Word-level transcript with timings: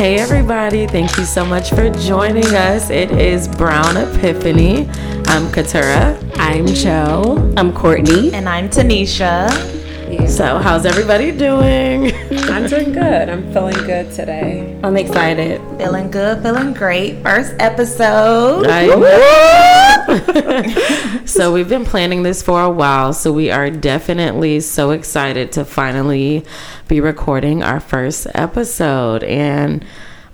Hey, 0.00 0.16
everybody. 0.18 0.86
Thank 0.86 1.18
you 1.18 1.26
so 1.26 1.44
much 1.44 1.68
for 1.68 1.90
joining 1.90 2.54
us. 2.54 2.88
It 2.88 3.10
is 3.10 3.46
Brown 3.46 3.98
Epiphany. 3.98 4.88
I'm 5.26 5.52
Katura. 5.52 6.16
I'm 6.36 6.66
Joe. 6.68 7.52
I'm 7.58 7.70
Courtney. 7.70 8.32
And 8.32 8.48
I'm 8.48 8.70
Tanisha. 8.70 9.79
So, 10.10 10.58
how's 10.58 10.86
everybody 10.86 11.30
doing? 11.30 12.12
I'm 12.50 12.66
doing 12.66 12.92
good. 12.92 13.28
I'm 13.28 13.52
feeling 13.52 13.76
good 13.86 14.10
today. 14.12 14.76
I'm 14.82 14.96
excited. 14.96 15.60
Feeling 15.78 16.10
good, 16.10 16.42
feeling 16.42 16.74
great. 16.74 17.22
First 17.22 17.54
episode. 17.60 18.66
so, 21.28 21.52
we've 21.52 21.68
been 21.68 21.84
planning 21.84 22.24
this 22.24 22.42
for 22.42 22.60
a 22.60 22.70
while. 22.70 23.12
So, 23.12 23.32
we 23.32 23.52
are 23.52 23.70
definitely 23.70 24.58
so 24.60 24.90
excited 24.90 25.52
to 25.52 25.64
finally 25.64 26.44
be 26.88 27.00
recording 27.00 27.62
our 27.62 27.78
first 27.78 28.26
episode. 28.34 29.22
And 29.22 29.84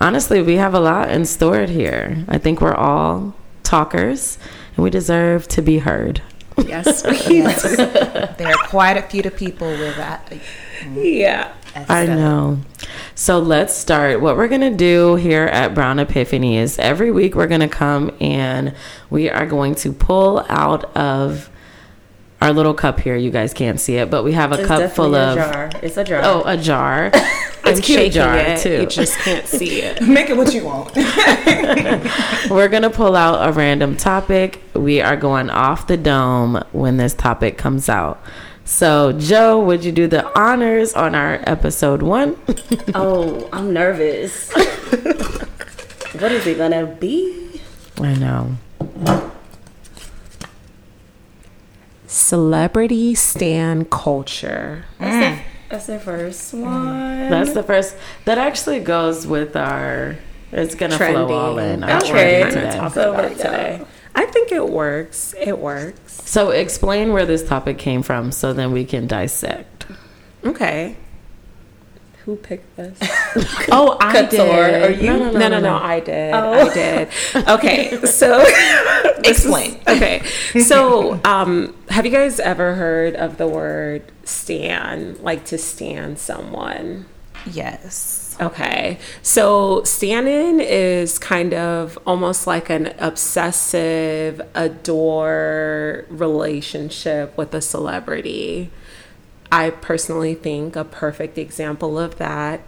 honestly, 0.01 0.41
we 0.41 0.57
have 0.57 0.73
a 0.73 0.81
lot 0.81 1.11
in 1.11 1.27
store 1.27 1.67
here. 1.67 2.25
I 2.29 2.39
think 2.39 2.63
we're 2.63 2.75
all 2.75 3.35
talkers 3.63 4.39
and 4.75 4.85
we 4.85 4.89
deserve 4.89 5.49
to 5.49 5.61
be 5.61 5.81
heard. 5.81 6.23
Yes, 6.65 7.03
yes. 7.29 7.77
there 7.77 8.49
are 8.49 8.69
quite 8.69 8.97
a 8.97 9.03
few 9.03 9.23
people 9.31 9.69
with 9.69 9.97
that. 9.97 10.33
Yeah. 10.95 11.53
I 11.89 12.07
know. 12.07 12.61
So 13.15 13.39
let's 13.39 13.75
start. 13.75 14.21
What 14.21 14.37
we're 14.37 14.49
going 14.49 14.63
to 14.63 14.75
do 14.75 15.17
here 15.17 15.45
at 15.45 15.75
Brown 15.75 15.99
Epiphany 15.99 16.57
is 16.57 16.79
every 16.79 17.11
week 17.11 17.35
we're 17.35 17.47
going 17.47 17.61
to 17.61 17.69
come 17.69 18.17
and 18.21 18.75
we 19.11 19.29
are 19.29 19.47
going 19.47 19.75
to 19.77 19.93
pull 19.93 20.45
out 20.49 20.85
of 20.97 21.51
our 22.41 22.53
little 22.53 22.75
cup 22.75 23.01
here. 23.01 23.17
You 23.17 23.31
guys 23.31 23.53
can't 23.53 23.81
see 23.81 23.97
it, 23.97 24.11
but 24.11 24.23
we 24.23 24.33
have 24.33 24.53
a 24.53 24.59
It's 24.59 24.67
cup 24.67 24.91
full 24.93 25.11
definitely 25.13 25.43
of 25.43 25.49
a 25.49 25.53
jar. 25.53 25.71
It's 25.83 25.97
a 25.97 26.05
jar. 26.05 26.21
oh 26.25 26.43
a 26.47 26.57
jar. 26.57 27.11
I'm 27.67 27.73
it's 27.77 27.87
cute 27.87 27.99
shaking 27.99 28.13
jar 28.13 28.37
it. 28.37 28.61
too. 28.61 28.81
You 28.83 28.87
just 28.87 29.19
can't 29.19 29.47
see 29.47 29.83
it. 29.83 30.01
Make 30.07 30.31
it 30.31 30.37
what 30.37 30.55
you 30.55 30.65
want. 30.65 30.95
We're 32.51 32.69
gonna 32.69 32.91
pull 32.91 33.17
out 33.17 33.49
a 33.49 33.53
random 33.53 33.97
topic. 33.97 34.61
We 34.75 35.01
are 35.01 35.17
going 35.17 35.51
off 35.51 35.87
the 35.87 35.97
dome 35.97 36.63
when 36.73 36.97
this 36.97 37.15
topic 37.15 37.59
comes 37.59 37.89
out. 37.89 38.23
So, 38.65 39.13
Joe, 39.13 39.61
would 39.61 39.85
you 39.85 39.93
do 39.93 40.07
the 40.09 40.27
honors 40.39 40.93
on 40.95 41.15
our 41.15 41.41
episode 41.47 42.03
one? 42.03 42.37
Oh, 42.95 43.49
I'm 43.53 43.73
nervous. 43.73 44.51
what 44.53 46.33
is 46.33 46.47
it 46.47 46.57
gonna 46.59 46.87
be? 46.87 47.61
I 48.01 48.15
know. 48.15 48.57
Celebrity 52.07 53.15
stan 53.15 53.85
culture. 53.87 54.85
That's, 54.99 55.39
the, 55.39 55.43
that's 55.69 55.87
the 55.87 55.99
first 55.99 56.55
mm. 56.55 56.63
one. 56.63 57.31
That's 57.31 57.53
the 57.53 57.63
first. 57.63 57.97
That 58.25 58.39
actually 58.39 58.81
goes 58.81 59.27
with 59.27 59.57
our. 59.57 60.17
It's 60.53 60.75
gonna 60.75 60.97
flow 60.97 61.33
all 61.33 61.59
in. 61.59 61.83
our 61.83 61.89
That's 61.89 62.09
trending 62.09 62.41
what 62.41 62.55
we're 62.55 62.61
today. 62.61 62.77
talking 62.77 62.95
So 62.95 63.13
about 63.13 63.31
we 63.31 63.37
today. 63.37 63.85
I 64.15 64.25
think 64.27 64.51
it 64.51 64.69
works. 64.69 65.35
It 65.39 65.59
works. 65.59 66.23
So, 66.25 66.51
explain 66.51 67.13
where 67.13 67.27
this 67.27 67.47
topic 67.47 67.77
came 67.79 68.03
from, 68.03 68.33
so 68.33 68.55
then 68.55 68.73
we 68.73 68.85
can 68.87 69.07
dissect. 69.07 69.87
Okay. 70.45 70.97
Who 72.27 72.37
picked 72.37 72.77
this? 72.77 72.99
Oh, 73.71 73.97
I 74.01 74.13
Couture, 74.13 74.67
did. 74.69 74.83
or 74.83 74.91
you? 75.03 75.11
No, 75.13 75.19
no, 75.19 75.31
no, 75.31 75.39
No, 75.39 75.49
no, 75.49 75.49
no, 75.49 75.61
no. 75.61 75.77
I 75.77 76.01
did. 76.01 76.35
Oh. 76.35 76.53
I 76.71 76.75
did. 76.75 77.09
Okay, 77.49 78.01
so 78.07 78.45
Explain. 79.25 79.81
Okay, 79.89 80.23
so 80.61 81.21
um, 81.25 81.77
have 81.89 82.05
you 82.05 82.13
guys 82.13 82.39
ever 82.41 82.75
heard 82.75 83.15
of 83.15 83.37
the 83.39 83.47
word 83.47 84.03
"stan"? 84.25 85.17
Like 85.23 85.45
to 85.47 85.59
stan 85.59 86.17
someone. 86.17 87.07
Yes. 87.51 88.37
Okay, 88.41 88.99
so 89.23 89.83
stanning 89.85 90.61
is 90.61 91.19
kind 91.19 91.55
of 91.55 91.97
almost 92.07 92.47
like 92.47 92.69
an 92.71 92.93
obsessive, 92.99 94.41
adore 94.55 96.05
relationship 96.09 97.37
with 97.39 97.55
a 97.55 97.61
celebrity. 97.63 98.71
I 99.51 99.71
personally 99.71 100.35
think 100.35 100.77
a 100.77 100.85
perfect 100.85 101.39
example 101.39 101.99
of 101.99 102.17
that 102.19 102.61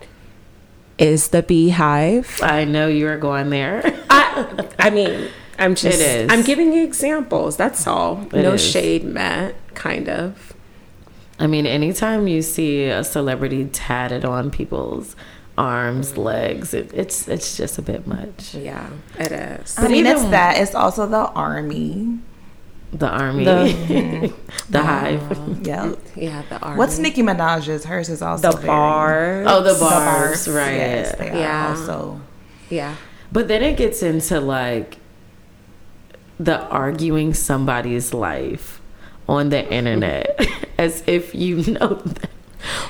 is 0.99 1.28
the 1.28 1.43
BeyHive. 1.43 2.43
I 2.43 2.65
know 2.65 2.89
you 2.89 3.09
are 3.09 3.16
going 3.19 3.50
there. 3.50 3.83
I, 4.11 4.66
I 4.78 4.91
mean, 4.91 5.28
I'm 5.59 5.75
just, 5.75 6.00
is. 6.00 6.31
I'm 6.31 6.43
giving 6.43 6.72
you 6.72 6.84
examples. 6.84 7.56
That's 7.56 7.87
all. 7.87 8.22
It 8.27 8.43
no 8.43 8.53
is. 8.55 8.65
shade 8.65 9.05
meant, 9.05 9.55
kind 9.75 10.09
of. 10.09 10.55
I 11.39 11.47
mean, 11.47 11.66
anytime 11.66 12.27
you 12.27 12.43
see 12.43 12.84
a 12.84 13.05
celebrity 13.05 13.65
tatted 13.66 14.25
on 14.25 14.50
people's 14.50 15.15
arms, 15.56 16.16
legs, 16.16 16.75
it, 16.75 16.93
it's 16.93 17.28
it's 17.28 17.56
just 17.56 17.78
a 17.78 17.83
bit 17.83 18.06
much. 18.06 18.55
Yeah, 18.55 18.89
it 19.19 19.31
is. 19.33 19.78
I 19.78 19.89
mean, 19.89 20.06
it's 20.06 20.21
even- 20.21 20.33
that. 20.33 20.59
It's 20.59 20.75
also 20.75 21.06
the 21.06 21.28
army. 21.31 22.19
The 22.93 23.06
army, 23.09 23.44
The- 23.44 24.32
the 24.71 24.82
hive. 24.82 25.22
Oh, 25.38 25.56
yeah. 25.62 25.93
yeah, 26.16 26.43
the 26.49 26.59
army. 26.59 26.78
What's 26.78 26.99
Nicki 26.99 27.22
Minaj's? 27.22 27.84
Hers 27.84 28.09
is 28.09 28.22
also 28.22 28.53
the 28.53 28.66
bar. 28.66 29.44
Oh, 29.47 29.62
the 29.62 29.75
The 29.75 29.81
Barbz, 29.81 30.53
right? 30.54 30.72
Yes, 30.75 31.15
they 31.19 31.27
Yeah. 31.38 31.66
are 31.66 31.71
also. 31.77 32.21
Yeah. 32.71 32.97
But 33.31 33.48
then 33.48 33.62
it 33.62 33.77
gets 33.77 34.03
into 34.03 34.41
like 34.41 34.97
the 36.41 36.60
arguing 36.69 37.34
somebody's 37.34 38.15
life 38.15 38.81
on 39.28 39.50
the 39.50 39.71
internet 39.71 40.41
as 40.78 41.03
if 41.06 41.34
you 41.34 41.56
know 41.75 41.94
them. 41.94 42.31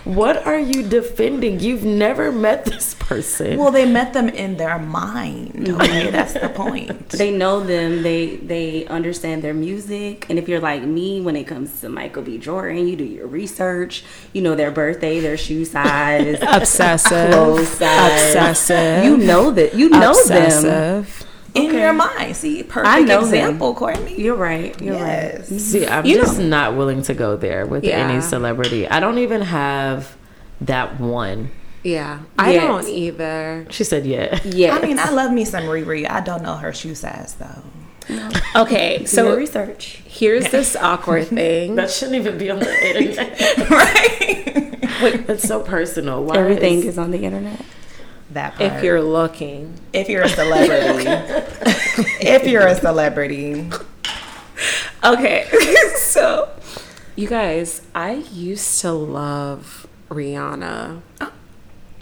What 0.05 0.47
are 0.47 0.59
you 0.59 0.83
defending? 0.83 1.61
You've 1.61 1.85
never 1.85 2.33
met 2.33 2.65
this 2.65 2.95
person. 2.95 3.59
Well, 3.59 3.71
they 3.71 3.85
met 3.85 4.13
them 4.15 4.29
in 4.29 4.57
their 4.57 4.79
mind. 4.79 5.69
Okay, 5.79 6.11
that's 6.11 6.33
the 6.33 6.49
point. 6.49 7.11
They 7.11 7.31
know 7.31 7.61
them. 7.61 8.03
They 8.03 8.37
they 8.37 8.87
understand 8.87 9.43
their 9.43 9.55
music. 9.55 10.27
And 10.31 10.39
if 10.39 10.49
you're 10.49 10.61
like 10.61 10.83
me, 10.83 11.21
when 11.21 11.37
it 11.37 11.45
comes 11.47 11.81
to 11.83 11.89
Michael 11.89 12.23
B. 12.23 12.39
Jordan, 12.39 12.89
you 12.89 12.97
do 12.97 13.05
your 13.05 13.27
research. 13.27 14.03
You 14.33 14.43
know 14.43 14.55
their 14.57 14.71
birthday, 14.71 15.21
their 15.21 15.37
shoe 15.37 15.65
size, 15.65 16.39
Obsessive. 16.43 17.31
clothes 17.31 17.69
size. 17.69 18.35
Obsessive. 18.35 19.05
You 19.05 19.17
know 19.19 19.51
that. 19.53 19.75
You 19.75 19.89
know 19.91 20.17
them. 20.25 21.07
Obsessive. 21.55 21.71
In 21.71 21.79
your 21.79 21.93
mind. 21.93 22.37
See, 22.37 22.63
perfect 22.63 22.87
I 22.89 23.01
know 23.01 23.21
them. 23.25 23.35
example, 23.35 23.75
Courtney. 23.75 24.21
You're 24.21 24.37
right. 24.37 24.81
You're 24.81 24.95
right. 24.95 25.35
yes. 25.35 25.47
Mm-hmm. 25.47 25.59
See, 25.59 25.87
I'm 25.87 26.05
You 26.07 26.17
just 26.17 26.39
know. 26.39 26.47
not 26.47 26.77
willing 26.77 27.03
to 27.03 27.15
go 27.15 27.37
there 27.37 27.67
with 27.67 27.85
Yeah. 27.85 28.09
any 28.09 28.21
celebrity. 28.21 28.87
I 28.89 29.01
don't 29.01 29.19
even 29.19 29.43
have 29.43 30.17
that 30.61 31.01
one. 31.01 31.51
Yeah. 31.83 32.21
I 32.39 32.53
Yes. 32.53 32.63
don't 32.67 32.89
either. 32.89 33.67
She 33.71 33.85
said, 33.85 34.05
"Yeah." 34.05 34.39
Yeah. 34.45 34.77
I 34.77 34.83
mean, 34.87 34.99
I 34.99 35.11
love 35.11 35.33
me 35.33 35.45
some 35.45 35.65
Riri. 35.65 36.09
I 36.11 36.21
don't 36.21 36.43
know 36.43 36.55
her 36.57 36.73
shoe 36.73 36.95
size 36.95 37.35
though. 37.39 37.63
Okay, 38.57 39.05
so 39.05 39.29
so 39.31 39.37
research. 39.37 40.03
here's 40.07 40.49
this 40.51 40.75
awkward 40.77 41.27
thing. 41.41 41.75
That 41.77 41.91
shouldn't 41.91 42.17
even 42.17 42.39
be 42.39 42.51
on 42.51 42.59
the 42.59 42.87
internet. 42.89 43.71
right. 43.71 45.25
It's 45.29 45.47
so 45.47 45.61
personal. 45.61 46.25
Why 46.25 46.37
Everything 46.39 46.79
is- 46.81 46.87
is 46.87 46.99
on 46.99 47.11
the 47.11 47.23
internet. 47.25 47.61
That 48.31 48.57
part. 48.57 48.73
if 48.73 48.85
you're 48.85 49.03
looking. 49.03 49.75
if 49.93 50.09
you're 50.09 50.23
a 50.23 50.29
celebrity, 50.29 51.05
if 52.21 52.47
you're 52.47 52.67
a 52.67 52.75
celebrity, 52.75 53.71
Okay, 55.05 55.47
so 55.97 56.49
you 57.15 57.29
guys, 57.29 57.83
I 57.95 58.13
used 58.33 58.81
to 58.81 58.93
love 58.93 59.87
Rihanna. 60.09 61.01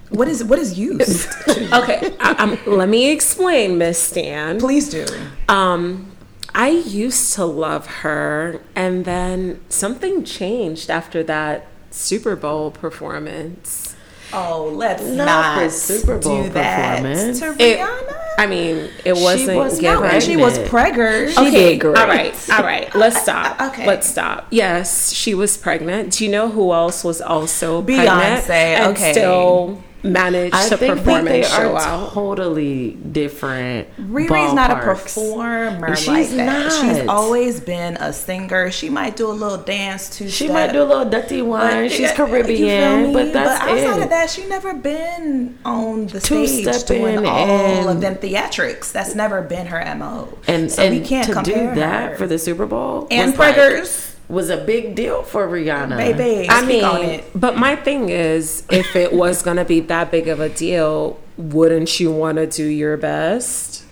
what 0.09 0.29
is 0.29 0.43
what 0.43 0.59
is 0.59 0.79
used? 0.79 1.29
Okay, 1.73 2.15
I, 2.21 2.35
I'm, 2.39 2.59
let 2.67 2.89
me 2.89 3.11
explain, 3.11 3.77
Miss 3.79 3.99
Stan. 3.99 4.59
Please 4.61 4.89
do. 4.89 5.05
Um, 5.49 6.13
I 6.55 6.69
used 6.69 7.35
to 7.35 7.45
love 7.45 7.87
her, 7.87 8.61
and 8.75 9.05
then 9.05 9.61
something 9.69 10.25
changed 10.25 10.91
after 10.91 11.23
that 11.25 11.67
Super 11.91 12.37
Bowl 12.37 12.71
performance. 12.71 13.96
Oh, 14.39 14.71
let's 14.75 15.03
Not 15.03 15.25
not, 15.25 15.61
the 15.65 15.71
Super 15.71 16.19
Bowl 16.19 16.43
do 16.45 16.51
that 16.51 16.99
performance. 17.03 17.39
to 17.41 17.57
It- 17.59 17.79
Rihanna. 17.79 18.13
I 18.39 18.47
mean, 18.47 18.91
it 19.03 19.15
wasn't 19.17 19.57
was 19.57 19.81
given. 19.81 20.05
and 20.05 20.23
she 20.23 20.37
was 20.37 20.59
pregnant. 20.69 21.31
preggers. 21.31 21.43
She 21.43 21.51
did 21.51 21.81
great. 21.81 21.97
All 21.97 22.07
right, 22.07 22.51
all 22.51 22.63
right. 22.63 22.95
Let's 22.95 23.23
stop. 23.23 23.59
okay. 23.59 23.87
Let's 23.87 24.07
stop. 24.07 24.47
Yes, 24.51 25.11
she 25.15 25.35
was 25.35 25.57
pregnant. 25.57 26.13
Do 26.13 26.25
you 26.27 26.31
know 26.31 26.51
who 26.51 26.71
else 26.75 27.03
was 27.03 27.23
also 27.23 27.81
Beyonce, 27.81 27.97
pregnant 28.45 28.51
and 28.51 28.87
okay. 28.95 29.13
still 29.13 29.83
managed 30.07 30.55
I 30.55 30.69
to 30.69 30.77
think, 30.77 30.99
perform 30.99 31.25
they 31.27 31.43
and 31.43 31.51
show 31.53 31.75
are 31.75 31.79
out? 31.81 32.13
totally 32.13 32.93
different. 32.93 33.89
Riri's 33.97 34.55
not 34.55 34.71
a 34.71 34.77
performer 34.77 35.97
She's 35.97 36.09
like 36.09 36.29
that. 36.31 36.47
not. 36.47 36.73
She's 36.97 37.09
always 37.09 37.61
been 37.61 37.97
a 37.97 38.13
singer. 38.13 38.71
She 38.71 38.89
might 38.89 39.17
do 39.17 39.29
a 39.31 39.33
little 39.33 39.59
dance 39.59 40.17
too. 40.17 40.29
She 40.29 40.49
might 40.49 40.73
do 40.73 40.83
a 40.83 40.85
little 40.85 41.09
dirty 41.11 41.43
wine. 41.43 41.89
She's 41.91 42.13
Caribbean, 42.13 43.13
but 43.13 43.33
that's 43.33 43.61
but 43.61 43.69
outside 43.69 43.99
it. 44.01 44.03
of 44.05 44.11
that, 44.11 44.31
she 44.31 44.47
never 44.47 44.75
been 44.75 45.59
on 45.65 46.07
the 46.09 46.21
Two 46.21 46.47
stage 46.47 46.75
stepping 46.75 47.03
doing 47.03 47.27
all 47.27 47.89
of 47.89 48.01
them 48.01 48.17
theatrics. 48.17 48.93
That's 48.93 49.15
never 49.15 49.43
been 49.43 49.67
her 49.67 49.95
mo. 49.97 50.37
and 50.47 50.71
so 50.71 50.83
and 50.83 51.01
we 51.01 51.07
can't 51.07 51.27
to 51.27 51.33
do 51.43 51.53
compare 51.53 51.75
that 51.77 52.11
her. 52.13 52.17
for 52.17 52.27
the 52.27 52.39
Super 52.39 52.67
Bowl 52.67 53.09
and 53.11 53.31
was 53.33 53.39
like- 53.39 53.55
preggers. 53.57 54.13
Was 54.29 54.51
a 54.51 54.57
big 54.57 54.95
deal 54.95 55.23
for 55.23 55.47
Rihanna. 55.47 55.97
Baby, 55.97 56.49
I 56.51 56.65
mean, 56.65 56.85
on 56.85 57.03
it. 57.03 57.25
but 57.35 57.57
my 57.57 57.77
thing 57.77 58.09
is, 58.09 58.65
if 58.71 58.97
it 58.97 59.13
was 59.13 59.43
gonna 59.43 59.65
be 59.65 59.81
that 59.81 60.11
big 60.11 60.27
of 60.29 60.41
a 60.41 60.49
deal, 60.49 61.19
wouldn't 61.37 62.01
you 62.01 62.11
want 62.11 62.37
to 62.39 62.47
do 62.47 62.65
your 62.65 62.97
best? 62.97 63.85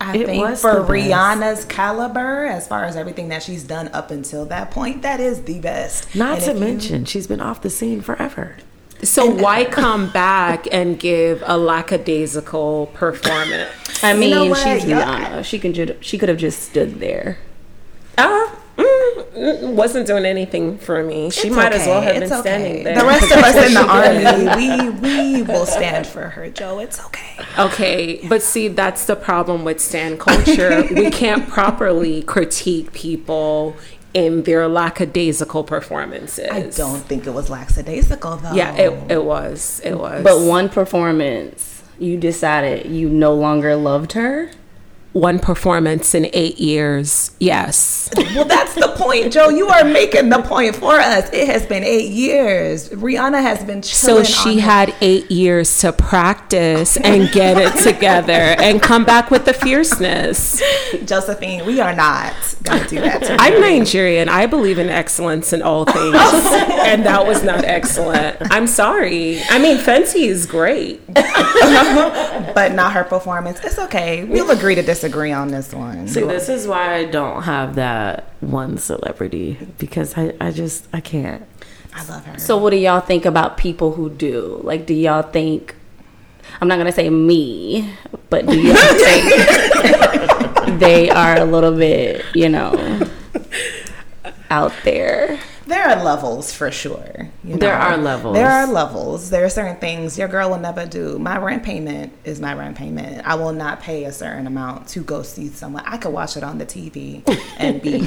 I 0.00 0.16
It 0.16 0.26
think 0.26 0.42
was 0.42 0.60
for 0.60 0.74
the 0.74 0.80
best. 0.80 0.90
Rihanna's 0.90 1.64
caliber, 1.66 2.44
as 2.46 2.66
far 2.68 2.84
as 2.84 2.96
everything 2.96 3.28
that 3.28 3.42
she's 3.42 3.62
done 3.62 3.88
up 3.92 4.10
until 4.10 4.44
that 4.46 4.70
point, 4.70 5.02
that 5.02 5.20
is 5.20 5.42
the 5.42 5.60
best. 5.60 6.14
Not 6.14 6.36
And 6.38 6.44
to 6.44 6.50
if 6.50 6.56
you- 6.56 6.64
mention, 6.64 7.04
she's 7.04 7.26
been 7.26 7.40
off 7.40 7.62
the 7.62 7.70
scene 7.70 8.00
forever. 8.00 8.56
So 9.02 9.26
why 9.26 9.64
come 9.66 10.08
back 10.10 10.66
and 10.72 10.98
give 10.98 11.42
a 11.46 11.56
lackadaisical 11.58 12.86
performance? 12.94 13.70
I 14.02 14.12
You 14.14 14.18
mean, 14.20 14.30
know 14.30 14.44
what? 14.46 14.58
she's 14.58 14.84
Yeah. 14.84 15.04
Rihanna. 15.04 15.44
She 15.44 15.58
can 15.58 15.72
ju- 15.74 15.96
she 16.00 16.16
could 16.18 16.28
have 16.28 16.38
just 16.38 16.62
stood 16.62 17.00
there. 17.00 17.38
Uh, 18.18 18.46
wasn't 19.34 20.06
doing 20.06 20.24
anything 20.24 20.78
for 20.78 21.02
me. 21.02 21.30
She 21.30 21.48
It's 21.48 21.56
might 21.56 21.72
as 21.72 21.86
well 21.86 22.00
have 22.00 22.16
It's 22.16 22.30
been 22.30 22.38
okay. 22.40 22.48
standing 22.48 22.84
there. 22.84 22.98
The 22.98 23.04
rest 23.04 23.24
of 23.32 23.38
us 23.38 23.66
in 23.66 23.74
the 23.74 23.86
army, 24.56 24.90
we 25.00 25.34
we 25.36 25.42
will 25.42 25.66
stand 25.66 26.06
for 26.06 26.28
her, 26.30 26.48
Joe. 26.50 26.78
It's 26.78 27.04
okay. 27.06 27.36
Okay, 27.58 28.26
but 28.28 28.42
see, 28.42 28.68
that's 28.68 29.06
the 29.06 29.16
problem 29.16 29.64
with 29.64 29.80
stan 29.80 30.18
culture. 30.18 30.86
we 30.90 31.10
can't 31.22 31.48
properly 31.48 32.22
critique 32.22 32.92
people 32.92 33.76
in 34.12 34.44
their 34.44 34.68
lackadaisical 34.68 35.64
performances. 35.64 36.48
I 36.50 36.62
don't 36.70 37.00
think 37.00 37.26
it 37.26 37.30
was 37.34 37.50
lackadaisical 37.50 38.36
though. 38.36 38.52
Yeah, 38.52 38.74
it, 38.76 39.10
it 39.12 39.24
was. 39.24 39.80
It 39.84 39.94
was. 39.98 40.22
But 40.22 40.40
one 40.40 40.68
performance, 40.68 41.82
you 41.98 42.16
decided 42.16 42.86
you 42.86 43.08
no 43.08 43.34
longer 43.34 43.74
loved 43.76 44.12
her. 44.12 44.50
One 45.14 45.38
performance 45.38 46.12
in 46.14 46.28
eight 46.32 46.58
years. 46.58 47.30
Yes. 47.38 48.10
Well, 48.34 48.44
that's 48.44 48.74
the 48.74 48.88
point, 48.96 49.32
Joe. 49.32 49.48
You 49.48 49.68
are 49.68 49.84
making 49.84 50.28
the 50.28 50.42
point 50.42 50.74
for 50.74 50.92
us. 50.98 51.30
It 51.32 51.46
has 51.46 51.64
been 51.64 51.84
eight 51.84 52.10
years. 52.10 52.88
Rihanna 52.90 53.40
has 53.40 53.62
been 53.64 53.80
So 53.84 54.24
she 54.24 54.50
on 54.50 54.58
her- 54.58 54.60
had 54.64 54.94
eight 55.00 55.30
years 55.30 55.78
to 55.78 55.92
practice 55.92 56.96
and 56.96 57.30
get 57.30 57.56
it 57.58 57.80
together 57.82 58.32
and 58.32 58.82
come 58.82 59.04
back 59.04 59.30
with 59.30 59.44
the 59.44 59.54
fierceness. 59.54 60.60
Josephine. 61.04 61.64
We 61.64 61.80
are 61.80 61.94
not 61.94 62.34
gonna 62.64 62.86
do 62.88 62.96
that. 63.00 63.22
To. 63.22 63.36
I'm 63.38 63.60
Nigerian. 63.60 64.28
I 64.28 64.46
believe 64.46 64.78
in 64.80 64.88
excellence 64.88 65.52
in 65.52 65.62
all 65.62 65.84
things. 65.84 65.94
and 66.16 67.06
that 67.06 67.24
was 67.24 67.44
not 67.44 67.62
excellent. 67.64 68.36
I'm 68.50 68.66
sorry. 68.66 69.40
I 69.48 69.60
mean, 69.60 69.76
Fenty 69.78 70.26
is 70.26 70.44
great. 70.44 71.00
but 71.14 72.72
not 72.72 72.92
her 72.94 73.04
performance. 73.04 73.60
It's 73.62 73.78
okay. 73.78 74.24
We'll 74.24 74.50
agree 74.50 74.74
to 74.74 74.82
disagree 74.82 75.03
on 75.32 75.48
this 75.48 75.72
one. 75.72 76.08
See, 76.08 76.22
this 76.22 76.48
is 76.48 76.66
why 76.66 76.94
I 76.94 77.04
don't 77.04 77.42
have 77.42 77.76
that 77.76 78.30
one 78.40 78.78
celebrity 78.78 79.58
because 79.78 80.16
I, 80.16 80.34
I 80.40 80.50
just 80.50 80.86
I 80.92 81.00
can't. 81.00 81.44
I 81.92 82.04
love 82.06 82.24
her. 82.26 82.38
So 82.38 82.56
what 82.56 82.70
do 82.70 82.76
y'all 82.76 83.00
think 83.00 83.24
about 83.24 83.56
people 83.56 83.92
who 83.92 84.10
do? 84.10 84.60
Like, 84.62 84.86
do 84.86 84.94
y'all 84.94 85.22
think? 85.22 85.74
I'm 86.60 86.68
not 86.68 86.78
gonna 86.78 86.92
say 86.92 87.10
me, 87.10 87.92
but 88.30 88.46
do 88.46 88.60
y'all 88.60 88.76
think 90.64 90.80
they 90.80 91.10
are 91.10 91.38
a 91.38 91.44
little 91.44 91.76
bit, 91.76 92.24
you 92.34 92.48
know, 92.48 93.00
out 94.50 94.72
there? 94.84 95.38
There 95.74 95.88
are 95.88 96.04
levels 96.04 96.52
for 96.52 96.70
sure. 96.70 97.28
you 97.42 97.56
There 97.56 97.76
know. 97.76 97.84
are 97.84 97.96
levels. 97.96 98.34
There 98.36 98.48
are 98.48 98.66
levels. 98.66 99.30
There 99.30 99.44
are 99.44 99.48
certain 99.50 99.74
things 99.76 100.16
your 100.16 100.28
girl 100.28 100.50
will 100.50 100.58
never 100.60 100.86
do. 100.86 101.18
My 101.18 101.36
rent 101.36 101.64
payment 101.64 102.12
is 102.24 102.40
my 102.40 102.54
rent 102.54 102.76
payment. 102.76 103.26
I 103.26 103.34
will 103.34 103.52
not 103.52 103.80
pay 103.80 104.04
a 104.04 104.12
certain 104.12 104.46
amount 104.46 104.86
to 104.94 105.00
go 105.00 105.22
see 105.22 105.48
someone. 105.48 105.82
I 105.84 105.96
could 105.96 106.12
watch 106.12 106.36
it 106.36 106.44
on 106.44 106.58
the 106.58 106.64
TV 106.66 107.22
and 107.58 107.82
be 107.82 107.98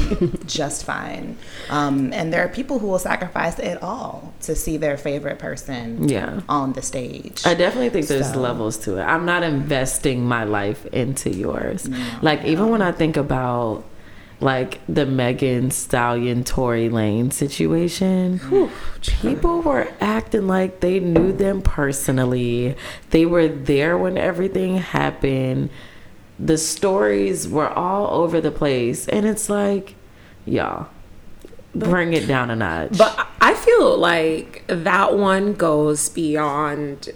just 0.46 0.86
fine. 0.86 1.38
Um, 1.70 2.14
and 2.14 2.32
there 2.32 2.44
are 2.46 2.48
people 2.48 2.80
who 2.80 2.88
will 2.88 3.00
sacrifice 3.00 3.60
it 3.60 3.84
all 3.84 4.34
to 4.44 4.56
see 4.56 4.78
their 4.78 4.96
favorite 4.98 5.38
person 5.38 6.08
Yeah. 6.08 6.40
on 6.48 6.72
the 6.72 6.82
stage. 6.82 7.46
I 7.46 7.54
definitely 7.54 7.90
think 7.90 8.08
there's 8.08 8.32
So- 8.32 8.40
levels 8.40 8.78
to 8.86 8.98
it. 8.98 9.04
I'm 9.04 9.26
not 9.26 9.44
investing 9.44 10.24
my 10.26 10.46
life 10.46 10.86
into 10.88 11.30
yours. 11.30 11.90
like 12.22 12.46
even 12.46 12.70
when 12.70 12.82
I 12.82 12.94
think 12.94 13.18
about 13.18 13.84
like 14.40 14.80
the 14.88 15.06
Megan 15.06 15.72
Stallion 15.72 16.44
Tory 16.44 16.90
Lanez 16.90 17.34
situation, 17.34 18.38
whew, 18.40 18.70
people 19.02 19.62
were 19.62 19.88
acting 20.00 20.48
like 20.48 20.80
they 20.80 21.00
knew 21.00 21.32
them 21.32 21.62
personally. 21.62 22.76
They 23.10 23.26
were 23.26 23.48
there 23.48 23.98
when 23.98 24.18
everything 24.18 24.78
happened. 24.78 25.70
The 26.40 26.58
stories 26.58 27.48
were 27.48 27.70
all 27.70 28.22
over 28.22 28.40
the 28.40 28.52
place, 28.52 29.08
and 29.08 29.26
it's 29.26 29.50
like, 29.50 29.96
y'all, 30.46 30.90
bring 31.74 32.14
it 32.14 32.28
down 32.28 32.52
a 32.52 32.56
notch. 32.56 32.96
But 32.98 33.28
I 33.42 33.56
feel 33.56 33.98
like 33.98 34.64
that 34.68 35.18
one 35.18 35.54
goes 35.54 36.10
beyond 36.10 37.10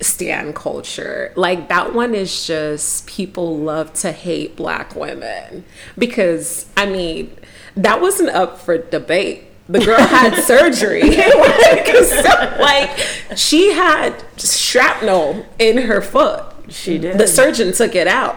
stan 0.00 0.52
culture. 0.52 1.32
Like 1.36 1.68
that 1.68 1.94
one 1.94 2.14
is 2.14 2.46
just 2.46 3.06
people 3.06 3.58
love 3.58 3.92
to 3.94 4.12
hate 4.12 4.56
black 4.56 4.94
women 4.94 5.64
because 5.96 6.66
I 6.76 6.86
mean 6.86 7.36
that 7.76 8.00
wasn't 8.00 8.30
up 8.30 8.58
for 8.58 8.78
debate. 8.78 9.44
The 9.68 9.80
girl 9.80 9.98
had 10.00 10.34
surgery. 10.44 11.02
like, 11.02 11.86
so, 12.04 12.56
like 12.60 13.36
she 13.36 13.72
had 13.72 14.24
shrapnel 14.38 15.46
in 15.58 15.78
her 15.78 16.00
foot. 16.00 16.44
She 16.68 16.98
did. 16.98 17.18
The 17.18 17.26
surgeon 17.26 17.72
took 17.72 17.94
it 17.94 18.08
out. 18.08 18.36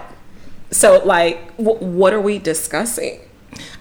So 0.71 1.01
like, 1.05 1.55
w- 1.57 1.79
what 1.79 2.13
are 2.13 2.21
we 2.21 2.37
discussing? 2.37 3.19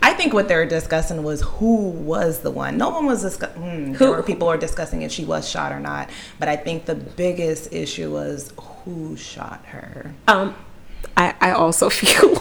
I 0.03 0.15
think 0.15 0.33
what 0.33 0.49
they 0.49 0.57
were 0.57 0.65
discussing 0.67 1.23
was 1.23 1.43
who 1.43 1.91
was 1.91 2.41
the 2.41 2.51
one. 2.51 2.77
No 2.79 2.89
one 2.91 3.07
was 3.07 3.23
discussing. 3.23 3.63
Hmm, 3.63 3.93
Who- 3.95 4.11
were 4.11 4.23
people 4.23 4.49
were 4.49 4.57
discussing 4.57 5.03
if 5.03 5.13
she 5.13 5.25
was 5.25 5.49
shot 5.49 5.73
or 5.73 5.81
not. 5.81 6.09
But 6.39 6.49
I 6.49 6.57
think 6.57 6.87
the 6.87 6.95
biggest 6.95 7.73
issue 7.73 8.11
was 8.11 8.53
who 8.59 9.17
shot 9.17 9.65
her. 9.67 10.15
Um, 10.27 10.55
I, 11.17 11.35
I 11.41 11.51
also 11.53 11.91
feel 11.91 12.35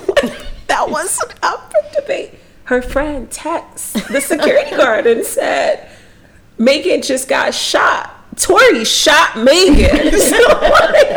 that 0.68 0.90
wasn't 0.90 1.34
up 1.44 1.72
for 1.72 2.02
debate. 2.02 2.36
Her 2.66 2.82
friend 2.82 3.30
texted 3.30 4.08
the 4.08 4.22
security 4.22 4.72
guard 4.78 5.08
and 5.08 5.26
said, 5.26 5.90
Megan 6.58 7.02
just 7.02 7.28
got 7.28 7.54
shot. 7.54 8.16
Tory 8.40 8.86
shot 8.86 9.38
Megan. 9.38 10.14
So, 10.30 10.38
like, 10.38 11.10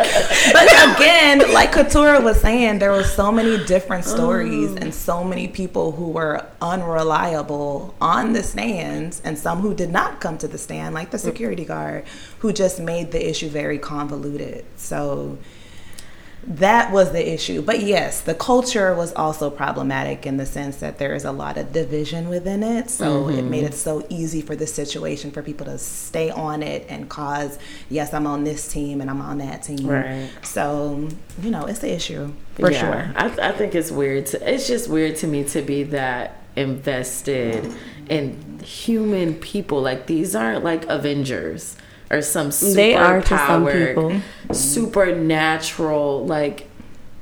But 0.53 0.67
again, 0.95 1.53
like 1.53 1.71
Katura 1.71 2.21
was 2.21 2.41
saying, 2.41 2.79
there 2.79 2.91
were 2.91 3.03
so 3.03 3.31
many 3.31 3.63
different 3.65 4.05
stories 4.05 4.71
mm. 4.71 4.81
and 4.81 4.93
so 4.93 5.23
many 5.23 5.47
people 5.47 5.93
who 5.93 6.09
were 6.09 6.45
unreliable 6.61 7.95
on 8.01 8.33
the 8.33 8.43
stands, 8.43 9.21
and 9.23 9.37
some 9.37 9.59
who 9.59 9.73
did 9.73 9.91
not 9.91 10.19
come 10.19 10.37
to 10.39 10.47
the 10.47 10.57
stand, 10.57 10.93
like 10.93 11.11
the 11.11 11.17
security 11.17 11.65
guard, 11.65 12.05
who 12.39 12.51
just 12.51 12.79
made 12.79 13.11
the 13.11 13.29
issue 13.29 13.49
very 13.49 13.77
convoluted. 13.77 14.65
So 14.75 15.37
that 16.45 16.91
was 16.91 17.11
the 17.11 17.33
issue. 17.33 17.61
But 17.61 17.81
yes, 17.81 18.21
the 18.21 18.35
culture 18.35 18.93
was 18.93 19.13
also 19.13 19.49
problematic 19.49 20.25
in 20.25 20.37
the 20.37 20.45
sense 20.45 20.77
that 20.77 20.97
there 20.97 21.15
is 21.15 21.23
a 21.23 21.31
lot 21.31 21.57
of 21.57 21.71
division 21.71 22.27
within 22.27 22.63
it. 22.63 22.89
So 22.89 23.29
it 23.29 23.43
made 23.43 23.63
it 23.63 23.67
mm-hmm. 23.67 23.75
so 23.75 24.05
easy 24.09 24.41
for 24.41 24.55
the 24.55 24.67
situation 24.67 25.31
for 25.31 25.41
people 25.41 25.65
to 25.67 25.77
stay 25.77 26.29
on 26.29 26.61
it 26.61 26.85
and 26.89 27.09
cause, 27.09 27.57
yes, 27.89 28.13
I'm 28.13 28.27
on 28.27 28.43
this 28.43 28.71
team 28.71 28.99
and 28.99 29.09
I'm 29.09 29.21
on 29.21 29.37
that 29.37 29.63
team. 29.63 29.87
Right. 29.87 30.29
So, 30.41 31.07
you 31.41 31.49
know, 31.49 31.65
it's 31.65 31.79
the 31.79 31.93
issue 31.93 32.33
for 32.55 32.71
Yeah, 32.71 32.79
sure. 32.79 33.13
I, 33.15 33.49
I 33.49 33.51
think 33.53 33.73
it's 33.73 33.91
weird. 33.91 34.25
To, 34.27 34.53
it's 34.53 34.67
just 34.67 34.89
weird 34.89 35.15
to 35.17 35.27
me 35.27 35.45
to 35.45 35.61
be 35.61 35.83
that 35.83 36.43
invested 36.55 37.73
in 38.09 38.59
human 38.59 39.35
people. 39.35 39.81
Like 39.81 40.07
these 40.07 40.35
aren't 40.35 40.63
like 40.63 40.85
Avengers 40.87 41.77
or 42.13 42.21
some 42.21 42.51
super 42.51 42.75
They 42.75 42.95
are 42.95 43.21
to 43.21 43.27
some 43.27 43.65
people. 43.65 44.21
supernatural. 44.51 46.25
Like 46.25 46.69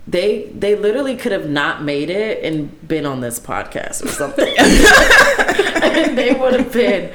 they 0.08 0.52
they 0.54 0.76
literally 0.76 1.16
could 1.16 1.32
have 1.32 1.50
not 1.50 1.84
made 1.84 2.10
it 2.10 2.44
and 2.44 2.88
been 2.88 3.06
on 3.06 3.22
this 3.22 3.40
podcast 3.40 4.04
or 4.04 4.10
something. 4.10 4.54
and 5.84 6.18
they 6.18 6.34
would 6.34 6.54
have 6.54 6.72
been 6.74 7.12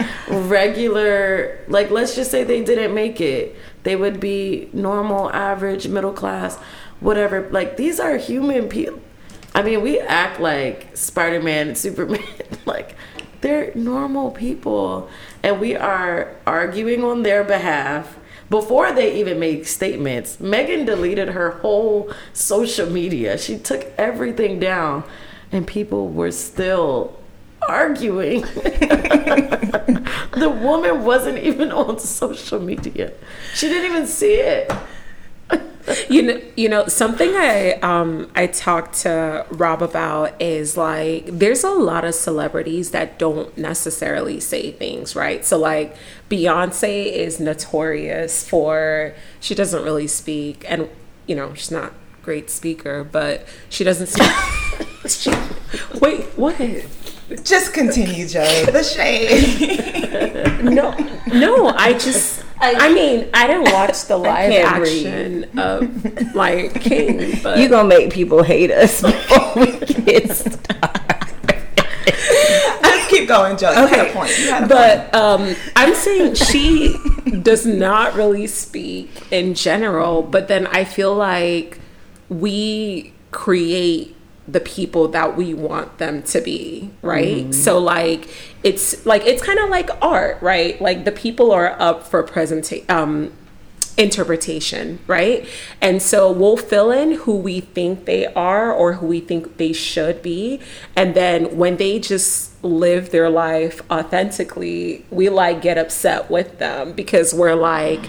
regular. 0.49 1.59
Like 1.69 1.91
let's 1.91 2.15
just 2.15 2.31
say 2.31 2.45
they 2.45 2.65
didn't 2.65 2.95
make 2.95 3.21
it. 3.21 3.57
They 3.83 3.97
would 3.97 4.19
be 4.19 4.69
normal, 4.73 5.31
average, 5.31 5.87
middle 5.89 6.13
class, 6.13 6.57
whatever. 7.01 7.49
Like 7.51 7.77
these 7.77 8.01
are 8.01 8.17
human 8.17 8.69
people. 8.69 9.01
I 9.55 9.63
mean, 9.63 9.81
we 9.81 9.99
act 10.01 10.39
like 10.39 10.95
Spider 10.95 11.43
Man 11.43 11.69
and 11.69 11.79
Superman. 11.79 12.23
like 12.67 12.95
they're 13.47 13.71
normal 13.77 14.33
people, 14.33 15.09
and 15.41 15.61
we 15.61 15.77
are 15.77 16.35
arguing 16.49 17.05
on 17.05 17.23
their 17.23 17.45
behalf. 17.45 18.19
Before 18.51 18.91
they 18.91 19.21
even 19.21 19.39
make 19.39 19.67
statements, 19.67 20.41
Megan 20.41 20.85
deleted 20.85 21.29
her 21.29 21.53
whole 21.53 22.13
social 22.33 22.91
media. 22.91 23.39
She 23.39 23.57
took 23.57 23.85
everything 23.97 24.59
down, 24.59 25.05
and 25.53 25.65
people 25.65 26.09
were 26.09 26.33
still 26.33 27.17
arguing. 27.69 28.41
the 30.33 30.59
woman 30.61 31.05
wasn't 31.05 31.39
even 31.39 31.71
on 31.71 32.01
social 32.01 32.59
media. 32.59 33.13
She 33.55 33.69
didn't 33.69 33.93
even 33.93 34.09
see 34.09 34.35
it. 34.35 34.73
You 36.09 36.23
know, 36.23 36.41
you 36.57 36.69
know, 36.69 36.87
something 36.87 37.31
I 37.35 37.73
um 37.81 38.31
I 38.35 38.47
talked 38.47 39.01
to 39.03 39.47
Rob 39.51 39.83
about 39.83 40.41
is 40.41 40.77
like 40.77 41.27
there's 41.27 41.65
a 41.65 41.71
lot 41.71 42.05
of 42.05 42.15
celebrities 42.15 42.91
that 42.91 43.19
don't 43.19 43.57
necessarily 43.57 44.41
say 44.41 44.73
things, 44.73 45.15
right? 45.15 45.45
So 45.45 45.59
like 45.59 45.97
Beyonce 46.31 47.13
is 47.13 47.39
notorious 47.41 48.49
for 48.49 49.15
she 49.41 49.55
doesn't 49.55 49.83
really 49.83 50.07
speak 50.07 50.65
and 50.69 50.89
you 51.27 51.35
know, 51.35 51.55
she's 51.55 51.71
not 51.71 51.93
great 52.23 52.51
speaker, 52.51 53.05
but 53.05 53.47
she 53.69 53.85
doesn't 53.85 54.09
speak. 54.09 54.31
she, 55.09 55.31
wait, 56.01 56.25
what? 56.37 56.57
Just 57.43 57.73
continue, 57.75 58.27
Joe. 58.29 58.65
The 58.67 58.83
shade. 58.83 59.83
No, 60.67 60.91
no, 61.33 61.69
I 61.69 61.93
just 61.93 62.43
I 62.61 62.93
mean, 62.93 63.29
I 63.35 63.47
didn't 63.47 63.73
watch 63.73 64.07
the 64.07 64.17
live 64.17 64.51
can't 64.51 64.83
action 64.83 65.59
of 65.59 66.35
like 66.35 66.81
King, 66.81 67.39
but 67.43 67.59
You 67.59 67.69
gonna 67.69 67.87
make 67.89 68.13
people 68.13 68.43
hate 68.43 68.71
us 68.71 69.03
before 69.03 69.53
we 69.57 69.79
get 69.79 70.31
started. 70.31 71.03
Just 72.83 73.09
keep 73.11 73.29
going, 73.29 73.57
Joe. 73.57 73.71
You 73.73 73.87
had 73.87 74.09
a 74.09 74.13
point. 74.13 74.39
You 74.39 74.51
had 74.51 74.65
a 74.65 74.67
point. 74.67 74.71
but 75.13 75.15
um, 75.15 75.55
I'm 75.77 75.95
saying 75.95 76.35
she 76.35 76.97
does 77.43 77.67
not 77.67 78.15
really 78.15 78.47
speak 78.47 79.11
in 79.31 79.55
general, 79.55 80.23
but 80.23 80.49
then 80.49 80.67
I 80.69 80.85
feel 80.85 81.15
like 81.15 81.79
we 82.29 83.13
create 83.31 84.16
the 84.49 84.61
people 84.61 85.09
that 85.09 85.37
we 85.37 85.55
want 85.55 85.99
them 85.99 86.23
to 86.23 86.41
be, 86.41 86.91
right? 87.03 87.53
So 87.55 87.79
like 87.79 88.29
it's 88.63 89.05
like 89.05 89.23
it's 89.27 89.43
kind 89.43 89.59
of 89.59 89.71
like 89.71 89.91
art, 90.03 90.41
right? 90.41 90.81
Like 90.81 91.05
the 91.05 91.13
people 91.13 91.51
are 91.53 91.75
up 91.81 92.05
for 92.07 92.23
presentation 92.23 92.85
um 92.89 93.33
interpretation, 93.97 94.99
right? 95.07 95.49
And 95.81 96.03
so 96.03 96.31
we'll 96.31 96.57
fill 96.57 96.91
in 96.91 97.13
who 97.13 97.37
we 97.37 97.61
think 97.61 98.05
they 98.05 98.27
are 98.27 98.73
or 98.73 98.95
who 98.95 99.07
we 99.07 99.21
think 99.21 99.57
they 99.57 99.73
should 99.73 100.23
be. 100.23 100.61
And 100.95 101.15
then 101.15 101.57
when 101.57 101.77
they 101.79 101.99
just 101.99 102.63
live 102.63 103.11
their 103.11 103.31
life 103.31 103.81
authentically, 103.91 105.05
we 105.11 105.29
like 105.29 105.63
get 105.63 105.79
upset 105.79 106.31
with 106.31 106.59
them 106.59 106.93
because 106.93 107.33
we're 107.33 107.55
like, 107.55 108.05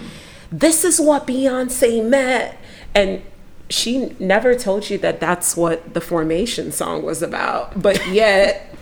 this 0.52 0.84
is 0.84 1.00
what 1.00 1.26
Beyonce 1.26 2.08
meant. 2.08 2.56
And 2.94 3.22
she 3.70 4.16
never 4.20 4.56
told 4.56 4.90
you 4.90 4.98
that 5.00 5.20
that's 5.20 5.58
what 5.58 5.94
the 5.94 6.02
formation 6.02 6.72
song 6.72 7.04
was 7.04 7.22
about. 7.22 7.82
But 7.82 8.08
yet, 8.08 8.74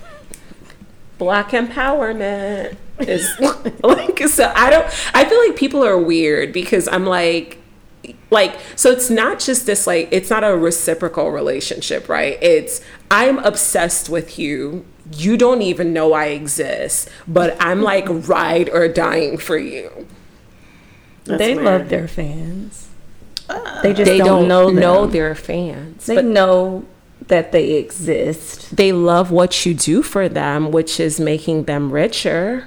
black 1.18 1.50
empowerment 1.50 2.76
is 3.00 3.28
like 3.82 4.18
so 4.20 4.50
i 4.54 4.70
don't 4.70 4.86
i 5.14 5.22
feel 5.24 5.38
like 5.46 5.56
people 5.56 5.84
are 5.84 5.98
weird 5.98 6.50
because 6.50 6.88
i'm 6.88 7.04
like 7.04 7.58
like 8.30 8.58
so 8.74 8.90
it's 8.90 9.10
not 9.10 9.38
just 9.38 9.66
this 9.66 9.86
like 9.86 10.08
it's 10.10 10.30
not 10.30 10.42
a 10.44 10.56
reciprocal 10.56 11.30
relationship 11.30 12.08
right 12.08 12.38
it's 12.42 12.80
i'm 13.10 13.38
obsessed 13.40 14.08
with 14.08 14.38
you 14.38 14.84
you 15.12 15.36
don't 15.36 15.60
even 15.60 15.92
know 15.92 16.14
i 16.14 16.26
exist 16.26 17.10
but 17.28 17.54
i'm 17.60 17.82
like 17.82 18.06
ride 18.08 18.70
or 18.70 18.88
dying 18.88 19.36
for 19.36 19.58
you 19.58 20.06
they 21.26 21.54
weird. 21.54 21.64
love 21.64 21.88
their 21.88 22.08
fans. 22.08 22.85
They 23.82 23.92
just 23.92 24.04
they 24.10 24.18
don't, 24.18 24.26
don't, 24.40 24.48
know 24.48 24.66
them. 24.66 24.76
know 24.76 25.06
their 25.06 25.34
fans 25.34 26.06
They 26.06 26.14
but 26.16 26.24
know 26.24 26.84
that 27.28 27.52
they 27.52 27.72
exist. 27.74 28.74
they 28.76 28.92
love 28.92 29.30
what 29.30 29.64
you 29.66 29.74
do 29.74 30.02
for 30.02 30.28
them 30.28 30.70
which 30.70 30.98
is 31.00 31.18
making 31.20 31.64
them 31.64 31.90
richer 31.90 32.66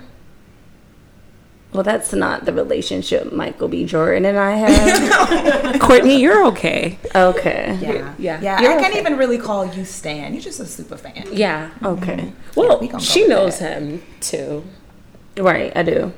Well, 1.73 1.83
that's 1.83 2.11
not 2.13 2.45
the 2.45 2.53
relationship 2.53 3.31
Michael 3.31 3.67
B. 3.67 3.85
Jordan 3.85 4.25
and 4.25 4.37
I 4.37 4.55
have. 4.55 5.79
courtney 5.81 6.19
you're 6.21 6.45
okay 6.47 6.97
okay. 7.15 7.77
yeah, 7.81 8.13
Yeah. 8.17 8.39
yeah. 8.41 8.61
You're 8.61 8.71
I 8.71 8.81
can't 8.81 8.93
okay. 8.93 8.99
even 9.01 9.17
really 9.17 9.37
call 9.37 9.65
you 9.73 9.85
Stan. 9.85 10.33
You're 10.33 10.41
just 10.41 10.59
a 10.59 10.65
super 10.65 10.97
fan. 10.97 11.25
yeah 11.31 11.69
Okay. 11.83 12.33
well 12.55 12.79
we 12.79 12.87
gonna 12.87 12.99
go 12.99 13.05
she 13.05 13.27
knows 13.27 13.59
that. 13.59 13.81
him 13.81 14.01
too 14.21 14.63
Right, 15.37 15.71
I 15.75 15.83
do. 15.83 16.11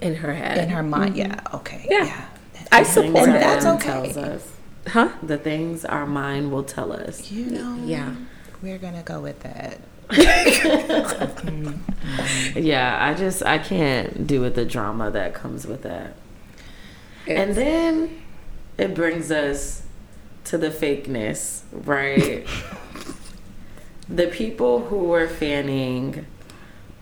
in 0.00 0.16
her 0.16 0.34
head 0.34 0.58
In 0.58 0.70
her 0.70 0.82
mind, 0.82 1.16
yeah. 1.16 1.40
Okay. 1.54 1.86
Yeah. 1.88 2.04
Yeah. 2.04 2.26
I 2.72 2.82
Things 2.84 2.88
support 2.94 3.28
And 3.28 3.34
that. 3.34 3.40
that's 3.62 3.66
okay. 3.66 4.12
Tells 4.12 4.16
us. 4.16 4.52
huh 4.88 5.08
The 5.22 5.38
things 5.38 5.84
our 5.84 6.06
mind 6.06 6.50
will 6.52 6.64
tell 6.64 6.92
us. 6.92 7.30
You 7.30 7.46
know. 7.46 7.78
yeah 7.84 8.14
We're 8.62 8.78
gonna 8.78 9.02
go 9.02 9.20
with 9.20 9.40
that. 9.40 9.78
Yeah, 12.54 12.96
I 13.04 13.14
just 13.14 13.42
I 13.42 13.58
can't 13.58 14.26
do 14.26 14.40
with 14.40 14.54
the 14.54 14.64
drama 14.64 15.10
that 15.10 15.34
comes 15.34 15.66
with 15.66 15.82
that. 15.82 16.14
And 17.26 17.54
then 17.54 18.22
it 18.78 18.94
brings 18.94 19.30
us 19.32 19.82
to 20.44 20.56
the 20.58 20.68
fakeness, 20.70 21.62
right? 21.72 22.46
the 24.08 24.28
people 24.28 24.86
who 24.86 24.98
were 24.98 25.26
fanning 25.28 26.24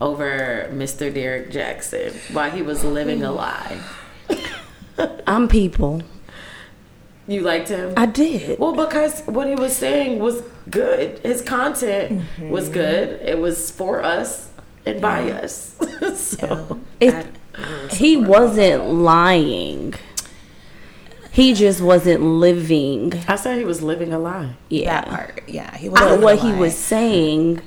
over 0.01 0.69
Mr. 0.73 1.13
Derrick 1.13 1.51
Jackson 1.51 2.13
while 2.33 2.51
he 2.51 2.63
was 2.63 2.83
living 2.85 3.23
a 3.23 3.31
lie. 3.31 3.79
I'm 5.27 5.49
people. 5.49 6.03
You 7.27 7.41
liked 7.41 7.69
him? 7.69 7.95
I 7.97 8.07
did. 8.07 8.59
Well, 8.59 8.75
because 8.75 9.23
what 9.23 9.47
he 9.47 9.55
was 9.55 9.75
saying 9.75 10.19
was 10.19 10.43
good. 10.69 11.19
His 11.21 11.41
content 11.41 12.21
mm-hmm. 12.21 12.51
was 12.51 12.69
good. 12.69 13.21
It 13.23 13.39
was 13.39 13.71
for 13.71 14.03
us 14.03 14.51
and 14.85 15.01
by 15.01 15.31
us. 15.31 15.75
so 16.15 16.81
It, 17.01 17.27
he 17.93 18.17
wasn't 18.17 18.89
lying. 18.89 19.95
He 21.31 21.55
just 21.55 21.81
wasn't 21.81 22.23
living. 22.23 23.15
I 23.27 23.37
said 23.37 23.59
he 23.59 23.65
was 23.65 23.83
living 23.83 24.13
a 24.13 24.19
lie. 24.19 24.55
Yeah. 24.69 25.01
That 25.01 25.09
part. 25.09 25.43
Yeah. 25.49 25.75
He 25.77 25.89
was. 25.89 25.99
But 25.99 26.11
was. 26.13 26.21
what 26.21 26.39
he 26.41 26.53
was 26.53 26.77
saying 26.77 27.63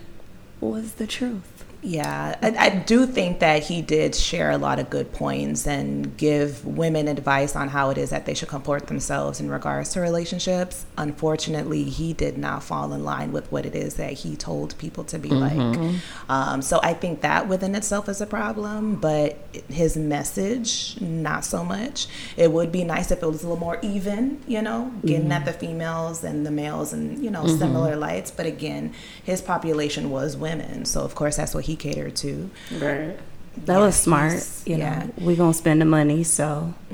was 0.62 0.94
the 0.94 1.08
truth. 1.08 1.57
Yeah, 1.88 2.38
I, 2.42 2.50
I 2.58 2.70
do 2.70 3.06
think 3.06 3.40
that 3.40 3.64
he 3.64 3.82
did 3.82 4.14
share 4.14 4.52
a 4.52 4.58
lot 4.58 4.78
of 4.78 4.90
good 4.90 5.14
points 5.14 5.66
and 5.66 6.18
give 6.18 6.66
women 6.66 7.08
advice 7.08 7.56
on 7.56 7.70
how 7.70 7.92
it 7.92 7.98
is 7.98 8.10
that 8.10 8.26
they 8.26 8.34
should 8.34 8.50
comport 8.50 8.88
themselves 8.88 9.40
in 9.40 9.50
regards 9.50 9.94
to 9.94 10.02
relationships. 10.02 10.86
Unfortunately, 10.98 11.86
he 11.86 12.12
did 12.12 12.38
not 12.38 12.62
fall 12.62 12.92
in 12.92 13.06
line 13.06 13.32
with 13.32 13.50
what 13.54 13.66
it 13.66 13.74
is 13.74 13.94
that 13.94 14.12
he 14.12 14.36
told 14.36 14.78
people 14.78 15.06
to 15.06 15.18
be 15.18 15.30
like. 15.30 15.54
Mm-hmm. 15.54 16.30
Um, 16.30 16.62
so 16.62 16.82
I 16.84 16.94
think 16.94 17.22
that 17.22 17.48
within 17.48 17.74
itself 17.74 18.10
is 18.10 18.20
a 18.20 18.26
problem, 18.26 18.98
but 18.98 19.38
his 19.70 19.96
message, 19.96 21.00
not 21.00 21.46
so 21.46 21.64
much. 21.64 22.08
It 22.36 22.52
would 22.52 22.70
be 22.70 22.84
nice 22.84 23.12
if 23.12 23.24
it 23.24 23.26
was 23.26 23.44
a 23.44 23.48
little 23.48 23.62
more 23.62 23.80
even, 23.82 24.42
you 24.46 24.62
know, 24.62 24.92
getting 25.06 25.30
mm-hmm. 25.30 25.32
at 25.32 25.46
the 25.46 25.54
females 25.54 26.26
and 26.26 26.46
the 26.46 26.52
males 26.52 26.92
and, 26.92 27.24
you 27.24 27.32
know, 27.32 27.44
mm-hmm. 27.44 27.58
similar 27.58 27.96
lights. 27.96 28.30
But 28.30 28.46
again, 28.46 28.94
his 29.24 29.42
population 29.42 30.10
was 30.10 30.36
women. 30.36 30.84
So, 30.84 31.04
of 31.04 31.16
course, 31.16 31.38
that's 31.38 31.56
what 31.56 31.64
he 31.64 31.77
catered 31.78 32.16
to. 32.18 32.50
Right. 32.74 33.18
That 33.66 33.80
was 33.80 33.96
smart. 33.96 34.34
he's- 34.34 34.64
You 34.66 34.78
know, 34.78 34.86
yeah. 34.86 35.08
we 35.20 35.36
gonna 35.36 35.54
spend 35.54 35.80
the 35.82 35.86
money, 35.86 36.24
so 36.24 36.74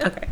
okay 0.00 0.28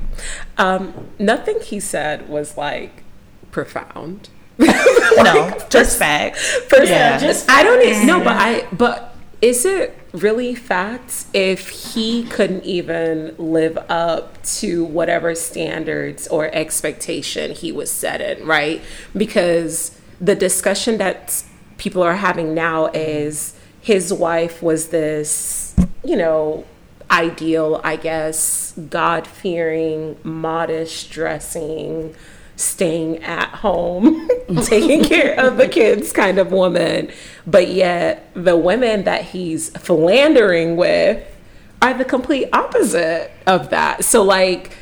um 0.59 1.09
nothing 1.19 1.61
he 1.61 1.79
said 1.81 2.29
was 2.29 2.57
like 2.57 3.03
profound 3.51 4.29
No, 4.59 5.59
just 5.71 5.99
facts. 5.99 6.47
First, 6.69 6.91
Yeah. 6.91 7.19
just 7.19 7.51
I 7.51 7.63
don't 7.63 7.83
even 7.87 8.07
know, 8.07 8.19
but 8.23 8.37
I 8.37 8.67
but 8.73 9.15
is 9.41 9.65
it 9.65 9.99
really 10.13 10.55
facts 10.55 11.27
if 11.33 11.69
he 11.95 12.25
couldn't 12.25 12.65
even 12.65 13.35
live 13.39 13.77
up 13.89 14.41
to 14.61 14.85
whatever 14.85 15.35
standards 15.35 16.29
or 16.29 16.49
expectation 16.55 17.51
he 17.53 17.73
was 17.73 17.91
setting, 17.91 18.47
right? 18.47 18.81
Because 19.17 19.99
the 20.21 20.35
discussion 20.37 20.99
that 20.99 21.43
people 21.83 22.05
are 22.05 22.15
having 22.15 22.55
now 22.55 22.87
is 22.95 23.57
his 23.81 24.13
wife 24.13 24.63
was 24.63 24.91
this, 24.91 25.75
you 26.05 26.15
know, 26.15 26.65
ideal, 27.11 27.81
I 27.83 27.97
guess, 27.97 28.73
God 28.89 29.27
fearing, 29.27 30.17
modest 30.23 31.11
dressing, 31.11 32.15
staying 32.55 33.25
at 33.25 33.49
home, 33.49 34.29
taking 34.63 35.03
care 35.03 35.35
of 35.41 35.57
the 35.57 35.67
kids 35.67 36.13
kind 36.13 36.39
of 36.39 36.53
woman. 36.53 37.11
But 37.49 37.73
yet, 37.73 38.31
the 38.35 38.57
women 38.57 39.03
that 39.03 39.25
he's 39.25 39.71
philandering 39.71 40.77
with 40.77 41.27
are 41.83 41.95
the 41.95 42.05
complete 42.05 42.49
opposite 42.53 43.33
of 43.49 43.71
that. 43.71 44.05
So, 44.05 44.23
like, 44.23 44.77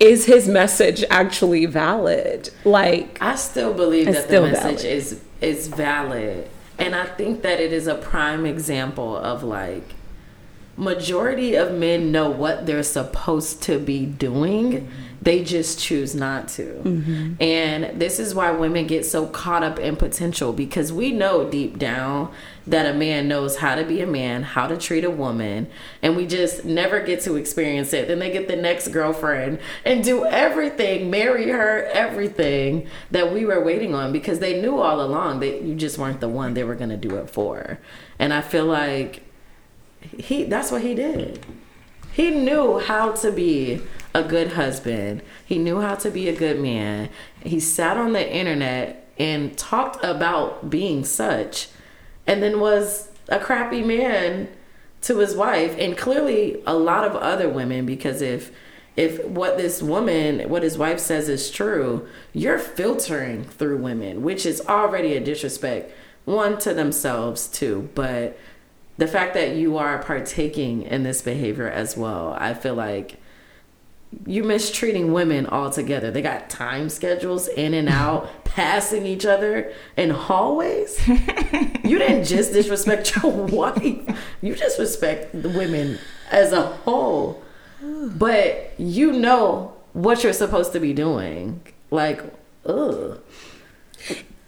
is 0.00 0.24
his 0.24 0.48
message 0.48 1.04
actually 1.10 1.66
valid? 1.66 2.50
Like, 2.64 3.18
I 3.20 3.36
still 3.36 3.74
believe 3.74 4.06
that 4.06 4.24
still 4.24 4.46
the 4.46 4.52
message 4.52 4.82
valid. 4.82 4.96
is 4.96 5.20
is 5.40 5.68
valid, 5.68 6.48
and 6.78 6.94
I 6.96 7.06
think 7.06 7.42
that 7.42 7.60
it 7.60 7.72
is 7.72 7.86
a 7.86 7.94
prime 7.94 8.46
example 8.46 9.16
of 9.16 9.44
like 9.44 9.94
majority 10.76 11.54
of 11.54 11.72
men 11.74 12.10
know 12.10 12.30
what 12.30 12.66
they're 12.66 12.82
supposed 12.82 13.62
to 13.64 13.78
be 13.78 14.06
doing. 14.06 14.72
Mm-hmm. 14.72 15.09
They 15.22 15.44
just 15.44 15.78
choose 15.78 16.14
not 16.14 16.48
to. 16.48 16.64
Mm-hmm. 16.64 17.42
And 17.42 18.00
this 18.00 18.18
is 18.18 18.34
why 18.34 18.50
women 18.52 18.86
get 18.86 19.04
so 19.04 19.26
caught 19.26 19.62
up 19.62 19.78
in 19.78 19.96
potential 19.96 20.52
because 20.52 20.92
we 20.92 21.12
know 21.12 21.48
deep 21.48 21.78
down 21.78 22.32
that 22.66 22.86
a 22.86 22.96
man 22.96 23.28
knows 23.28 23.56
how 23.56 23.74
to 23.74 23.84
be 23.84 24.00
a 24.00 24.06
man, 24.06 24.42
how 24.42 24.66
to 24.66 24.78
treat 24.78 25.04
a 25.04 25.10
woman, 25.10 25.68
and 26.02 26.16
we 26.16 26.26
just 26.26 26.64
never 26.64 27.00
get 27.00 27.20
to 27.22 27.36
experience 27.36 27.92
it. 27.92 28.08
Then 28.08 28.18
they 28.18 28.30
get 28.30 28.48
the 28.48 28.56
next 28.56 28.88
girlfriend 28.88 29.58
and 29.84 30.02
do 30.02 30.24
everything, 30.24 31.10
marry 31.10 31.48
her, 31.50 31.84
everything 31.92 32.86
that 33.10 33.32
we 33.32 33.44
were 33.44 33.62
waiting 33.62 33.94
on 33.94 34.12
because 34.12 34.38
they 34.38 34.60
knew 34.60 34.78
all 34.78 35.02
along 35.02 35.40
that 35.40 35.62
you 35.62 35.74
just 35.74 35.98
weren't 35.98 36.20
the 36.20 36.28
one 36.28 36.54
they 36.54 36.64
were 36.64 36.74
going 36.74 36.90
to 36.90 36.96
do 36.96 37.16
it 37.16 37.28
for. 37.28 37.78
And 38.18 38.32
I 38.32 38.40
feel 38.40 38.66
like 38.66 39.22
he 40.00 40.44
that's 40.44 40.70
what 40.70 40.80
he 40.80 40.94
did. 40.94 41.44
He 42.12 42.30
knew 42.30 42.78
how 42.78 43.12
to 43.12 43.30
be 43.30 43.82
a 44.14 44.22
good 44.22 44.52
husband. 44.52 45.22
He 45.44 45.58
knew 45.58 45.80
how 45.80 45.94
to 45.96 46.10
be 46.10 46.28
a 46.28 46.36
good 46.36 46.60
man. 46.60 47.08
He 47.42 47.60
sat 47.60 47.96
on 47.96 48.12
the 48.12 48.34
internet 48.34 49.08
and 49.18 49.56
talked 49.56 50.02
about 50.02 50.70
being 50.70 51.04
such 51.04 51.68
and 52.26 52.42
then 52.42 52.58
was 52.58 53.08
a 53.28 53.38
crappy 53.38 53.82
man 53.82 54.48
to 55.02 55.18
his 55.18 55.34
wife 55.34 55.74
and 55.78 55.96
clearly 55.96 56.62
a 56.66 56.74
lot 56.74 57.04
of 57.04 57.14
other 57.16 57.48
women 57.48 57.86
because 57.86 58.22
if 58.22 58.50
if 58.96 59.24
what 59.24 59.56
this 59.56 59.82
woman 59.82 60.48
what 60.48 60.62
his 60.62 60.76
wife 60.76 60.98
says 60.98 61.28
is 61.28 61.50
true 61.50 62.06
you're 62.32 62.58
filtering 62.58 63.44
through 63.44 63.76
women 63.76 64.22
which 64.22 64.44
is 64.44 64.60
already 64.68 65.14
a 65.14 65.20
disrespect 65.20 65.92
one 66.24 66.58
to 66.58 66.74
themselves 66.74 67.46
too 67.46 67.88
but 67.94 68.38
the 68.98 69.06
fact 69.06 69.34
that 69.34 69.56
you 69.56 69.76
are 69.78 70.02
partaking 70.02 70.82
in 70.82 71.02
this 71.02 71.22
behavior 71.22 71.68
as 71.68 71.96
well 71.96 72.36
i 72.38 72.52
feel 72.52 72.74
like 72.74 73.16
you're 74.26 74.44
mistreating 74.44 75.12
women 75.12 75.46
altogether. 75.46 76.10
They 76.10 76.22
got 76.22 76.50
time 76.50 76.88
schedules 76.88 77.48
in 77.48 77.74
and 77.74 77.88
out, 77.88 78.44
passing 78.44 79.06
each 79.06 79.24
other 79.24 79.72
in 79.96 80.10
hallways. 80.10 81.00
you 81.08 81.98
didn't 81.98 82.24
just 82.24 82.52
disrespect 82.52 83.16
your 83.16 83.32
wife, 83.46 84.18
you 84.42 84.54
disrespect 84.54 85.40
the 85.40 85.48
women 85.48 85.98
as 86.30 86.52
a 86.52 86.62
whole. 86.62 87.42
But 87.82 88.74
you 88.78 89.12
know 89.12 89.74
what 89.92 90.22
you're 90.22 90.32
supposed 90.32 90.72
to 90.72 90.80
be 90.80 90.92
doing. 90.92 91.62
Like, 91.90 92.22
ugh. 92.66 93.20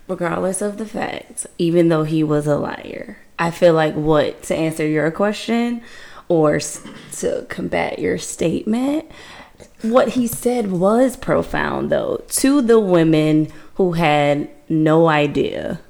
regardless 0.07 0.61
of 0.61 0.77
the 0.77 0.87
fact, 0.87 1.47
even 1.59 1.89
though 1.89 2.05
he 2.05 2.23
was 2.23 2.47
a 2.47 2.57
liar. 2.57 3.19
I 3.39 3.51
feel 3.51 3.75
like 3.75 3.95
what 3.95 4.43
to 4.45 4.55
answer 4.55 4.87
your 4.87 5.11
question 5.11 5.83
or 6.29 6.61
to 6.61 7.47
combat 7.49 7.99
your 7.99 8.19
statement, 8.19 9.11
what 9.83 10.09
he 10.11 10.27
said 10.27 10.71
was 10.71 11.17
profound 11.17 11.91
though 11.91 12.23
to 12.29 12.63
the 12.63 12.81
women 12.81 13.49
who 13.75 13.93
had 13.93 14.49
no 14.69 15.09
idea 15.09 15.81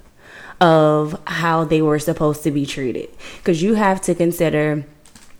of 0.59 1.19
how 1.27 1.63
they 1.63 1.81
were 1.81 1.99
supposed 1.99 2.43
to 2.43 2.51
be 2.51 2.65
treated 2.65 3.09
because 3.37 3.61
you 3.61 3.75
have 3.75 4.01
to 4.01 4.15
consider 4.15 4.85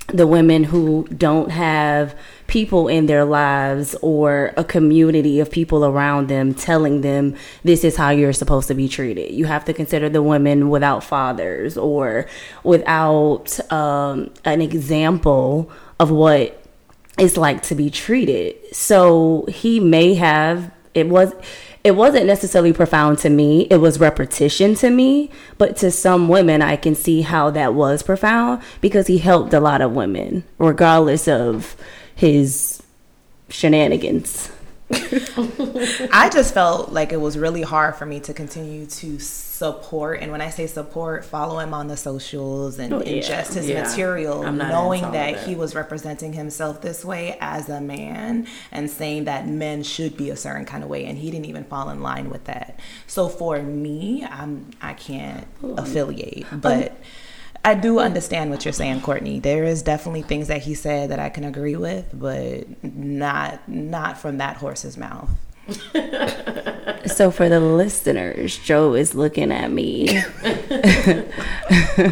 the 0.08 0.28
women 0.28 0.66
who 0.66 1.08
don't 1.16 1.50
have 1.50 2.18
people 2.48 2.90
in 2.90 3.06
their 3.06 3.24
lives 3.24 3.96
or 4.02 4.54
a 4.58 4.64
community 4.64 5.40
of 5.40 5.50
people 5.50 5.86
around 5.86 6.28
them 6.28 6.54
telling 6.54 7.02
them 7.02 7.36
this 7.64 7.86
is 7.86 7.96
how 7.96 8.10
you're 8.10 8.34
supposed 8.34 8.68
to 8.68 8.74
be 8.74 8.90
treated. 8.90 9.34
You 9.34 9.46
have 9.46 9.64
to 9.66 9.74
consider 9.74 10.10
the 10.10 10.22
women 10.22 10.70
without 10.70 11.04
fathers 11.04 11.78
or 11.78 12.28
without 12.64 13.60
um, 13.72 14.30
an 14.44 14.62
example 14.62 15.72
of 16.00 16.12
what 16.12 16.63
it's 17.18 17.38
like 17.38 17.62
to 17.64 17.76
be 17.76 17.90
treated. 17.90 18.56
So 18.76 19.46
he 19.48 19.80
may 19.80 20.16
have 20.16 20.72
it 20.94 21.10
was 21.10 21.34
it 21.84 21.96
wasn't 21.96 22.26
necessarily 22.26 22.72
profound 22.72 23.18
to 23.20 23.30
me. 23.30 23.68
It 23.70 23.78
was 23.78 24.00
repetition 24.00 24.74
to 24.76 24.90
me, 24.90 25.30
but 25.58 25.76
to 25.78 25.92
some 25.92 26.30
women 26.30 26.62
I 26.62 26.76
can 26.76 26.96
see 26.96 27.22
how 27.22 27.50
that 27.52 27.74
was 27.74 28.04
profound 28.04 28.62
because 28.80 29.08
he 29.08 29.18
helped 29.18 29.54
a 29.54 29.60
lot 29.60 29.82
of 29.82 29.92
women 29.92 30.44
regardless 30.58 31.28
of 31.28 31.76
his 32.16 32.82
shenanigans. 33.50 34.50
I 36.12 36.30
just 36.32 36.54
felt 36.54 36.92
like 36.92 37.12
it 37.12 37.20
was 37.22 37.38
really 37.38 37.62
hard 37.62 37.96
for 37.96 38.06
me 38.06 38.20
to 38.22 38.34
continue 38.34 38.86
to 38.86 39.20
support, 39.20 40.20
and 40.22 40.32
when 40.32 40.42
I 40.42 40.50
say 40.50 40.68
support, 40.68 41.24
follow 41.26 41.60
him 41.60 41.74
on 41.74 41.88
the 41.88 41.98
socials 41.98 42.80
and 42.80 42.94
Oh, 42.94 43.00
yeah. 43.02 43.22
ingest 43.22 43.54
his 43.54 43.68
Yeah. 43.70 43.84
material, 43.84 44.52
knowing 44.52 45.02
that, 45.04 45.12
that. 45.36 45.48
he 45.48 45.56
was 45.56 45.76
representing 45.76 46.34
himself 46.34 46.82
this 46.82 47.04
way 47.06 47.38
as 47.40 47.70
a 47.70 47.80
man 47.82 48.48
and 48.72 48.90
saying 48.90 49.26
that 49.26 49.48
men 49.48 49.84
should 49.84 50.18
be 50.18 50.30
a 50.30 50.36
certain 50.36 50.66
kind 50.66 50.84
of 50.84 50.90
way, 50.90 51.06
and 51.06 51.18
he 51.18 51.32
didn't 51.32 51.46
even 51.46 51.64
fall 51.64 51.90
in 51.90 52.02
line 52.02 52.30
with 52.30 52.44
that. 52.46 52.80
So 53.08 53.30
for 53.30 53.62
me, 53.62 54.26
I'm 54.30 54.72
I 54.82 54.94
can't 54.94 55.48
affiliate, 55.78 56.46
but. 56.62 56.96
I 57.66 57.76
do 57.76 58.00
understand 58.00 58.50
what 58.50 58.66
you're 58.66 58.74
saying, 58.74 59.02
Courtney. 59.02 59.40
There 59.40 59.64
is 59.64 59.82
definitely 59.84 60.24
things 60.24 60.48
that 60.48 60.64
he 60.64 60.74
said 60.74 61.12
that 61.12 61.20
I 61.20 61.30
can 61.30 61.46
agree 61.46 61.78
with, 61.78 62.10
but 62.14 62.84
not 62.84 63.68
not 63.70 64.18
from 64.18 64.38
that 64.38 64.58
horse's 64.58 64.98
mouth. 64.98 65.30
So 67.06 67.32
for 67.32 67.50
the 67.50 67.60
listeners, 67.60 68.58
Joe 68.58 68.94
is 68.94 69.14
looking 69.14 69.52
at 69.52 69.72
me. 69.72 70.22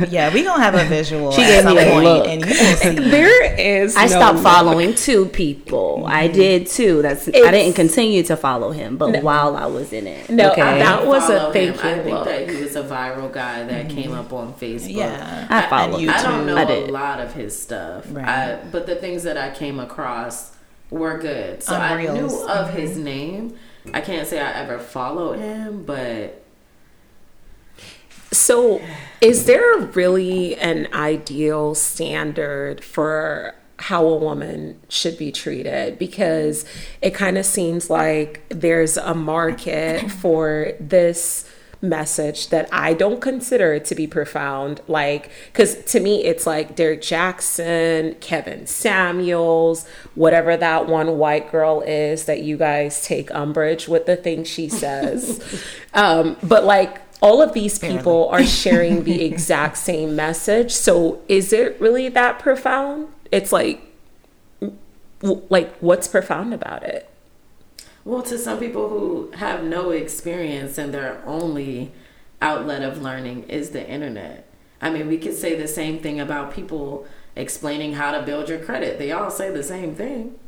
Yeah, 0.10 0.32
we 0.34 0.44
gonna 0.44 0.62
have 0.62 0.76
a 0.76 0.86
visual 0.86 1.32
She 1.32 1.42
gave 1.42 1.66
me 1.66 1.78
a 1.78 1.92
point, 1.92 2.04
look. 2.04 2.28
and 2.28 2.42
you 2.42 2.48
will 2.48 2.76
see. 2.76 2.96
There 3.12 3.60
is. 3.60 3.96
I 3.96 4.04
no 4.04 4.08
stopped 4.08 4.36
look. 4.36 4.44
following 4.44 4.94
two 4.94 5.26
people. 5.28 6.04
I 6.06 6.28
mm-hmm. 6.28 6.36
did 6.36 6.68
too. 6.68 7.02
That's 7.02 7.28
I 7.28 7.52
didn't 7.52 7.74
continue 7.74 8.22
to 8.24 8.36
follow 8.36 8.72
him, 8.72 8.98
but 8.98 9.24
while 9.24 9.56
I 9.56 9.66
was 9.66 9.92
in 9.92 10.08
it. 10.08 10.30
No, 10.30 10.52
okay. 10.52 10.62
that 10.62 11.06
was 11.06 11.30
a 11.30 11.40
Follow 11.40 11.54
thank 11.54 11.76
him. 11.78 11.86
I 11.86 11.96
you 11.96 12.04
think 12.04 12.16
look. 12.16 12.26
that 12.26 12.50
he 12.50 12.62
was 12.62 12.76
a 12.76 12.84
viral 12.84 13.32
guy 13.32 13.64
that 13.64 13.88
mm-hmm. 13.88 13.98
came 13.98 14.12
up 14.14 14.34
on 14.34 14.54
Facebook. 14.54 14.96
Yeah, 14.96 15.48
I 15.50 15.68
followed 15.68 16.02
And 16.02 16.12
I 16.12 16.22
don't 16.22 16.46
know 16.46 16.58
I 16.58 16.64
a 16.64 16.86
lot 16.88 17.20
of 17.20 17.34
his 17.34 17.60
stuff, 17.60 18.06
Right. 18.10 18.28
I, 18.28 18.64
but 18.72 18.86
the 18.86 18.96
things 18.96 19.24
that 19.24 19.38
I 19.38 19.52
came 19.52 19.80
across 19.80 20.52
were 20.92 21.18
good. 21.18 21.64
So 21.64 21.76
I 21.76 22.00
knew 22.02 22.26
of 22.26 22.68
mm-hmm. 22.68 22.78
his 22.78 22.98
name. 22.98 23.58
I 23.94 24.02
can't 24.02 24.28
say 24.28 24.40
I 24.40 24.52
ever 24.52 24.78
followed 24.78 25.40
him, 25.40 25.84
but 25.84 26.44
So, 28.32 28.82
is 29.20 29.46
there 29.46 29.78
really 29.78 30.56
an 30.58 30.88
ideal 30.94 31.74
standard 31.74 32.84
for 32.84 33.56
how 33.80 34.06
a 34.06 34.16
woman 34.16 34.80
should 34.88 35.18
be 35.18 35.32
treated? 35.32 35.98
Because 35.98 36.66
it 37.02 37.16
kind 37.16 37.38
of 37.38 37.46
seems 37.46 37.90
like 37.90 38.44
there's 38.50 38.98
a 38.98 39.16
market 39.16 40.12
for 40.12 40.74
this 40.80 41.50
message 41.82 42.50
that 42.50 42.70
I 42.72 42.94
don't 42.94 43.22
consider 43.22 43.80
to 43.80 43.96
be 43.96 44.08
profound. 44.08 44.82
Like, 44.88 45.32
because 45.48 45.84
to 45.86 46.00
me, 46.00 46.24
it's 46.24 46.46
like 46.46 46.76
Derrick 46.76 47.02
Jackson, 47.02 48.16
Kevin 48.16 48.68
Samuels, 48.68 49.88
whatever 50.16 50.56
that 50.58 50.88
one 50.88 51.18
white 51.18 51.52
girl 51.52 51.82
is 51.82 52.26
that 52.26 52.44
you 52.44 52.58
guys 52.58 53.04
take 53.06 53.34
umbrage 53.34 53.88
with 53.88 54.06
the 54.06 54.16
thing 54.16 54.44
she 54.44 54.70
says. 54.70 55.44
um, 55.94 56.38
but 56.44 56.64
like, 56.64 57.02
all 57.22 57.42
of 57.42 57.54
these 57.54 57.78
people 57.78 58.30
are 58.30 58.44
sharing 58.44 59.04
the 59.04 59.24
exact 59.26 59.78
same 59.78 60.16
message. 60.16 60.72
So 60.72 61.22
is 61.28 61.54
it 61.54 61.80
really 61.80 62.10
that 62.10 62.40
profound? 62.40 63.10
It's 63.32 63.52
like, 63.52 63.82
like 65.22 65.78
what's 65.78 66.08
profound 66.08 66.54
about 66.54 66.84
it? 66.84 67.11
Well, 68.04 68.22
to 68.24 68.38
some 68.38 68.60
people 68.60 68.90
who 68.90 69.32
have 69.38 69.64
no 69.64 69.92
experience 69.92 70.78
and 70.78 70.94
their 70.94 71.22
only 71.26 71.92
outlet 72.42 72.82
of 72.82 73.02
learning 73.02 73.44
is 73.44 73.70
the 73.70 73.88
internet. 73.88 74.48
I 74.82 74.90
mean, 74.90 75.08
we 75.08 75.18
could 75.18 75.36
say 75.36 75.56
the 75.56 75.68
same 75.68 76.00
thing 76.00 76.20
about 76.20 76.54
people 76.54 77.06
explaining 77.36 77.94
how 77.94 78.12
to 78.12 78.24
build 78.24 78.50
your 78.50 78.60
credit. 78.60 78.98
They 78.98 79.12
all 79.12 79.30
say 79.30 79.52
the 79.52 79.64
same 79.64 79.96
thing. 79.96 80.40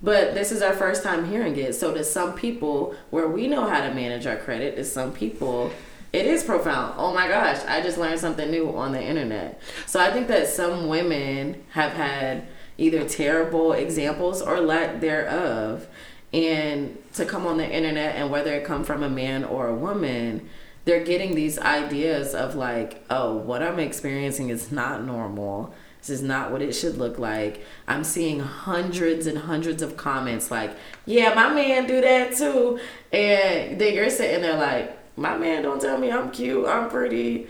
But 0.00 0.34
this 0.34 0.52
is 0.52 0.62
our 0.62 0.74
first 0.74 1.02
time 1.02 1.28
hearing 1.28 1.56
it. 1.56 1.74
So 1.74 1.92
to 1.94 2.04
some 2.04 2.34
people, 2.34 2.94
where 3.10 3.28
we 3.28 3.48
know 3.48 3.66
how 3.66 3.86
to 3.86 3.94
manage 3.94 4.26
our 4.26 4.36
credit, 4.36 4.76
to 4.76 4.84
some 4.84 5.12
people, 5.12 5.72
it 6.12 6.26
is 6.26 6.44
profound. 6.44 6.94
Oh 6.96 7.12
my 7.12 7.26
gosh, 7.26 7.60
I 7.66 7.80
just 7.80 7.98
learned 7.98 8.20
something 8.20 8.50
new 8.50 8.76
on 8.76 8.92
the 8.92 9.02
internet. 9.02 9.60
So 9.86 9.98
I 10.00 10.12
think 10.12 10.28
that 10.28 10.46
some 10.46 10.88
women 10.88 11.64
have 11.70 11.92
had 11.92 12.46
either 12.78 13.08
terrible 13.08 13.72
examples 13.72 14.40
or 14.42 14.60
lack 14.60 15.00
thereof. 15.00 15.88
And 16.34 16.98
to 17.14 17.24
come 17.24 17.46
on 17.46 17.58
the 17.58 17.70
internet 17.70 18.16
and 18.16 18.28
whether 18.28 18.52
it 18.52 18.64
come 18.64 18.82
from 18.82 19.04
a 19.04 19.08
man 19.08 19.44
or 19.44 19.68
a 19.68 19.74
woman, 19.74 20.48
they're 20.84 21.04
getting 21.04 21.36
these 21.36 21.60
ideas 21.60 22.34
of 22.34 22.56
like, 22.56 23.04
oh, 23.08 23.36
what 23.36 23.62
I'm 23.62 23.78
experiencing 23.78 24.48
is 24.48 24.72
not 24.72 25.04
normal. 25.04 25.72
This 26.00 26.10
is 26.10 26.22
not 26.22 26.50
what 26.50 26.60
it 26.60 26.72
should 26.72 26.98
look 26.98 27.20
like. 27.20 27.64
I'm 27.86 28.02
seeing 28.02 28.40
hundreds 28.40 29.28
and 29.28 29.38
hundreds 29.38 29.80
of 29.80 29.96
comments 29.96 30.50
like, 30.50 30.76
yeah, 31.06 31.32
my 31.34 31.54
man 31.54 31.86
do 31.86 32.00
that 32.00 32.36
too. 32.36 32.80
And 33.12 33.80
then 33.80 33.94
you're 33.94 34.10
sitting 34.10 34.42
there 34.42 34.56
like, 34.56 34.98
my 35.16 35.38
man 35.38 35.62
don't 35.62 35.80
tell 35.80 35.98
me 35.98 36.10
I'm 36.10 36.32
cute, 36.32 36.66
I'm 36.66 36.90
pretty, 36.90 37.46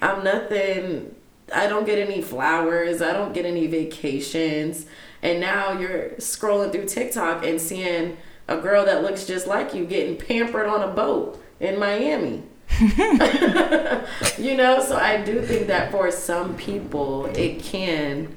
I'm 0.00 0.24
nothing. 0.24 1.14
I 1.54 1.66
don't 1.66 1.84
get 1.84 1.98
any 1.98 2.22
flowers. 2.22 3.02
I 3.02 3.12
don't 3.12 3.34
get 3.34 3.44
any 3.44 3.66
vacations. 3.66 4.86
And 5.22 5.40
now 5.40 5.78
you're 5.78 6.10
scrolling 6.18 6.72
through 6.72 6.86
TikTok 6.86 7.46
and 7.46 7.60
seeing 7.60 8.16
a 8.48 8.58
girl 8.58 8.84
that 8.84 9.02
looks 9.02 9.24
just 9.24 9.46
like 9.46 9.74
you 9.74 9.84
getting 9.84 10.16
pampered 10.16 10.66
on 10.66 10.82
a 10.82 10.92
boat 10.92 11.42
in 11.60 11.78
Miami. 11.78 12.42
you 12.80 14.56
know, 14.56 14.82
so 14.82 14.96
I 14.96 15.22
do 15.24 15.42
think 15.42 15.66
that 15.68 15.90
for 15.90 16.10
some 16.10 16.56
people 16.56 17.26
it 17.26 17.60
can 17.60 18.34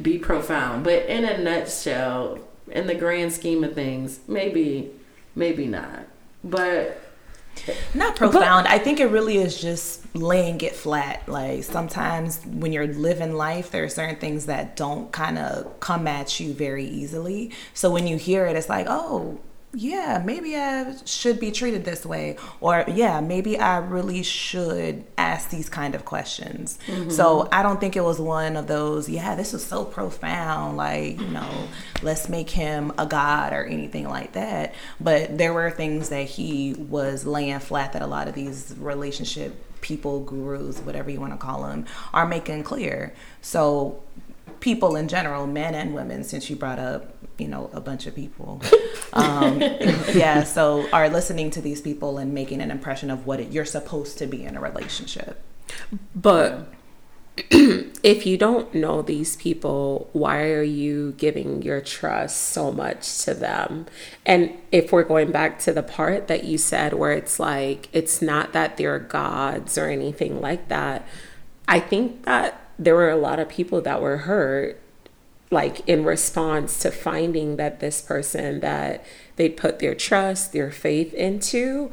be 0.00 0.18
profound, 0.18 0.84
but 0.84 1.06
in 1.06 1.24
a 1.24 1.38
nutshell, 1.38 2.38
in 2.70 2.86
the 2.86 2.94
grand 2.94 3.32
scheme 3.32 3.64
of 3.64 3.74
things, 3.74 4.20
maybe 4.28 4.90
maybe 5.34 5.66
not. 5.66 6.06
But 6.44 7.00
not 7.94 8.16
profound. 8.16 8.64
But, 8.64 8.72
I 8.72 8.78
think 8.78 9.00
it 9.00 9.06
really 9.06 9.38
is 9.38 9.60
just 9.60 10.14
laying 10.14 10.60
it 10.60 10.74
flat. 10.74 11.28
Like 11.28 11.64
sometimes 11.64 12.44
when 12.46 12.72
you're 12.72 12.86
living 12.86 13.34
life, 13.34 13.70
there 13.70 13.84
are 13.84 13.88
certain 13.88 14.16
things 14.16 14.46
that 14.46 14.76
don't 14.76 15.12
kind 15.12 15.38
of 15.38 15.80
come 15.80 16.06
at 16.06 16.40
you 16.40 16.52
very 16.52 16.86
easily. 16.86 17.52
So 17.74 17.90
when 17.90 18.06
you 18.06 18.16
hear 18.16 18.46
it, 18.46 18.56
it's 18.56 18.68
like, 18.68 18.86
oh, 18.88 19.40
yeah, 19.74 20.22
maybe 20.24 20.56
I 20.56 20.94
should 21.04 21.38
be 21.38 21.50
treated 21.50 21.84
this 21.84 22.06
way. 22.06 22.38
Or, 22.60 22.84
yeah, 22.88 23.20
maybe 23.20 23.58
I 23.58 23.78
really 23.78 24.22
should 24.22 25.04
ask 25.18 25.50
these 25.50 25.68
kind 25.68 25.94
of 25.94 26.04
questions. 26.04 26.78
Mm-hmm. 26.86 27.10
So 27.10 27.48
I 27.52 27.62
don't 27.62 27.78
think 27.78 27.94
it 27.94 28.04
was 28.04 28.18
one 28.18 28.56
of 28.56 28.68
those, 28.68 29.08
yeah, 29.08 29.34
this 29.34 29.52
is 29.52 29.64
so 29.64 29.84
profound. 29.84 30.76
Like, 30.76 31.20
you 31.20 31.28
know, 31.28 31.68
let's 32.02 32.28
make 32.28 32.48
him 32.48 32.92
a 32.96 33.06
god 33.06 33.52
or 33.52 33.64
anything 33.64 34.08
like 34.08 34.32
that. 34.32 34.74
But 35.00 35.36
there 35.36 35.52
were 35.52 35.70
things 35.70 36.08
that 36.08 36.24
he 36.24 36.74
was 36.74 37.26
laying 37.26 37.58
flat 37.58 37.92
that 37.92 38.02
a 38.02 38.06
lot 38.06 38.28
of 38.28 38.34
these 38.34 38.74
relationship 38.78 39.62
people, 39.82 40.20
gurus, 40.20 40.78
whatever 40.80 41.10
you 41.10 41.20
want 41.20 41.32
to 41.32 41.38
call 41.38 41.64
them, 41.64 41.84
are 42.14 42.26
making 42.26 42.62
clear. 42.62 43.14
So 43.42 44.02
people 44.60 44.96
in 44.96 45.06
general, 45.06 45.46
men 45.46 45.74
and 45.74 45.94
women, 45.94 46.24
since 46.24 46.48
you 46.48 46.56
brought 46.56 46.78
up 46.78 47.15
you 47.38 47.48
know 47.48 47.70
a 47.72 47.80
bunch 47.80 48.06
of 48.06 48.14
people. 48.14 48.62
Um, 49.12 49.60
yeah 50.14 50.42
so 50.44 50.88
are 50.92 51.08
listening 51.08 51.50
to 51.52 51.60
these 51.60 51.80
people 51.80 52.18
and 52.18 52.32
making 52.32 52.60
an 52.60 52.70
impression 52.70 53.10
of 53.10 53.26
what 53.26 53.40
it, 53.40 53.52
you're 53.52 53.64
supposed 53.64 54.18
to 54.18 54.26
be 54.26 54.44
in 54.44 54.56
a 54.56 54.60
relationship. 54.60 55.42
But 56.14 56.72
if 57.36 58.24
you 58.26 58.38
don't 58.38 58.74
know 58.74 59.02
these 59.02 59.36
people 59.36 60.08
why 60.12 60.44
are 60.44 60.62
you 60.62 61.12
giving 61.18 61.62
your 61.62 61.80
trust 61.80 62.40
so 62.40 62.72
much 62.72 63.18
to 63.24 63.34
them? 63.34 63.86
And 64.24 64.54
if 64.72 64.92
we're 64.92 65.04
going 65.04 65.32
back 65.32 65.58
to 65.60 65.72
the 65.72 65.82
part 65.82 66.28
that 66.28 66.44
you 66.44 66.58
said 66.58 66.94
where 66.94 67.12
it's 67.12 67.38
like 67.38 67.88
it's 67.92 68.22
not 68.22 68.52
that 68.52 68.76
they're 68.76 68.98
gods 68.98 69.76
or 69.76 69.88
anything 69.88 70.40
like 70.40 70.68
that 70.68 71.06
i 71.68 71.80
think 71.80 72.24
that 72.24 72.60
there 72.78 72.94
were 72.94 73.10
a 73.10 73.16
lot 73.16 73.38
of 73.38 73.48
people 73.48 73.80
that 73.80 74.00
were 74.00 74.18
hurt 74.18 74.80
like 75.50 75.86
in 75.88 76.04
response 76.04 76.78
to 76.80 76.90
finding 76.90 77.56
that 77.56 77.80
this 77.80 78.02
person 78.02 78.60
that 78.60 79.04
they 79.36 79.48
put 79.48 79.78
their 79.78 79.94
trust, 79.94 80.52
their 80.52 80.70
faith 80.70 81.14
into 81.14 81.92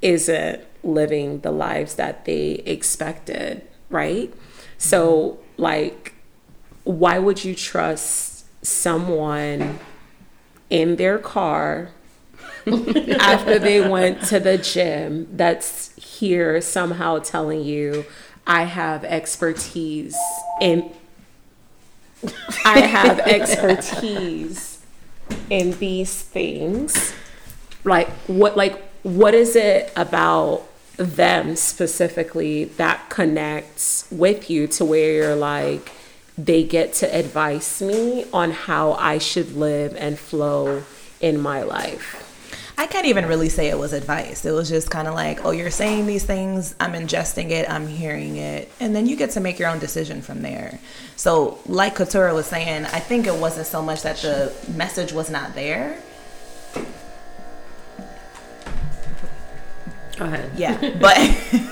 isn't 0.00 0.62
living 0.82 1.40
the 1.40 1.50
lives 1.50 1.96
that 1.96 2.24
they 2.24 2.62
expected, 2.66 3.62
right? 3.90 4.32
So, 4.76 5.40
like, 5.56 6.14
why 6.84 7.18
would 7.18 7.44
you 7.44 7.54
trust 7.54 8.46
someone 8.64 9.78
in 10.70 10.96
their 10.96 11.18
car 11.18 11.90
after 12.66 13.58
they 13.58 13.86
went 13.86 14.22
to 14.24 14.38
the 14.38 14.58
gym 14.58 15.26
that's 15.36 15.94
here 15.96 16.60
somehow 16.60 17.18
telling 17.18 17.62
you, 17.62 18.04
I 18.46 18.64
have 18.64 19.04
expertise 19.04 20.16
in 20.60 20.92
I 22.64 22.80
have 22.80 23.20
expertise 23.20 24.84
in 25.50 25.72
these 25.78 26.22
things. 26.22 27.12
Like 27.84 28.08
what 28.26 28.56
like 28.56 28.82
what 29.02 29.34
is 29.34 29.56
it 29.56 29.92
about 29.96 30.64
them 30.96 31.54
specifically 31.54 32.64
that 32.64 33.08
connects 33.08 34.06
with 34.10 34.50
you 34.50 34.66
to 34.66 34.84
where 34.84 35.12
you're 35.12 35.36
like 35.36 35.92
they 36.36 36.62
get 36.62 36.92
to 36.94 37.16
advise 37.16 37.80
me 37.82 38.24
on 38.32 38.50
how 38.52 38.92
I 38.92 39.18
should 39.18 39.56
live 39.56 39.96
and 39.96 40.18
flow 40.18 40.84
in 41.20 41.40
my 41.40 41.62
life. 41.62 42.17
I 42.78 42.86
can't 42.86 43.06
even 43.06 43.26
really 43.26 43.48
say 43.48 43.66
it 43.70 43.76
was 43.76 43.92
advice. 43.92 44.44
It 44.44 44.52
was 44.52 44.68
just 44.68 44.88
kind 44.88 45.08
of 45.08 45.14
like, 45.14 45.44
oh, 45.44 45.50
you're 45.50 45.68
saying 45.68 46.06
these 46.06 46.24
things, 46.24 46.76
I'm 46.78 46.92
ingesting 46.92 47.50
it, 47.50 47.68
I'm 47.68 47.88
hearing 47.88 48.36
it, 48.36 48.70
and 48.78 48.94
then 48.94 49.06
you 49.06 49.16
get 49.16 49.30
to 49.30 49.40
make 49.40 49.58
your 49.58 49.68
own 49.68 49.80
decision 49.80 50.22
from 50.22 50.42
there. 50.42 50.78
So, 51.16 51.58
like 51.66 51.96
Katura 51.96 52.32
was 52.32 52.46
saying, 52.46 52.84
I 52.84 53.00
think 53.00 53.26
it 53.26 53.34
wasn't 53.34 53.66
so 53.66 53.82
much 53.82 54.02
that 54.02 54.18
the 54.18 54.54
message 54.76 55.12
was 55.12 55.28
not 55.28 55.56
there. 55.56 56.00
Go 60.16 60.26
ahead. 60.26 60.52
Yeah, 60.56 60.78
but 61.00 61.18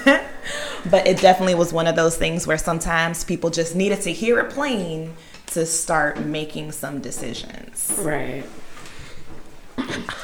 but 0.90 1.06
it 1.06 1.20
definitely 1.20 1.54
was 1.54 1.72
one 1.72 1.86
of 1.86 1.94
those 1.94 2.16
things 2.16 2.48
where 2.48 2.58
sometimes 2.58 3.22
people 3.22 3.50
just 3.50 3.76
needed 3.76 4.00
to 4.02 4.12
hear 4.12 4.40
it 4.40 4.50
plain 4.50 5.14
to 5.52 5.66
start 5.66 6.18
making 6.18 6.72
some 6.72 7.00
decisions. 7.00 7.94
Right. 7.96 8.44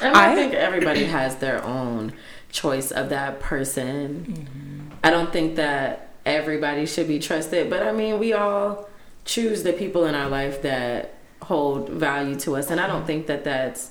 And 0.00 0.16
I, 0.16 0.32
I 0.32 0.34
think 0.34 0.54
everybody 0.54 1.04
has 1.04 1.36
their 1.36 1.62
own 1.64 2.12
choice 2.50 2.90
of 2.90 3.08
that 3.08 3.40
person. 3.40 4.26
Mm-hmm. 4.28 4.94
I 5.04 5.10
don't 5.10 5.32
think 5.32 5.56
that 5.56 6.10
everybody 6.24 6.86
should 6.86 7.08
be 7.08 7.18
trusted, 7.18 7.68
but 7.68 7.82
I 7.82 7.92
mean, 7.92 8.18
we 8.18 8.32
all 8.32 8.88
choose 9.24 9.62
the 9.62 9.72
people 9.72 10.04
in 10.06 10.14
our 10.14 10.28
life 10.28 10.62
that 10.62 11.14
hold 11.42 11.88
value 11.88 12.38
to 12.40 12.56
us, 12.56 12.70
and 12.70 12.80
I 12.80 12.86
don't 12.86 13.06
think 13.06 13.26
that 13.26 13.44
that's 13.44 13.90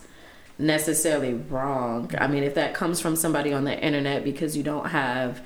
necessarily 0.57 1.33
wrong. 1.33 2.11
I 2.17 2.27
mean, 2.27 2.43
if 2.43 2.55
that 2.55 2.73
comes 2.73 3.01
from 3.01 3.15
somebody 3.15 3.51
on 3.51 3.63
the 3.63 3.77
internet 3.77 4.23
because 4.23 4.55
you 4.55 4.63
don't 4.63 4.87
have 4.87 5.41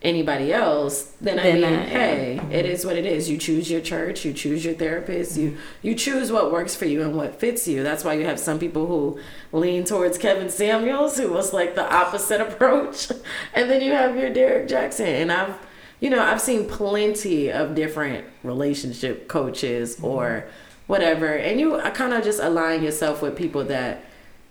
anybody 0.00 0.52
else, 0.52 1.12
then, 1.20 1.40
I 1.40 1.52
mean, 1.52 1.62
hey, 1.88 2.40
it 2.52 2.66
is 2.66 2.84
what 2.84 2.96
it 2.96 3.04
is. 3.04 3.28
You 3.28 3.36
choose 3.36 3.70
your 3.70 3.80
church, 3.80 4.24
you 4.24 4.32
choose 4.32 4.64
your 4.64 4.74
therapist, 4.74 5.36
you 5.36 5.56
you 5.82 5.94
choose 5.94 6.30
what 6.30 6.52
works 6.52 6.76
for 6.76 6.84
you 6.84 7.02
and 7.02 7.16
what 7.16 7.40
fits 7.40 7.66
you. 7.66 7.82
That's 7.82 8.04
why 8.04 8.14
you 8.14 8.24
have 8.24 8.38
some 8.38 8.58
people 8.58 8.86
who 8.86 9.18
lean 9.52 9.84
towards 9.84 10.16
Kevin 10.16 10.50
Samuels, 10.50 11.16
who 11.18 11.32
was 11.32 11.52
like 11.52 11.74
the 11.74 11.92
opposite 11.92 12.40
approach, 12.48 13.10
and 13.54 13.70
then 13.70 13.82
you 13.82 13.92
have 13.92 14.16
your 14.16 14.32
Derrick 14.32 14.68
Jackson. 14.68 15.06
And 15.06 15.32
I've, 15.32 15.56
you 16.00 16.10
know, 16.10 16.22
I've 16.22 16.40
seen 16.40 16.68
plenty 16.68 17.50
of 17.50 17.74
different 17.74 18.24
relationship 18.44 19.26
coaches 19.26 19.98
or 20.00 20.46
whatever, 20.86 21.26
and 21.34 21.58
you 21.58 21.74
uh, 21.74 21.90
kind 21.90 22.12
of 22.12 22.22
just 22.22 22.40
align 22.40 22.84
yourself 22.84 23.20
with 23.20 23.36
people 23.36 23.64
that 23.64 24.04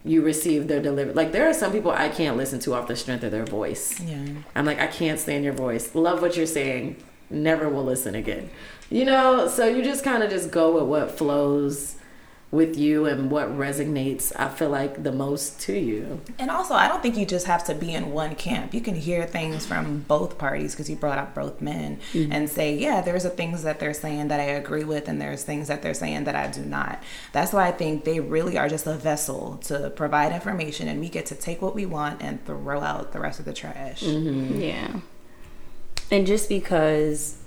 you 0.07 0.21
receive 0.21 0.67
their 0.67 0.81
delivery. 0.81 1.13
Like 1.13 1.31
there 1.31 1.49
are 1.49 1.53
some 1.53 1.71
people 1.71 1.91
I 1.91 2.09
can't 2.09 2.37
listen 2.37 2.59
to 2.61 2.73
off 2.73 2.87
the 2.87 2.95
strength 2.95 3.23
of 3.23 3.31
their 3.31 3.45
voice. 3.45 3.99
Yeah. 3.99 4.25
I'm 4.55 4.65
like, 4.65 4.79
I 4.79 4.87
can't 4.87 5.19
stand 5.19 5.43
your 5.43 5.53
voice. 5.53 5.93
Love 5.93 6.21
what 6.21 6.37
you're 6.37 6.45
saying. 6.45 6.95
Never 7.29 7.67
will 7.67 7.83
listen 7.83 8.15
again. 8.15 8.49
You 8.89 9.03
know, 9.05 9.47
so 9.49 9.67
you 9.67 9.83
just 9.83 10.03
kind 10.03 10.23
of 10.23 10.29
just 10.29 10.49
go 10.49 10.75
with 10.75 10.85
what 10.85 11.17
flows 11.17 11.96
with 12.49 12.77
you 12.77 13.05
and 13.05 13.29
what 13.29 13.49
resonates 13.49 14.31
i 14.37 14.47
feel 14.47 14.69
like 14.69 15.03
the 15.03 15.11
most 15.11 15.59
to 15.59 15.77
you. 15.77 16.21
And 16.39 16.49
also 16.49 16.73
i 16.73 16.87
don't 16.87 17.01
think 17.01 17.17
you 17.17 17.25
just 17.25 17.45
have 17.45 17.63
to 17.65 17.75
be 17.75 17.93
in 17.93 18.11
one 18.11 18.35
camp. 18.35 18.73
You 18.73 18.81
can 18.81 18.95
hear 18.95 19.25
things 19.25 19.65
from 19.65 20.05
both 20.07 20.37
parties 20.37 20.73
because 20.73 20.89
you 20.89 20.95
brought 20.95 21.17
up 21.17 21.35
both 21.35 21.61
men 21.61 21.99
mm-hmm. 22.13 22.31
and 22.31 22.49
say 22.49 22.75
yeah 22.75 23.01
there's 23.01 23.25
a 23.25 23.29
things 23.29 23.63
that 23.63 23.79
they're 23.79 23.93
saying 23.93 24.29
that 24.29 24.39
i 24.39 24.43
agree 24.43 24.83
with 24.85 25.07
and 25.07 25.21
there's 25.21 25.43
things 25.43 25.67
that 25.67 25.81
they're 25.81 25.93
saying 25.93 26.23
that 26.23 26.35
i 26.35 26.47
do 26.47 26.61
not. 26.61 27.03
That's 27.33 27.51
why 27.51 27.67
i 27.67 27.71
think 27.71 28.05
they 28.05 28.19
really 28.19 28.57
are 28.57 28.69
just 28.69 28.87
a 28.87 28.93
vessel 28.93 29.57
to 29.65 29.89
provide 29.89 30.31
information 30.31 30.87
and 30.87 30.99
we 30.99 31.09
get 31.09 31.25
to 31.27 31.35
take 31.35 31.61
what 31.61 31.75
we 31.75 31.85
want 31.85 32.21
and 32.21 32.43
throw 32.45 32.79
out 32.81 33.11
the 33.11 33.19
rest 33.19 33.39
of 33.39 33.45
the 33.45 33.53
trash. 33.53 34.03
Mm-hmm. 34.03 34.61
yeah. 34.61 34.99
And 36.09 36.25
just 36.25 36.47
because 36.47 37.37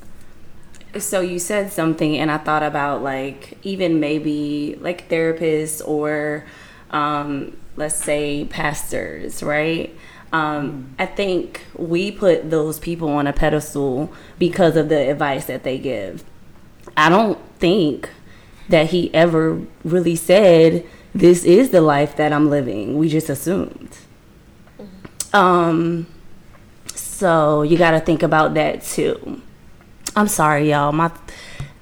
so 0.99 1.21
you 1.21 1.39
said 1.39 1.73
something 1.73 2.19
and 2.19 2.31
i 2.31 2.39
thought 2.39 2.63
about 2.63 3.03
like 3.03 3.57
even 3.63 4.01
maybe 4.01 4.77
like 4.81 5.09
therapists 5.09 5.87
or 5.87 6.45
um, 6.91 7.57
let's 7.77 7.95
say 7.95 8.45
pastors 8.47 9.43
right? 9.43 9.95
Um, 10.33 10.95
i 10.99 11.07
think 11.07 11.63
we 11.77 12.11
put 12.11 12.51
those 12.51 12.79
people 12.79 13.09
on 13.09 13.27
a 13.27 13.33
pedestal 13.33 14.13
because 14.39 14.77
of 14.77 14.89
the 14.89 15.11
advice 15.11 15.47
that 15.47 15.65
they 15.65 15.79
give. 15.79 16.25
I 16.97 17.09
don't 17.09 17.39
think 17.59 18.11
that 18.69 18.91
he 18.91 19.13
ever 19.15 19.61
really 19.85 20.17
said 20.17 20.87
this 21.15 21.45
is 21.45 21.71
the 21.71 21.81
life 21.81 22.17
that 22.17 22.33
i'm 22.33 22.49
living. 22.49 22.97
We 22.99 23.09
just 23.09 23.29
assumed. 23.29 23.97
Um 25.33 26.07
so 26.95 27.63
you 27.63 27.77
got 27.77 27.91
to 27.91 28.01
think 28.01 28.23
about 28.23 28.55
that 28.55 28.83
too 28.83 29.43
I'm 30.17 30.29
sorry, 30.29 30.71
y'all. 30.71 30.93
My 30.93 31.11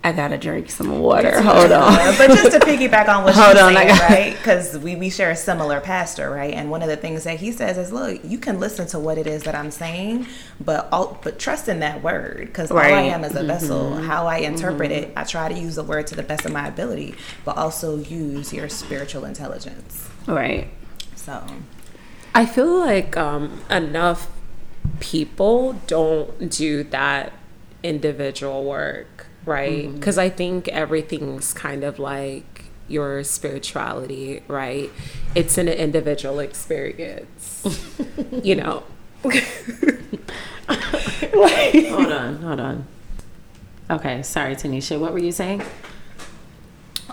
I 0.05 0.13
gotta 0.13 0.39
drink 0.39 0.71
some 0.71 1.01
water. 1.01 1.41
Hold 1.43 1.73
on. 1.73 1.93
but 2.17 2.29
just 2.29 2.53
to 2.53 2.61
piggyback 2.61 3.09
on 3.09 3.25
what 3.25 3.35
Hold 3.37 3.57
she's 3.57 3.63
on, 3.63 3.75
saying, 3.75 3.89
got- 3.89 4.09
right? 4.09 4.33
Because 4.37 4.79
we, 4.79 4.95
we 4.95 5.11
share 5.11 5.31
a 5.33 5.37
similar 5.37 5.81
pastor, 5.81 6.31
right? 6.31 6.55
And 6.55 6.71
one 6.71 6.83
of 6.83 6.89
the 6.89 6.97
things 6.97 7.25
that 7.25 7.41
he 7.41 7.51
says 7.51 7.77
is, 7.77 7.91
look, 7.93 8.21
you 8.25 8.39
can 8.39 8.61
listen 8.61 8.87
to 8.89 8.99
what 9.01 9.19
it 9.19 9.27
is 9.27 9.43
that 9.43 9.57
I'm 9.57 9.73
saying, 9.73 10.27
but 10.61 10.89
all, 10.93 11.19
but 11.25 11.41
trust 11.41 11.69
in 11.69 11.81
that 11.81 12.03
word, 12.03 12.47
because 12.47 12.71
all 12.71 12.79
I 12.79 12.89
am 12.91 13.25
is 13.25 13.35
a 13.35 13.43
vessel. 13.43 13.97
How 13.97 14.27
I 14.29 14.39
interpret 14.39 14.93
it, 14.93 15.13
I 15.17 15.25
try 15.25 15.49
to 15.49 15.59
use 15.59 15.75
the 15.75 15.83
word 15.85 16.07
to 16.07 16.15
the 16.15 16.23
best 16.23 16.47
of 16.47 16.53
my 16.53 16.69
ability, 16.69 17.17
but 17.45 17.57
also 17.57 17.97
use 17.99 18.53
your 18.53 18.69
spiritual 18.69 19.25
intelligence. 19.25 20.09
Right. 20.29 20.69
So 21.17 21.45
I 22.37 22.47
feel 22.47 22.79
like 22.79 23.17
um, 23.17 23.61
enough 23.69 24.31
people 25.01 25.73
don't 25.89 26.51
do 26.51 26.85
that 26.85 27.33
individual 27.83 28.65
work, 28.65 29.27
right? 29.45 29.87
Mm-hmm. 29.87 29.95
Because 29.95 30.19
I 30.19 30.29
think 30.29 30.69
everything's 30.69 31.53
kind 31.53 31.85
of 31.85 31.99
like 31.99 32.65
your 32.89 33.23
spirituality, 33.25 34.43
right? 34.49 34.91
It's 35.35 35.59
an 35.59 35.69
individual 35.69 36.39
experience, 36.41 37.65
you 38.43 38.57
know. 38.57 38.85
Hold 40.69 42.13
on, 42.13 42.37
hold 42.43 42.61
on. 42.61 42.87
Okay, 43.91 44.23
sorry, 44.23 44.55
Tanisha. 44.55 45.01
What 45.01 45.13
were 45.13 45.19
you 45.19 45.33
saying? 45.33 45.63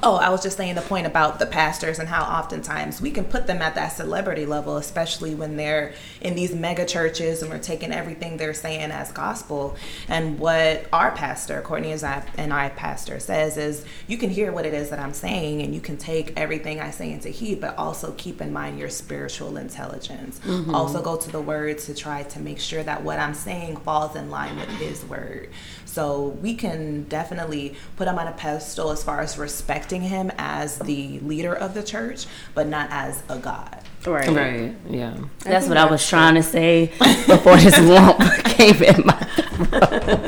Oh, 0.03 0.17
I 0.17 0.29
was 0.29 0.43
just 0.43 0.57
saying 0.57 0.75
the 0.75 0.81
point 0.81 1.07
about 1.07 1.39
the 1.39 1.45
pastors 1.45 1.99
and 1.99 2.09
how 2.09 2.23
oftentimes 2.23 3.01
we 3.01 3.11
can 3.11 3.23
put 3.23 3.47
them 3.47 3.61
at 3.61 3.75
that 3.75 3.89
celebrity 3.89 4.45
level, 4.45 4.77
especially 4.77 5.33
when 5.33 5.55
they're 5.55 5.93
in 6.21 6.35
these 6.35 6.53
mega 6.53 6.85
churches 6.85 7.41
and 7.41 7.49
we're 7.49 7.59
taking 7.59 7.91
everything 7.91 8.37
they're 8.37 8.53
saying 8.53 8.91
as 8.91 9.11
gospel. 9.11 9.75
And 10.07 10.37
what 10.37 10.85
our 10.91 11.11
pastor, 11.11 11.61
Courtney 11.61 11.91
and 11.91 12.03
I, 12.03 12.23
and 12.37 12.53
I 12.53 12.69
pastor, 12.69 13.19
says 13.19 13.57
is 13.57 13.85
you 14.07 14.17
can 14.17 14.29
hear 14.29 14.51
what 14.51 14.65
it 14.65 14.73
is 14.73 14.89
that 14.89 14.99
I'm 14.99 15.13
saying 15.13 15.61
and 15.61 15.73
you 15.73 15.81
can 15.81 15.97
take 15.97 16.33
everything 16.37 16.81
I 16.81 16.91
say 16.91 17.11
into 17.11 17.29
heed, 17.29 17.61
but 17.61 17.77
also 17.77 18.13
keep 18.17 18.41
in 18.41 18.51
mind 18.51 18.77
your 18.77 18.89
spiritual 18.89 19.57
intelligence. 19.57 20.39
Mm-hmm. 20.39 20.75
Also 20.75 21.01
go 21.01 21.15
to 21.15 21.31
the 21.31 21.41
word 21.41 21.77
to 21.79 21.93
try 21.93 22.23
to 22.23 22.39
make 22.39 22.59
sure 22.59 22.83
that 22.83 23.03
what 23.03 23.19
I'm 23.19 23.33
saying 23.33 23.77
falls 23.77 24.15
in 24.15 24.29
line 24.29 24.57
with 24.57 24.69
his 24.69 25.05
word. 25.05 25.49
So 25.95 26.35
we 26.41 26.55
can 26.55 27.03
definitely 27.03 27.73
put 27.95 28.09
him 28.09 28.19
on 28.19 28.27
a 28.27 28.33
pedestal 28.33 28.91
as 28.91 29.01
far 29.01 29.21
as 29.21 29.37
respecting 29.37 30.01
him 30.01 30.29
as 30.37 30.77
the 30.79 31.19
leader 31.21 31.53
of 31.55 31.73
the 31.73 31.81
church, 31.81 32.25
but 32.53 32.67
not 32.67 32.89
as 32.91 33.23
a 33.29 33.39
god. 33.39 33.79
Right. 34.05 34.27
Right. 34.27 34.75
Yeah. 34.89 35.15
That's 35.45 35.69
what 35.69 35.77
I 35.77 35.85
was 35.89 36.05
trying 36.05 36.35
to 36.35 36.43
say 36.43 36.87
before 37.27 37.55
this 37.55 37.79
lump 37.79 38.19
came 38.43 38.83
in 38.83 39.05
my 39.05 39.23
throat. 39.55 40.19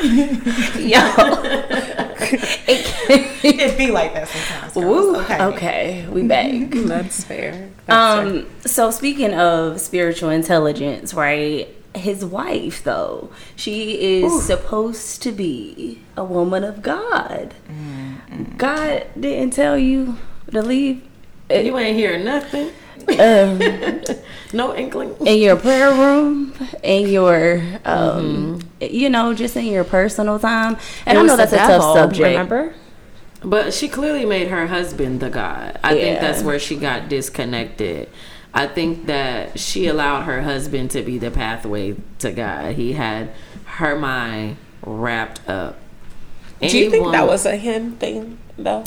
Yo. 0.80 1.00
It'd 3.42 3.76
be 3.76 3.90
like 3.90 4.14
that 4.14 4.26
sometimes. 4.26 4.72
girls. 4.72 4.86
Woo. 4.86 5.16
Okay. 5.16 5.42
Okay, 5.42 6.06
we 6.08 6.22
back. 6.22 6.70
That's 6.70 7.24
fair. 7.24 7.68
That's 7.84 8.22
fair. 8.22 8.26
Um, 8.26 8.46
so 8.64 8.90
speaking 8.90 9.34
of 9.34 9.82
spiritual 9.82 10.30
intelligence, 10.30 11.12
right? 11.12 11.68
His 11.94 12.24
wife, 12.24 12.84
though, 12.84 13.30
she 13.56 14.20
is 14.22 14.44
supposed 14.46 15.22
to 15.22 15.32
be 15.32 16.00
a 16.16 16.22
woman 16.24 16.62
of 16.62 16.82
God. 16.82 17.54
God 18.56 19.06
didn't 19.18 19.52
tell 19.52 19.76
you 19.76 20.16
to 20.52 20.62
leave 20.62 21.02
You 21.50 21.76
ain't 21.78 21.96
hear 21.96 22.18
nothing. 22.18 22.70
um, 23.18 23.60
No 24.52 24.74
inkling. 24.74 25.14
in 25.26 25.38
your 25.40 25.56
prayer 25.56 25.90
room, 25.92 26.52
in 26.82 27.08
your, 27.08 27.62
um, 27.84 28.60
you 28.80 29.08
know, 29.08 29.32
just 29.34 29.56
in 29.56 29.66
your 29.66 29.84
personal 29.84 30.38
time. 30.38 30.76
And 31.06 31.18
I 31.18 31.22
know 31.22 31.36
that's 31.36 31.52
a 31.52 31.56
tough 31.56 31.82
subject. 31.94 32.20
Remember? 32.28 32.74
But 33.42 33.72
she 33.72 33.88
clearly 33.88 34.26
made 34.26 34.48
her 34.48 34.66
husband 34.66 35.20
the 35.20 35.30
God. 35.30 35.78
I 35.82 35.94
think 35.94 36.20
that's 36.20 36.42
where 36.42 36.58
she 36.58 36.76
got 36.76 37.08
disconnected. 37.08 38.10
I 38.52 38.66
think 38.66 39.06
that 39.06 39.58
she 39.58 39.86
allowed 39.86 40.22
her 40.22 40.42
husband 40.42 40.90
to 40.92 41.02
be 41.02 41.18
the 41.18 41.30
pathway 41.30 41.96
to 42.18 42.32
God. 42.32 42.74
He 42.74 42.94
had 42.94 43.30
her 43.64 43.96
mind 43.98 44.56
wrapped 44.82 45.48
up. 45.48 45.78
Do 46.60 46.76
you 46.76 46.90
think 46.90 47.12
that 47.12 47.26
was 47.26 47.46
a 47.46 47.56
him 47.56 47.92
thing, 47.92 48.38
though? 48.58 48.84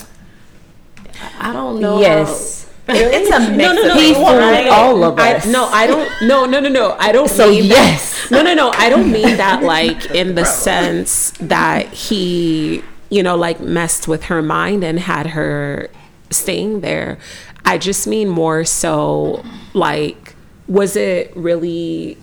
I 1.40 1.54
don't 1.54 1.80
know. 1.80 2.00
Yes. 2.00 2.70
It's 2.88 3.32
a 3.32 3.40
mix 3.52 3.58
No, 3.58 3.74
no, 3.74 3.82
no. 3.82 3.90
of 3.92 3.94
He 3.96 4.14
things, 4.14 4.18
fooled 4.18 4.68
all 4.68 5.04
of 5.06 5.18
I, 5.20 5.36
us. 5.36 5.46
no, 5.48 5.66
I 5.66 5.88
don't. 5.88 6.12
No, 6.24 6.46
no, 6.46 6.60
no, 6.60 6.70
no. 6.70 6.96
I 7.00 7.12
don't. 7.12 7.30
So, 7.34 7.50
mean 7.50 7.64
yes. 7.66 8.28
That, 8.30 8.32
no, 8.32 8.42
no, 8.44 8.54
no. 8.54 8.72
I 8.76 8.90
don't 8.90 9.12
mean 9.12 9.38
that 9.38 9.64
like 9.64 10.12
in 10.12 10.36
the 10.36 10.44
sense 10.46 11.32
that 11.40 11.88
he, 11.94 12.84
you 13.10 13.24
know, 13.24 13.36
like 13.38 13.60
messed 13.62 14.08
with 14.08 14.26
her 14.26 14.42
mind 14.42 14.84
and 14.84 15.00
had 15.00 15.28
her 15.28 15.90
staying 16.30 16.82
there. 16.82 17.18
I 17.66 17.78
just 17.78 18.08
mean 18.08 18.30
more 18.30 18.66
so 18.66 19.44
like, 19.74 20.36
was 20.68 20.96
it 20.96 21.36
really? 21.36 22.18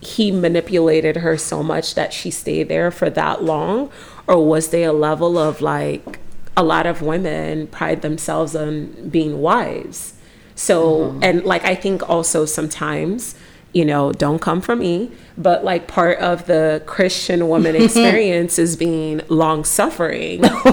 He 0.00 0.30
manipulated 0.30 1.16
her 1.16 1.38
so 1.38 1.62
much 1.62 1.94
that 1.94 2.12
she 2.12 2.30
stayed 2.30 2.68
there 2.68 2.90
for 2.90 3.08
that 3.10 3.42
long, 3.42 3.90
or 4.26 4.44
was 4.46 4.68
there 4.68 4.90
a 4.90 4.92
level 4.92 5.38
of 5.38 5.60
like? 5.60 6.20
a 6.56 6.62
lot 6.62 6.86
of 6.86 7.02
women 7.02 7.66
pride 7.68 8.02
themselves 8.02 8.54
on 8.54 9.08
being 9.08 9.40
wives. 9.40 10.14
So, 10.54 11.10
mm-hmm. 11.10 11.24
and 11.24 11.44
like, 11.44 11.64
I 11.64 11.74
think 11.74 12.08
also 12.08 12.44
sometimes, 12.44 13.34
you 13.72 13.84
know, 13.84 14.12
don't 14.12 14.38
come 14.40 14.60
from 14.60 14.78
me, 14.78 15.10
but 15.36 15.64
like 15.64 15.88
part 15.88 16.18
of 16.18 16.46
the 16.46 16.82
Christian 16.86 17.48
woman 17.48 17.74
experience 17.82 18.58
is 18.58 18.76
being 18.76 19.20
long 19.28 19.64
suffering. 19.64 20.44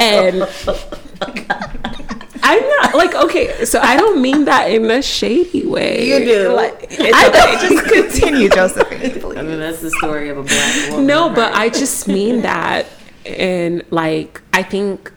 and 0.00 0.42
oh 0.66 2.06
I'm 2.50 2.68
not 2.80 2.94
like, 2.94 3.14
okay, 3.14 3.64
so 3.64 3.78
I 3.80 3.96
don't 3.96 4.20
mean 4.20 4.44
that 4.46 4.70
in 4.70 4.90
a 4.90 5.02
shady 5.02 5.66
way. 5.66 6.08
You 6.08 6.18
do. 6.24 6.52
Like, 6.52 6.86
It's 6.90 7.00
okay. 7.00 7.68
Just 7.68 7.86
continue, 8.20 8.48
Josephine. 8.56 9.20
please. 9.20 9.36
I 9.38 9.42
mean, 9.42 9.58
that's 9.60 9.80
the 9.80 9.90
story 9.92 10.28
of 10.30 10.38
a 10.38 10.42
black 10.42 10.90
woman. 10.90 11.06
No, 11.06 11.28
but? 11.30 11.54
I 11.54 11.68
just 11.68 12.08
mean 12.08 12.40
that, 12.50 12.86
and 13.24 13.84
like 13.90 14.40
I 14.52 14.62
think, 14.62 15.12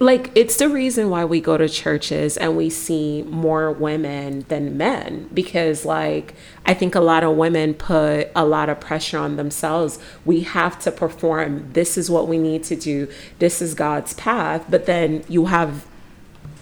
like 0.00 0.30
it's 0.34 0.56
the 0.56 0.68
reason 0.68 1.10
why 1.10 1.24
we 1.24 1.40
go 1.40 1.56
to 1.56 1.68
churches 1.68 2.36
and 2.36 2.56
we 2.56 2.70
see 2.70 3.22
more 3.24 3.70
women 3.72 4.44
than 4.48 4.76
men 4.76 5.28
because, 5.34 5.84
like, 5.84 6.34
I 6.64 6.72
think 6.74 6.94
a 6.94 7.00
lot 7.00 7.24
of 7.24 7.36
women 7.36 7.74
put 7.74 8.30
a 8.36 8.44
lot 8.44 8.68
of 8.68 8.78
pressure 8.80 9.18
on 9.18 9.36
themselves. 9.36 9.98
We 10.24 10.40
have 10.42 10.78
to 10.80 10.90
perform. 10.92 11.72
This 11.72 11.98
is 11.98 12.10
what 12.10 12.28
we 12.28 12.38
need 12.38 12.62
to 12.64 12.76
do. 12.76 13.08
This 13.40 13.60
is 13.60 13.74
God's 13.74 14.14
path. 14.14 14.66
But 14.70 14.86
then 14.86 15.24
you 15.28 15.46
have 15.46 15.84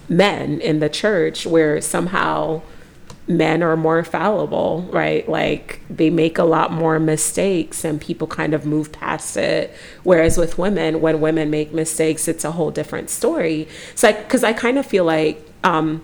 men 0.09 0.59
in 0.61 0.79
the 0.79 0.89
church 0.89 1.45
where 1.45 1.81
somehow 1.81 2.61
men 3.27 3.63
are 3.63 3.77
more 3.77 4.03
fallible, 4.03 4.87
right? 4.91 5.27
Like 5.29 5.79
they 5.89 6.09
make 6.09 6.37
a 6.37 6.43
lot 6.43 6.71
more 6.71 6.99
mistakes 6.99 7.85
and 7.85 7.99
people 7.99 8.27
kind 8.27 8.53
of 8.53 8.65
move 8.65 8.91
past 8.91 9.37
it. 9.37 9.73
Whereas 10.03 10.37
with 10.37 10.57
women, 10.57 10.99
when 10.99 11.21
women 11.21 11.49
make 11.49 11.73
mistakes, 11.73 12.27
it's 12.27 12.43
a 12.43 12.51
whole 12.51 12.71
different 12.71 13.09
story. 13.09 13.67
It's 13.91 14.03
like, 14.03 14.23
because 14.23 14.43
I 14.43 14.53
kind 14.53 14.77
of 14.77 14.85
feel 14.85 15.05
like, 15.05 15.41
um, 15.63 16.03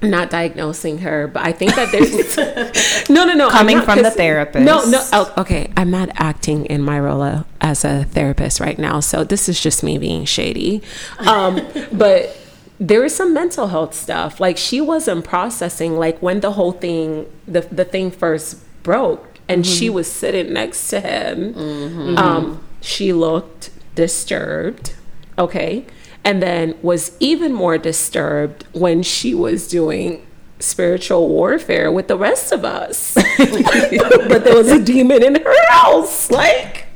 not 0.00 0.30
diagnosing 0.30 0.98
her, 0.98 1.26
but 1.26 1.44
I 1.44 1.52
think 1.52 1.74
that 1.74 1.90
there's 1.90 3.08
no, 3.10 3.24
no, 3.24 3.34
no. 3.34 3.50
Coming 3.50 3.78
not, 3.78 3.84
from 3.84 4.02
the 4.02 4.12
therapist. 4.12 4.64
No, 4.64 4.88
no. 4.88 5.04
Oh, 5.12 5.34
okay, 5.38 5.72
I'm 5.76 5.90
not 5.90 6.10
acting 6.14 6.66
in 6.66 6.82
my 6.82 7.00
role 7.00 7.44
as 7.60 7.84
a 7.84 8.04
therapist 8.04 8.60
right 8.60 8.78
now, 8.78 9.00
so 9.00 9.24
this 9.24 9.48
is 9.48 9.60
just 9.60 9.82
me 9.82 9.98
being 9.98 10.24
shady. 10.24 10.82
Um, 11.18 11.60
but 11.92 12.36
there 12.80 13.04
is 13.04 13.14
some 13.14 13.34
mental 13.34 13.68
health 13.68 13.94
stuff. 13.94 14.40
Like 14.40 14.56
she 14.56 14.80
wasn't 14.80 15.24
processing. 15.24 15.96
Like 15.96 16.20
when 16.20 16.40
the 16.40 16.52
whole 16.52 16.72
thing, 16.72 17.26
the 17.46 17.62
the 17.62 17.84
thing 17.84 18.10
first 18.10 18.58
broke, 18.82 19.38
and 19.48 19.66
she 19.66 19.90
was 19.90 20.10
sitting 20.10 20.52
next 20.52 20.88
to 20.90 21.00
him. 21.00 22.16
Um, 22.16 22.64
she 22.80 23.12
looked 23.12 23.70
disturbed. 23.94 24.94
Okay. 25.38 25.84
And 26.24 26.42
then 26.42 26.76
was 26.82 27.16
even 27.20 27.52
more 27.52 27.78
disturbed 27.78 28.64
when 28.72 29.02
she 29.02 29.34
was 29.34 29.66
doing 29.66 30.26
spiritual 30.60 31.28
warfare 31.28 31.90
with 31.90 32.08
the 32.08 32.16
rest 32.16 32.52
of 32.52 32.64
us. 32.64 33.14
but 33.38 34.44
there 34.44 34.56
was 34.56 34.70
a 34.70 34.82
demon 34.82 35.22
in 35.22 35.36
her 35.36 35.68
house. 35.70 36.30
Like, 36.30 36.86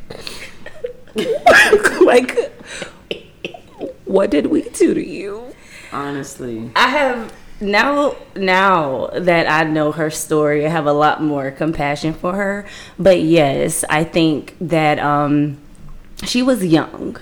like, 2.04 2.52
what 4.04 4.30
did 4.30 4.46
we 4.46 4.62
do 4.62 4.94
to 4.94 5.04
you? 5.04 5.51
Honestly, 5.92 6.70
I 6.74 6.88
have 6.88 7.32
now 7.60 8.16
now 8.34 9.06
that 9.14 9.48
I 9.48 9.68
know 9.68 9.92
her 9.92 10.10
story, 10.10 10.66
I 10.66 10.68
have 10.68 10.86
a 10.86 10.92
lot 10.92 11.22
more 11.22 11.50
compassion 11.50 12.12
for 12.14 12.34
her. 12.34 12.66
But 12.98 13.20
yes, 13.22 13.84
I 13.88 14.04
think 14.04 14.56
that 14.60 14.98
um 14.98 15.58
she 16.24 16.42
was 16.42 16.64
young. 16.64 17.16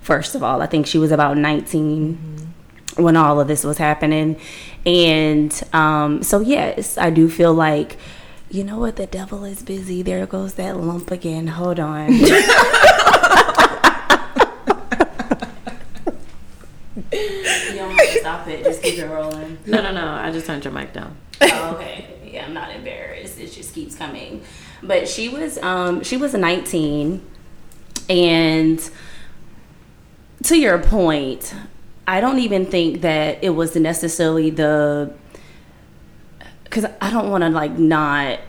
First 0.00 0.34
of 0.34 0.42
all, 0.42 0.60
I 0.62 0.66
think 0.66 0.86
she 0.86 0.98
was 0.98 1.10
about 1.12 1.36
19 1.38 2.52
when 2.96 3.16
all 3.16 3.40
of 3.40 3.48
this 3.48 3.64
was 3.64 3.78
happening. 3.78 4.38
And 4.86 5.52
um 5.72 6.22
so 6.22 6.40
yes, 6.40 6.96
I 6.98 7.10
do 7.10 7.28
feel 7.28 7.52
like 7.54 7.96
you 8.50 8.62
know 8.62 8.78
what 8.78 8.96
the 8.96 9.06
devil 9.06 9.44
is 9.44 9.62
busy. 9.62 10.02
There 10.02 10.24
goes 10.26 10.54
that 10.54 10.76
lump 10.76 11.10
again. 11.10 11.48
Hold 11.48 11.80
on. 11.80 12.10
You 17.12 17.76
don't 17.76 17.90
have 17.90 18.12
to 18.12 18.13
stop 18.24 18.48
it. 18.48 18.64
Just 18.64 18.82
keep 18.82 18.98
it 18.98 19.06
rolling. 19.06 19.58
No, 19.66 19.82
no, 19.82 19.92
no. 19.92 20.06
I 20.06 20.30
just 20.30 20.46
turned 20.46 20.64
your 20.64 20.72
mic 20.72 20.92
down. 20.94 21.16
Oh, 21.42 21.74
okay. 21.74 22.06
Yeah, 22.24 22.46
I'm 22.46 22.54
not 22.54 22.70
embarrassed. 22.70 23.38
It 23.38 23.52
just 23.52 23.74
keeps 23.74 23.94
coming. 23.94 24.42
But 24.82 25.08
she 25.08 25.28
was 25.28 25.58
um 25.58 26.02
she 26.02 26.16
was 26.16 26.32
19 26.34 27.22
and 28.08 28.90
to 30.44 30.58
your 30.58 30.78
point, 30.78 31.54
I 32.06 32.20
don't 32.20 32.38
even 32.38 32.66
think 32.66 33.02
that 33.02 33.42
it 33.42 33.50
was 33.50 33.76
necessarily 33.76 34.50
the 34.50 35.12
cuz 36.70 36.84
I 37.00 37.10
don't 37.10 37.30
want 37.30 37.44
to 37.44 37.50
like 37.50 37.78
not 37.78 38.40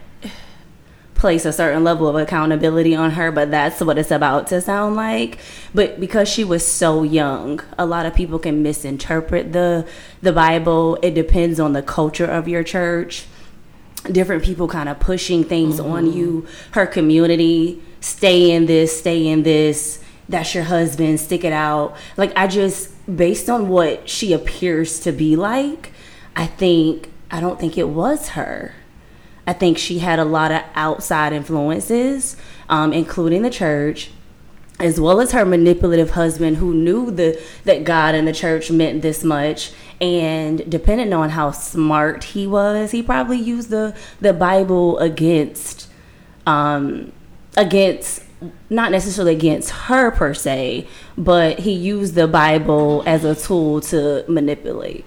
place 1.15 1.45
a 1.45 1.53
certain 1.53 1.83
level 1.83 2.07
of 2.07 2.15
accountability 2.15 2.93
on 2.93 3.11
her, 3.11 3.31
but 3.31 3.49
that's 3.49 3.81
what 3.81 3.97
it's 3.97 4.11
about 4.11 4.47
to 4.47 4.61
sound 4.61 4.95
like. 4.95 5.39
But 5.73 5.99
because 5.99 6.29
she 6.29 6.43
was 6.43 6.65
so 6.65 7.03
young, 7.03 7.61
a 7.77 7.85
lot 7.85 8.05
of 8.05 8.13
people 8.13 8.37
can 8.37 8.61
misinterpret 8.61 9.53
the 9.53 9.87
the 10.21 10.33
Bible. 10.33 10.99
It 11.01 11.15
depends 11.15 11.59
on 11.59 11.73
the 11.73 11.81
culture 11.81 12.25
of 12.25 12.47
your 12.47 12.63
church. 12.63 13.25
Different 14.03 14.43
people 14.43 14.67
kind 14.67 14.87
of 14.87 14.99
pushing 14.99 15.43
things 15.43 15.79
on 15.79 16.05
mm-hmm. 16.05 16.17
you. 16.17 16.47
Her 16.71 16.85
community, 16.85 17.81
stay 18.01 18.51
in 18.51 18.67
this, 18.67 18.99
stay 18.99 19.25
in 19.25 19.43
this. 19.43 20.03
That's 20.27 20.53
your 20.53 20.65
husband, 20.65 21.19
stick 21.19 21.43
it 21.43 21.53
out. 21.53 21.95
Like 22.17 22.33
I 22.35 22.47
just 22.47 22.91
based 23.15 23.49
on 23.49 23.69
what 23.69 24.09
she 24.09 24.33
appears 24.33 24.99
to 25.01 25.11
be 25.11 25.35
like, 25.35 25.91
I 26.35 26.45
think 26.45 27.09
I 27.31 27.39
don't 27.39 27.59
think 27.59 27.77
it 27.77 27.89
was 27.89 28.29
her. 28.29 28.75
I 29.47 29.53
think 29.53 29.77
she 29.77 29.99
had 29.99 30.19
a 30.19 30.25
lot 30.25 30.51
of 30.51 30.63
outside 30.73 31.33
influences, 31.33 32.35
um, 32.69 32.91
including 32.93 33.43
the 33.43 33.49
church, 33.49 34.11
as 34.79 34.99
well 34.99 35.21
as 35.21 35.31
her 35.31 35.45
manipulative 35.45 36.11
husband, 36.11 36.57
who 36.57 36.73
knew 36.73 37.11
the 37.11 37.41
that 37.63 37.83
God 37.83 38.15
and 38.15 38.27
the 38.27 38.33
church 38.33 38.71
meant 38.71 39.01
this 39.01 39.23
much. 39.23 39.71
And 40.01 40.69
depending 40.69 41.13
on 41.13 41.29
how 41.29 41.51
smart 41.51 42.23
he 42.25 42.45
was, 42.47 42.91
he 42.91 43.01
probably 43.01 43.37
used 43.37 43.69
the 43.69 43.95
the 44.19 44.33
Bible 44.33 44.97
against, 44.99 45.89
um, 46.45 47.11
against 47.55 48.23
not 48.69 48.91
necessarily 48.91 49.33
against 49.33 49.69
her 49.69 50.11
per 50.11 50.33
se, 50.33 50.87
but 51.17 51.59
he 51.59 51.71
used 51.71 52.15
the 52.15 52.27
Bible 52.27 53.03
as 53.05 53.23
a 53.23 53.35
tool 53.35 53.81
to 53.81 54.25
manipulate. 54.27 55.05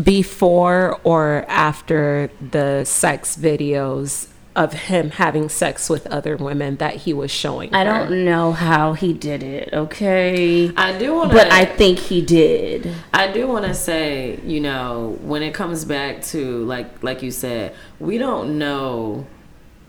Before 0.00 1.00
or 1.04 1.44
after 1.48 2.30
the 2.40 2.84
sex 2.84 3.36
videos 3.36 4.28
of 4.56 4.72
him 4.72 5.10
having 5.10 5.48
sex 5.48 5.88
with 5.88 6.06
other 6.08 6.36
women 6.36 6.76
that 6.76 6.94
he 6.96 7.12
was 7.12 7.30
showing. 7.30 7.72
I 7.74 7.84
her. 7.84 7.84
don't 7.84 8.24
know 8.24 8.52
how 8.52 8.94
he 8.94 9.12
did 9.12 9.42
it, 9.42 9.70
okay? 9.72 10.72
I 10.76 10.98
do 10.98 11.14
want 11.14 11.30
to, 11.30 11.36
But 11.36 11.52
I 11.52 11.64
think 11.64 11.98
he 11.98 12.20
did. 12.20 12.92
I 13.14 13.30
do 13.30 13.46
want 13.46 13.64
to 13.66 13.74
say, 13.74 14.40
you 14.44 14.60
know, 14.60 15.18
when 15.22 15.42
it 15.42 15.54
comes 15.54 15.84
back 15.84 16.22
to 16.26 16.64
like, 16.64 17.02
like 17.02 17.22
you 17.22 17.30
said, 17.30 17.74
we 18.00 18.18
don't 18.18 18.58
know 18.58 19.26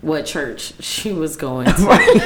what 0.02 0.26
church 0.26 0.74
she 0.80 1.12
was 1.12 1.38
going 1.38 1.66
to. 1.74 1.74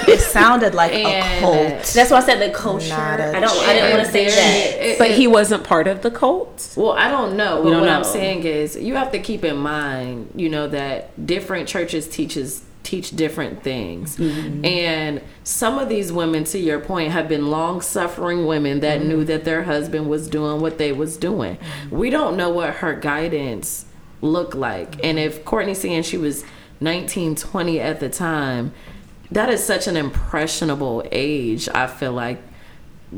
It 0.07 0.21
sounded 0.21 0.73
like 0.73 0.93
a 0.93 1.39
cult. 1.39 1.83
That's 1.93 2.09
why 2.09 2.17
I 2.17 2.21
said 2.21 2.39
the 2.39 2.53
culture. 2.53 2.93
I 2.93 3.39
don't. 3.39 3.57
I 3.59 3.73
didn't 3.73 3.91
want 3.91 4.05
to 4.05 4.11
say 4.11 4.25
that. 4.25 4.85
It- 4.85 4.97
But 4.97 5.11
it- 5.11 5.17
he 5.17 5.27
wasn't 5.27 5.63
part 5.63 5.87
of 5.87 6.01
the 6.01 6.11
cult. 6.11 6.73
Well, 6.77 6.93
I 6.93 7.09
don't 7.09 7.35
know. 7.35 7.63
But 7.63 7.71
don't 7.71 7.81
what 7.81 7.89
I'm 7.89 8.03
saying 8.03 8.43
is, 8.43 8.77
you 8.77 8.95
have 8.95 9.11
to 9.11 9.19
keep 9.19 9.43
in 9.43 9.57
mind, 9.57 10.31
you 10.35 10.49
know, 10.49 10.67
that 10.69 11.25
different 11.25 11.67
churches 11.67 12.07
teaches 12.07 12.63
teach 12.83 13.15
different 13.15 13.63
things, 13.63 14.15
mm-hmm. 14.15 14.63
and 14.63 15.19
some 15.43 15.79
of 15.79 15.89
these 15.89 16.13
women, 16.13 16.43
to 16.43 16.59
your 16.59 16.79
point, 16.79 17.11
have 17.11 17.27
been 17.27 17.47
long 17.47 17.81
suffering 17.81 18.45
women 18.45 18.79
that 18.81 19.01
knew 19.01 19.17
mm-hmm. 19.17 19.25
that 19.25 19.43
their 19.43 19.63
husband 19.63 20.07
was 20.07 20.29
doing 20.29 20.61
what 20.61 20.77
they 20.77 20.91
was 20.91 21.17
doing. 21.17 21.55
Mm-hmm. 21.55 21.97
We 21.97 22.11
don't 22.11 22.37
know 22.37 22.51
what 22.51 22.75
her 22.75 22.93
guidance 22.93 23.85
looked 24.21 24.53
like, 24.53 25.03
and 25.03 25.17
if 25.17 25.43
Courtney's 25.43 25.81
saying 25.81 26.03
she 26.03 26.17
was 26.17 26.45
19, 26.79 27.35
20 27.35 27.79
at 27.79 27.99
the 27.99 28.09
time, 28.09 28.73
that 29.31 29.49
is 29.49 29.63
such 29.63 29.87
an 29.87 29.97
impressionable 29.97 31.03
age. 31.11 31.67
I 31.73 31.87
feel 31.87 32.13
like. 32.13 32.41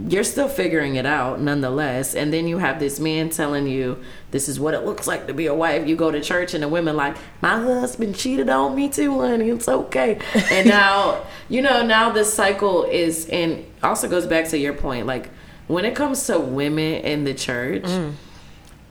You're 0.10 0.26
still 0.26 0.50
figuring 0.50 0.96
it 0.96 1.08
out 1.08 1.39
nonetheless 1.39 2.13
and 2.13 2.32
then 2.32 2.48
you 2.48 2.60
have 2.60 2.80
this 2.80 3.00
man 3.00 3.30
telling 3.30 3.65
you 3.65 3.98
this 4.30 4.48
is 4.48 4.60
what 4.60 4.76
it 4.76 4.86
looks 4.86 5.08
like 5.08 5.26
to 5.26 5.34
be 5.34 5.48
a 5.48 5.56
wife. 5.56 5.88
You 5.88 5.96
go 5.96 6.12
to 6.12 6.22
church 6.22 6.54
and 6.54 6.62
the 6.62 6.67
women 6.67 6.96
like 6.96 7.15
my 7.41 7.60
husband 7.60 8.15
cheated 8.15 8.48
on 8.50 8.76
me 8.76 8.89
too 8.89 9.22
honey. 9.22 9.50
It's 9.50 9.67
okay 9.67 10.20
and 10.52 10.67
now 10.67 11.24
you 11.50 11.62
know 11.63 11.84
now 11.84 12.12
this 12.12 12.32
cycle 12.32 12.84
is 12.84 13.28
and 13.30 13.65
also 13.82 14.08
goes 14.08 14.28
back 14.28 14.50
to 14.50 14.58
your 14.58 14.74
point 14.74 15.08
like 15.08 15.30
when 15.67 15.86
it 15.86 15.96
comes 15.96 16.28
to 16.28 16.38
women 16.38 16.96
in 16.96 17.24
the 17.24 17.34
church 17.34 17.84
mm. 17.84 18.13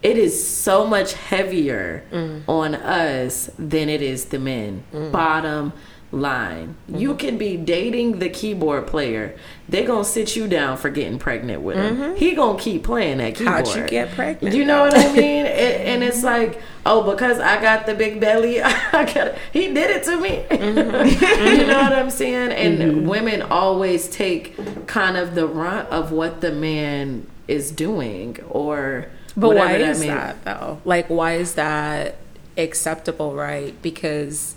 It 0.02 0.18
is 0.18 0.46
so 0.46 0.86
much 0.86 1.14
heavier 1.14 2.04
mm. 2.10 2.42
on 2.48 2.74
us 2.74 3.50
than 3.58 3.88
it 3.88 4.02
is 4.02 4.26
the 4.26 4.38
men. 4.38 4.84
Mm. 4.92 5.10
Bottom 5.12 5.72
line. 6.12 6.76
Mm-hmm. 6.88 6.98
You 7.00 7.14
can 7.14 7.38
be 7.38 7.56
dating 7.56 8.18
the 8.18 8.28
keyboard 8.28 8.86
player. 8.86 9.36
They 9.68 9.84
gonna 9.84 10.04
sit 10.04 10.36
you 10.36 10.46
down 10.46 10.76
for 10.76 10.88
getting 10.90 11.18
pregnant 11.18 11.62
with 11.62 11.76
him. 11.76 11.96
Mm-hmm. 11.96 12.16
He 12.16 12.34
gonna 12.34 12.58
keep 12.58 12.84
playing 12.84 13.18
that 13.18 13.34
keyboard. 13.34 13.66
How'd 13.66 13.76
you 13.76 13.86
get 13.88 14.10
pregnant, 14.12 14.54
You 14.54 14.64
know 14.64 14.82
what 14.82 14.96
I 14.96 15.12
mean? 15.16 15.46
It- 15.46 15.80
and 15.86 16.02
it's 16.02 16.22
like, 16.22 16.60
oh, 16.84 17.10
because 17.10 17.38
I 17.38 17.60
got 17.60 17.86
the 17.86 17.94
big 17.94 18.20
belly, 18.20 18.62
I 18.62 19.12
got. 19.12 19.34
He 19.52 19.72
did 19.72 19.90
it 19.90 20.04
to 20.04 20.20
me. 20.20 20.44
Mm-hmm. 20.66 21.60
you 21.60 21.66
know 21.66 21.80
what 21.80 21.92
I'm 21.92 22.10
saying? 22.10 22.50
And 22.52 23.08
women 23.08 23.42
always 23.42 24.08
take 24.08 24.86
kind 24.86 25.16
of 25.16 25.34
the 25.34 25.46
runt 25.46 25.88
of 25.90 26.10
what 26.10 26.40
the 26.40 26.50
man 26.50 27.26
is 27.46 27.70
doing, 27.70 28.38
or 28.50 29.06
But 29.36 29.54
why 29.54 29.78
that 29.78 29.80
is 29.80 30.00
may- 30.00 30.08
that 30.08 30.44
though? 30.44 30.80
Like, 30.84 31.08
why 31.08 31.34
is 31.34 31.54
that 31.54 32.16
acceptable, 32.56 33.34
right? 33.34 33.80
Because 33.82 34.54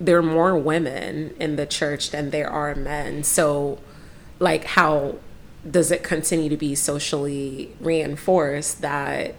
there 0.00 0.18
are 0.18 0.22
more 0.22 0.56
women 0.56 1.34
in 1.40 1.56
the 1.56 1.66
church 1.66 2.10
than 2.10 2.30
there 2.30 2.48
are 2.48 2.74
men. 2.74 3.24
So, 3.24 3.78
like, 4.38 4.64
how 4.64 5.16
does 5.68 5.90
it 5.90 6.02
continue 6.02 6.48
to 6.48 6.56
be 6.56 6.74
socially 6.74 7.74
reinforced 7.80 8.82
that 8.82 9.34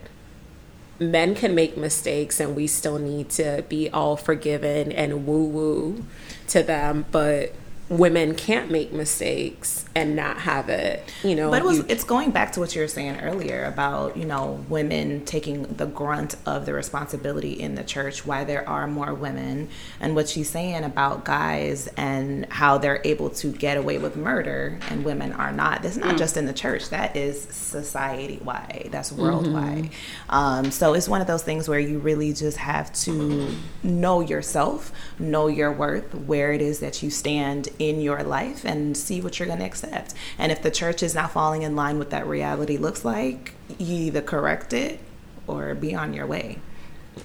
men 0.99 1.35
can 1.35 1.53
make 1.53 1.77
mistakes 1.77 2.39
and 2.39 2.55
we 2.55 2.67
still 2.67 2.97
need 2.97 3.29
to 3.29 3.63
be 3.69 3.89
all 3.91 4.17
forgiven 4.17 4.91
and 4.91 5.25
woo 5.25 5.45
woo 5.45 6.05
to 6.47 6.63
them, 6.63 7.05
but 7.11 7.53
women 7.89 8.35
can't 8.35 8.69
make 8.69 8.91
mistakes 8.91 9.85
and 9.95 10.13
not 10.15 10.39
have 10.39 10.67
it, 10.67 11.01
you 11.23 11.33
know? 11.35 11.49
But 11.49 11.61
it 11.61 11.65
was, 11.65 11.77
you- 11.77 11.85
it's 11.87 12.03
going 12.03 12.31
back 12.31 12.51
to 12.53 12.59
what 12.59 12.75
you 12.75 12.81
were 12.81 12.87
saying 12.87 13.21
earlier 13.21 13.63
about, 13.63 14.17
you 14.17 14.25
know, 14.25 14.63
women 14.67 15.23
taking 15.23 15.63
the 15.63 15.85
grunt 15.85 16.35
of 16.45 16.65
the 16.65 16.73
responsibility 16.73 17.53
in 17.53 17.75
the 17.75 17.83
church, 17.83 18.25
why 18.25 18.43
there 18.43 18.67
are 18.67 18.87
more 18.87 19.13
women, 19.13 19.69
and 20.01 20.15
what 20.15 20.27
she's 20.27 20.49
saying 20.49 20.83
about 20.83 21.23
guys 21.23 21.87
and 21.95 22.45
how 22.51 22.77
they're 22.77 23.01
able 23.05 23.29
to 23.29 23.51
get 23.53 23.77
away 23.77 23.97
with 23.97 24.17
murder 24.17 24.77
and 24.89 25.05
women 25.05 25.31
are 25.33 25.51
not. 25.53 25.81
This 25.81 25.93
is 25.93 25.97
not 25.99 26.17
just 26.17 26.35
in 26.35 26.45
the 26.45 26.53
church, 26.53 26.89
that 26.89 27.15
is 27.15 27.41
society 27.43 28.39
wide, 28.43 28.89
that's 28.91 29.11
worldwide. 29.13 29.89
Um, 30.29 30.71
so 30.71 30.93
it's 30.93 31.07
one 31.07 31.21
of 31.21 31.27
those 31.27 31.43
things 31.43 31.69
where 31.69 31.79
you 31.79 31.99
really 31.99 32.33
just 32.33 32.57
have 32.57 32.91
to 33.03 33.49
know 33.81 34.19
yourself, 34.19 34.91
know 35.19 35.47
your 35.47 35.71
worth, 35.71 36.13
where 36.13 36.51
it 36.51 36.61
is 36.61 36.79
that 36.79 37.01
you 37.01 37.09
stand 37.09 37.69
in 37.79 38.01
your 38.01 38.23
life, 38.23 38.63
and 38.65 38.95
see 38.97 39.21
what 39.21 39.39
you're 39.39 39.47
going 39.47 39.59
to 39.59 39.65
accept. 39.65 40.13
And 40.37 40.51
if 40.51 40.61
the 40.61 40.71
church 40.71 41.03
is 41.03 41.13
not 41.15 41.31
falling 41.31 41.61
in 41.61 41.75
line 41.75 41.99
with 41.99 42.09
that 42.09 42.25
reality 42.27 42.77
looks 42.77 43.03
like, 43.05 43.53
you 43.77 43.95
either 44.07 44.21
correct 44.21 44.73
it 44.73 44.99
or 45.47 45.73
be 45.75 45.93
on 45.95 46.13
your 46.13 46.25
way. 46.25 46.59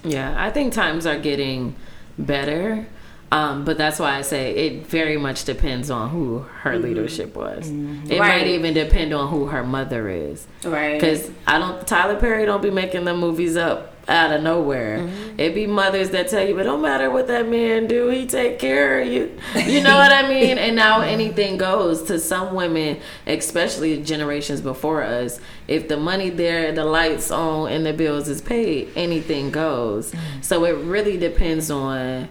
Yeah, 0.03 0.33
I 0.37 0.49
think 0.51 0.73
times 0.73 1.05
are 1.05 1.19
getting 1.19 1.75
better. 2.17 2.87
Um, 3.31 3.65
but 3.65 3.79
that's 3.79 3.97
why 3.97 4.15
I 4.15 4.21
say 4.21 4.51
it 4.53 4.85
very 4.85 5.17
much 5.17 5.43
depends 5.45 5.89
on 5.89 6.11
who 6.11 6.39
her 6.61 6.77
leadership 6.77 7.35
was. 7.35 7.67
It 7.67 8.19
Right. 8.19 8.19
might 8.19 8.47
even 8.47 8.75
depend 8.75 9.11
on 9.11 9.29
who 9.29 9.47
her 9.47 9.63
mother 9.63 10.07
is. 10.07 10.45
Right. 10.63 11.01
Because 11.01 11.31
I 11.47 11.57
don't, 11.57 11.85
Tyler 11.87 12.19
Perry 12.19 12.45
don't 12.45 12.61
be 12.61 12.69
making 12.69 13.05
the 13.05 13.15
movies 13.15 13.57
up 13.57 13.92
out 14.07 14.31
of 14.31 14.43
nowhere. 14.43 14.99
Mm-hmm. 14.99 15.39
It 15.39 15.55
be 15.55 15.67
mothers 15.67 16.09
that 16.09 16.27
tell 16.27 16.45
you, 16.45 16.55
but 16.55 16.63
don't 16.63 16.81
matter 16.81 17.09
what 17.09 17.27
that 17.27 17.47
man 17.47 17.87
do, 17.87 18.09
he 18.09 18.25
take 18.25 18.59
care 18.59 19.01
of 19.01 19.07
you. 19.07 19.37
You 19.55 19.81
know 19.81 19.95
what 19.95 20.11
I 20.11 20.27
mean? 20.29 20.57
And 20.57 20.75
now 20.75 21.01
anything 21.01 21.57
goes 21.57 22.03
to 22.03 22.19
some 22.19 22.53
women, 22.53 22.99
especially 23.25 24.01
generations 24.03 24.61
before 24.61 25.03
us. 25.03 25.39
If 25.67 25.87
the 25.87 25.97
money 25.97 26.29
there, 26.29 26.71
the 26.71 26.85
lights 26.85 27.31
on, 27.31 27.71
and 27.71 27.85
the 27.85 27.93
bills 27.93 28.27
is 28.27 28.41
paid, 28.41 28.91
anything 28.95 29.51
goes. 29.51 30.11
Mm-hmm. 30.11 30.41
So 30.41 30.65
it 30.65 30.75
really 30.85 31.17
depends 31.17 31.71
on 31.71 32.29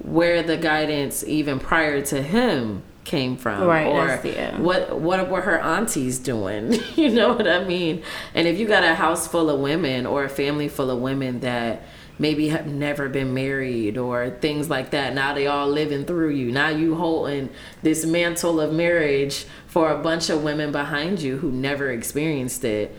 where 0.00 0.42
the 0.42 0.56
guidance 0.56 1.24
even 1.24 1.58
prior 1.58 2.02
to 2.02 2.22
him 2.22 2.82
came 3.08 3.38
from 3.38 3.64
Right, 3.64 3.86
or 3.86 4.20
yeah. 4.22 4.60
what 4.60 5.00
what 5.00 5.30
were 5.30 5.40
her 5.40 5.58
aunties 5.58 6.18
doing 6.18 6.78
you 6.94 7.08
know 7.08 7.32
what 7.32 7.48
i 7.48 7.64
mean 7.64 8.02
and 8.34 8.46
if 8.46 8.58
you 8.58 8.68
got 8.68 8.84
a 8.84 8.94
house 8.94 9.26
full 9.26 9.48
of 9.48 9.58
women 9.60 10.04
or 10.04 10.24
a 10.24 10.28
family 10.28 10.68
full 10.68 10.90
of 10.90 11.00
women 11.00 11.40
that 11.40 11.82
maybe 12.18 12.48
have 12.48 12.66
never 12.66 13.08
been 13.08 13.32
married 13.32 13.96
or 13.96 14.28
things 14.28 14.68
like 14.68 14.90
that 14.90 15.14
now 15.14 15.32
they 15.32 15.46
all 15.46 15.66
living 15.66 16.04
through 16.04 16.28
you 16.28 16.52
now 16.52 16.68
you 16.68 16.96
holding 16.96 17.48
this 17.82 18.04
mantle 18.04 18.60
of 18.60 18.74
marriage 18.74 19.46
for 19.66 19.90
a 19.90 19.98
bunch 19.98 20.28
of 20.28 20.42
women 20.42 20.70
behind 20.70 21.18
you 21.22 21.38
who 21.38 21.50
never 21.50 21.90
experienced 21.90 22.62
it 22.62 22.94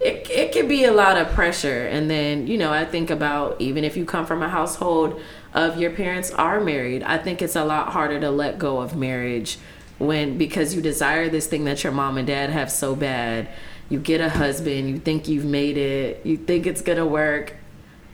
it, 0.00 0.28
it 0.30 0.52
can 0.52 0.68
be 0.68 0.84
a 0.84 0.92
lot 0.92 1.16
of 1.16 1.28
pressure. 1.28 1.86
And 1.86 2.10
then, 2.10 2.46
you 2.46 2.58
know, 2.58 2.72
I 2.72 2.84
think 2.84 3.10
about 3.10 3.60
even 3.60 3.84
if 3.84 3.96
you 3.96 4.04
come 4.04 4.26
from 4.26 4.42
a 4.42 4.48
household 4.48 5.20
of 5.54 5.80
your 5.80 5.92
parents 5.92 6.30
are 6.32 6.60
married, 6.60 7.02
I 7.04 7.16
think 7.16 7.40
it's 7.40 7.56
a 7.56 7.64
lot 7.64 7.92
harder 7.92 8.20
to 8.20 8.30
let 8.30 8.58
go 8.58 8.80
of 8.80 8.96
marriage 8.96 9.58
when 9.98 10.36
because 10.36 10.74
you 10.74 10.82
desire 10.82 11.28
this 11.28 11.46
thing 11.46 11.64
that 11.64 11.84
your 11.84 11.92
mom 11.92 12.18
and 12.18 12.26
dad 12.26 12.50
have 12.50 12.70
so 12.70 12.96
bad. 12.96 13.48
You 13.88 14.00
get 14.00 14.20
a 14.20 14.28
husband, 14.28 14.90
you 14.90 14.98
think 14.98 15.28
you've 15.28 15.44
made 15.44 15.76
it, 15.76 16.26
you 16.26 16.36
think 16.36 16.66
it's 16.66 16.82
gonna 16.82 17.06
work, 17.06 17.54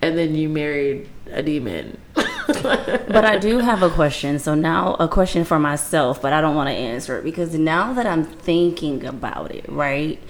and 0.03 0.19
then 0.19 0.35
you 0.35 0.49
married 0.49 1.09
a 1.31 1.43
demon. 1.43 1.99
but 2.15 3.25
I 3.25 3.39
do 3.39 3.59
have 3.59 3.83
a 3.83 3.91
question. 3.91 4.39
So 4.39 4.55
now 4.55 4.95
a 4.95 5.09
question 5.09 5.45
for 5.45 5.59
myself, 5.59 6.21
but 6.21 6.33
I 6.33 6.41
don't 6.41 6.57
want 6.57 6.69
to 6.69 6.75
answer 6.75 7.19
it 7.19 7.25
because 7.25 7.55
now 7.55 7.93
that 7.95 8.07
I'm 8.07 8.25
thinking 8.25 9.07
about 9.07 9.53
it, 9.53 9.67
right? 9.69 10.21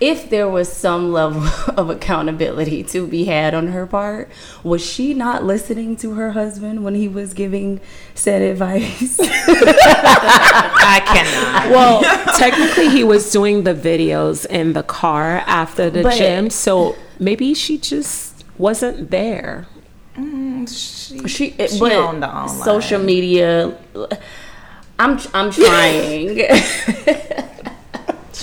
If 0.00 0.30
there 0.30 0.48
was 0.48 0.72
some 0.72 1.12
level 1.12 1.42
of 1.76 1.90
accountability 1.90 2.82
to 2.84 3.06
be 3.06 3.24
had 3.24 3.54
on 3.54 3.68
her 3.68 3.86
part, 3.86 4.30
was 4.62 4.84
she 4.84 5.14
not 5.14 5.44
listening 5.44 5.96
to 5.96 6.14
her 6.14 6.32
husband 6.32 6.84
when 6.84 6.94
he 6.94 7.08
was 7.08 7.34
giving 7.34 7.80
said 8.14 8.42
advice? 8.42 9.18
I 9.20 11.02
cannot. 11.04 11.70
Well, 11.70 12.02
technically, 12.38 12.88
he 12.90 13.04
was 13.04 13.30
doing 13.30 13.64
the 13.64 13.74
videos 13.74 14.46
in 14.46 14.72
the 14.72 14.82
car 14.82 15.42
after 15.46 15.90
the 15.90 16.02
But- 16.02 16.16
gym, 16.16 16.50
so 16.50 16.96
maybe 17.18 17.54
she 17.54 17.78
just 17.78 18.44
wasn't 18.56 19.10
there. 19.10 19.66
Mm, 20.16 20.68
she, 20.68 21.28
she, 21.28 21.50
she 21.68 21.78
but 21.78 21.92
owned 21.92 22.22
the 22.22 22.36
own 22.36 22.48
social 22.48 22.98
media. 23.00 23.76
I'm 24.98 25.18
I'm 25.32 25.52
trying. 25.52 26.38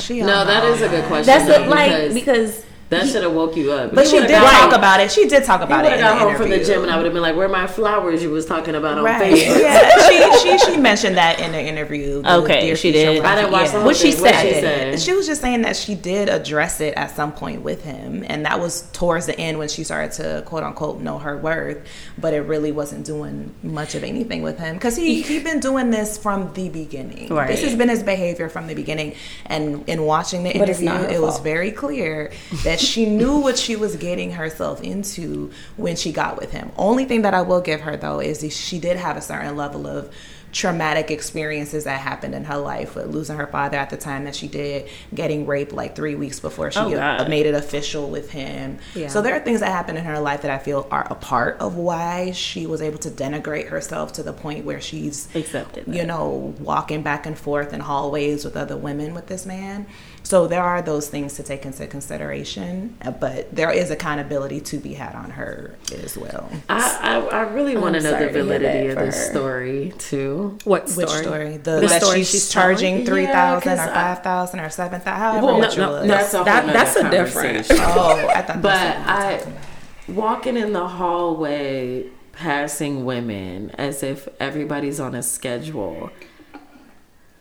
She 0.05 0.21
no, 0.21 0.45
that 0.45 0.63
is 0.65 0.81
a 0.81 0.89
good 0.89 1.05
question. 1.05 1.25
That's 1.25 1.45
though, 1.45 1.63
the, 1.63 1.69
like 1.69 2.13
because 2.13 2.13
because 2.13 2.64
that 2.89 3.07
should 3.07 3.23
have 3.23 3.33
woke 3.33 3.55
you 3.57 3.71
up. 3.71 3.95
But 3.95 4.05
You 4.05 4.21
she 4.21 4.27
did 4.27 4.35
talk 4.37 4.53
home- 4.71 4.73
about 4.73 4.99
it. 4.99 5.11
She 5.11 5.27
did 5.27 5.43
talk 5.43 5.61
You 5.61 5.65
about 5.65 5.83
would 5.83 5.93
it. 5.93 5.99
have 5.99 6.17
got 6.17 6.21
home 6.21 6.35
from 6.35 6.49
the 6.51 6.63
gym 6.63 6.83
and 6.83 6.91
I 6.91 6.97
would 6.97 7.05
have 7.05 7.13
been 7.13 7.23
like, 7.23 7.35
"Where 7.35 7.47
are 7.47 7.49
my 7.49 7.65
flowers 7.65 8.21
you 8.21 8.29
was 8.29 8.45
talking 8.45 8.75
about 8.75 8.97
on 8.99 9.03
Right. 9.03 9.33
Facebook?" 9.33 9.59
Yeah, 9.61 10.37
she, 10.39 10.57
she 10.57 10.71
she 10.73 10.77
mentioned 10.77 11.17
that 11.17 11.39
in 11.39 11.51
the 11.51 11.59
interview. 11.61 12.21
the 12.21 12.35
Okay, 12.37 12.61
Dear 12.61 12.75
she 12.75 12.91
Future 12.91 13.13
did. 13.13 13.23
wife. 13.23 13.31
I 13.31 13.35
didn't 13.35 13.51
watch 13.51 13.65
the 13.71 13.77
whole 13.77 13.85
What 13.85 13.95
she 13.95 14.11
thing. 14.11 14.21
What 14.21 14.33
said. 14.35 14.41
she 14.53 14.61
said. 14.61 14.99
She 15.01 15.13
was 15.13 15.25
just 15.25 15.41
saying 15.41 15.63
that 15.63 15.75
she 15.75 15.95
did 15.95 16.29
address 16.29 16.79
it 16.79 16.93
at 16.95 17.15
some 17.15 17.31
point 17.31 17.63
with 17.63 17.83
him, 17.83 18.23
and 18.27 18.45
that 18.45 18.59
was 18.59 18.83
towards 18.93 19.25
the 19.25 19.37
end 19.39 19.57
when 19.57 19.67
she 19.67 19.83
started 19.83 20.11
to 20.23 20.43
quote 20.45 20.63
unquote 20.63 21.01
know 21.01 21.17
her 21.17 21.37
worth. 21.37 21.79
But 22.19 22.33
it 22.35 22.41
really 22.41 22.71
wasn't 22.71 23.05
doing 23.05 23.53
much 23.63 23.95
of 23.95 24.03
anything 24.03 24.43
with 24.43 24.59
him 24.59 24.75
because 24.75 24.95
he 24.95 25.23
he 25.23 25.39
been 25.39 25.59
doing 25.59 25.89
this 25.89 26.17
from 26.19 26.53
the 26.53 26.69
beginning. 26.69 27.33
Right. 27.33 27.47
This 27.47 27.63
has 27.63 27.75
been 27.75 27.89
his 27.89 28.03
behavior 28.03 28.47
from 28.47 28.67
the 28.67 28.75
beginning, 28.75 29.15
and 29.47 29.83
in 29.89 30.03
watching 30.03 30.43
the 30.43 30.51
interview, 30.51 30.91
it 30.91 31.19
was 31.19 31.39
very 31.39 31.71
clear 31.71 32.31
that 32.63 32.74
she 32.79 33.05
knew 33.05 33.39
what 33.39 33.57
she 33.57 33.75
was 33.75 33.95
getting 33.95 34.31
herself 34.31 34.81
into 34.81 35.51
when 35.77 35.95
she 35.95 36.11
got 36.11 36.39
with 36.39 36.51
him. 36.51 36.71
Only 36.77 37.05
thing 37.05 37.21
that 37.23 37.33
I 37.33 37.41
will 37.41 37.61
give 37.61 37.81
her 37.81 37.97
though 37.97 38.19
is 38.19 38.55
she 38.55 38.79
did 38.79 38.97
have 38.97 39.17
a 39.17 39.21
certain 39.21 39.55
level 39.55 39.87
of 39.87 40.13
traumatic 40.55 41.11
experiences 41.11 41.83
that 41.83 41.99
happened 41.99 42.33
in 42.33 42.45
her 42.45 42.57
life 42.57 42.95
with 42.95 43.07
losing 43.07 43.35
her 43.35 43.45
father 43.47 43.77
at 43.77 43.89
the 43.89 43.97
time 43.97 44.23
that 44.23 44.33
she 44.33 44.47
did, 44.47 44.87
getting 45.13 45.45
raped 45.45 45.73
like 45.73 45.97
three 45.97 46.15
weeks 46.15 46.39
before 46.39 46.71
she 46.71 46.79
Oh, 46.79 46.93
uh, 46.93 47.25
made 47.27 47.45
it 47.45 47.53
official 47.53 48.09
with 48.09 48.31
him. 48.31 48.79
Yeah. 48.95 49.09
So 49.09 49.21
there 49.21 49.35
are 49.35 49.41
things 49.41 49.59
that 49.59 49.69
happened 49.69 49.97
in 49.97 50.05
her 50.05 50.17
life 50.17 50.43
that 50.43 50.51
I 50.51 50.57
feel 50.57 50.87
are 50.91 51.05
a 51.09 51.15
part 51.15 51.57
of 51.59 51.75
why 51.75 52.31
she 52.31 52.67
was 52.67 52.81
able 52.81 52.99
to 52.99 53.09
denigrate 53.09 53.67
herself 53.67 54.13
to 54.13 54.23
the 54.23 54.31
point 54.31 54.63
where 54.63 54.79
she's 54.79 55.27
Accepted 55.35 55.93
you 55.93 56.05
know, 56.05 56.55
walking 56.59 57.01
back 57.01 57.25
and 57.25 57.37
forth 57.37 57.73
in 57.73 57.81
hallways 57.81 58.45
with 58.45 58.55
other 58.55 58.77
women 58.77 59.13
with 59.13 59.27
this 59.27 59.45
man. 59.45 59.85
So 60.25 60.47
there 60.47 60.63
are 60.63 60.81
those 60.81 61.07
things 61.07 61.35
to 61.35 61.43
take 61.43 61.67
into 61.67 61.85
consideration, 61.85 62.97
uh, 63.03 63.11
but 63.11 63.55
there 63.55 63.69
is 63.71 63.91
accountability 63.91 64.59
to 64.61 64.79
be 64.79 64.95
had 64.95 65.13
on 65.13 65.29
her 65.29 65.75
as 66.03 66.17
well. 66.17 66.49
I, 66.67 66.97
I, 67.31 67.37
I 67.37 67.41
really 67.53 67.77
want 67.77 67.93
to 67.93 68.01
know 68.01 68.19
the 68.19 68.29
validity 68.31 68.87
of 68.87 68.97
for 68.97 69.05
this 69.05 69.27
story 69.29 69.93
too. 69.99 70.57
What 70.63 70.89
story? 70.89 71.05
Which 71.05 71.15
story? 71.15 71.57
The, 71.57 71.79
The 71.79 71.87
that 71.87 72.01
story 72.01 72.17
she's, 72.19 72.31
she's 72.31 72.49
charging 72.49 72.93
telling? 72.93 73.05
three 73.05 73.23
Yeah, 73.23 73.33
thousand 73.61 73.73
or 73.73 73.75
'cause 73.77 73.85
five 73.93 74.23
thousand 74.23 74.59
or 74.61 74.69
seven 74.71 74.99
thousand. 75.01 75.19
However 75.21 75.45
Well, 75.45 75.59
much 75.59 75.77
no, 75.77 75.91
no. 76.01 76.07
That's 76.07 76.33
a 76.33 76.37
whole 76.37 76.45
That- 76.45 76.65
that's 76.73 76.95
a 76.95 77.09
different- 77.11 77.67
Oh, 77.69 78.27
I 78.27 78.41
thought. 78.41 78.61
But 78.63 78.73
that's 78.73 79.45
what 79.45 79.53
we 80.07 80.13
were 80.15 80.21
I 80.21 80.21
walking 80.33 80.57
in 80.57 80.73
the 80.73 80.87
hallway, 80.87 82.07
passing 82.33 83.05
women 83.05 83.69
as 83.77 84.01
if 84.01 84.27
everybody's 84.39 84.99
on 84.99 85.13
a 85.13 85.21
schedule. 85.21 86.09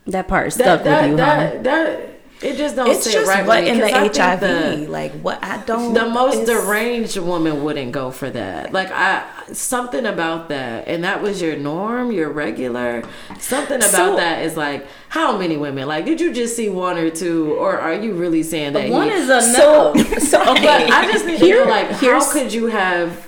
that 0.05 0.27
part 0.27 0.53
stuck 0.53 0.83
That 0.83 1.01
with 1.01 1.09
you, 1.11 1.17
that, 1.17 1.55
huh? 1.55 1.63
that, 1.63 1.63
that 1.63 2.14
it 2.41 2.57
just 2.57 2.75
don't 2.75 2.89
It's 2.89 3.03
sit 3.05 3.13
just 3.13 3.29
right 3.29 3.45
what 3.45 3.63
in 3.63 3.79
the 3.79 3.85
I 3.85 4.07
HIV, 4.07 4.39
the- 4.41 4.87
like 4.89 5.13
what 5.21 5.41
I 5.43 5.57
don't. 5.65 5.93
the 5.93 6.07
most 6.09 6.45
deranged 6.45 7.17
woman 7.17 7.63
wouldn't 7.63 7.91
go 7.91 8.11
for 8.11 8.29
that. 8.29 8.73
Like 8.73 8.91
I 8.91 9.23
something 9.53 10.05
about 10.05 10.49
that, 10.49 10.87
and 10.87 11.03
that 11.03 11.21
was 11.21 11.41
your 11.41 11.55
norm, 11.55 12.11
your 12.11 12.29
regular. 12.29 13.03
Something 13.39 13.77
about 13.77 13.91
So- 13.91 14.15
that 14.17 14.43
is 14.43 14.57
like 14.57 14.85
how 15.09 15.37
many 15.37 15.55
women? 15.55 15.87
Like 15.87 16.05
did 16.05 16.19
you 16.19 16.33
just 16.33 16.55
see 16.55 16.69
one 16.69 16.97
or 16.97 17.09
two, 17.09 17.53
or 17.53 17.79
are 17.79 17.93
you 17.93 18.13
really 18.13 18.43
saying 18.43 18.73
that? 18.73 18.89
One 18.89 19.07
he- 19.09 19.13
is 19.13 19.25
enough. 19.29 19.55
So, 19.55 19.93
so 20.19 20.39
But 20.43 20.57
okay. 20.57 20.89
I 20.89 21.09
just 21.11 21.25
need 21.25 21.39
Here- 21.39 21.59
to 21.59 21.65
know, 21.65 21.71
like, 21.71 21.91
how 21.91 22.31
could 22.31 22.53
you 22.53 22.67
have? 22.67 23.27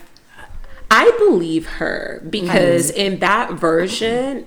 I 0.91 1.11
believe 1.17 1.65
her 1.67 2.21
because 2.29 2.91
hmm. 2.91 2.97
in 2.97 3.19
that 3.19 3.53
version, 3.53 4.45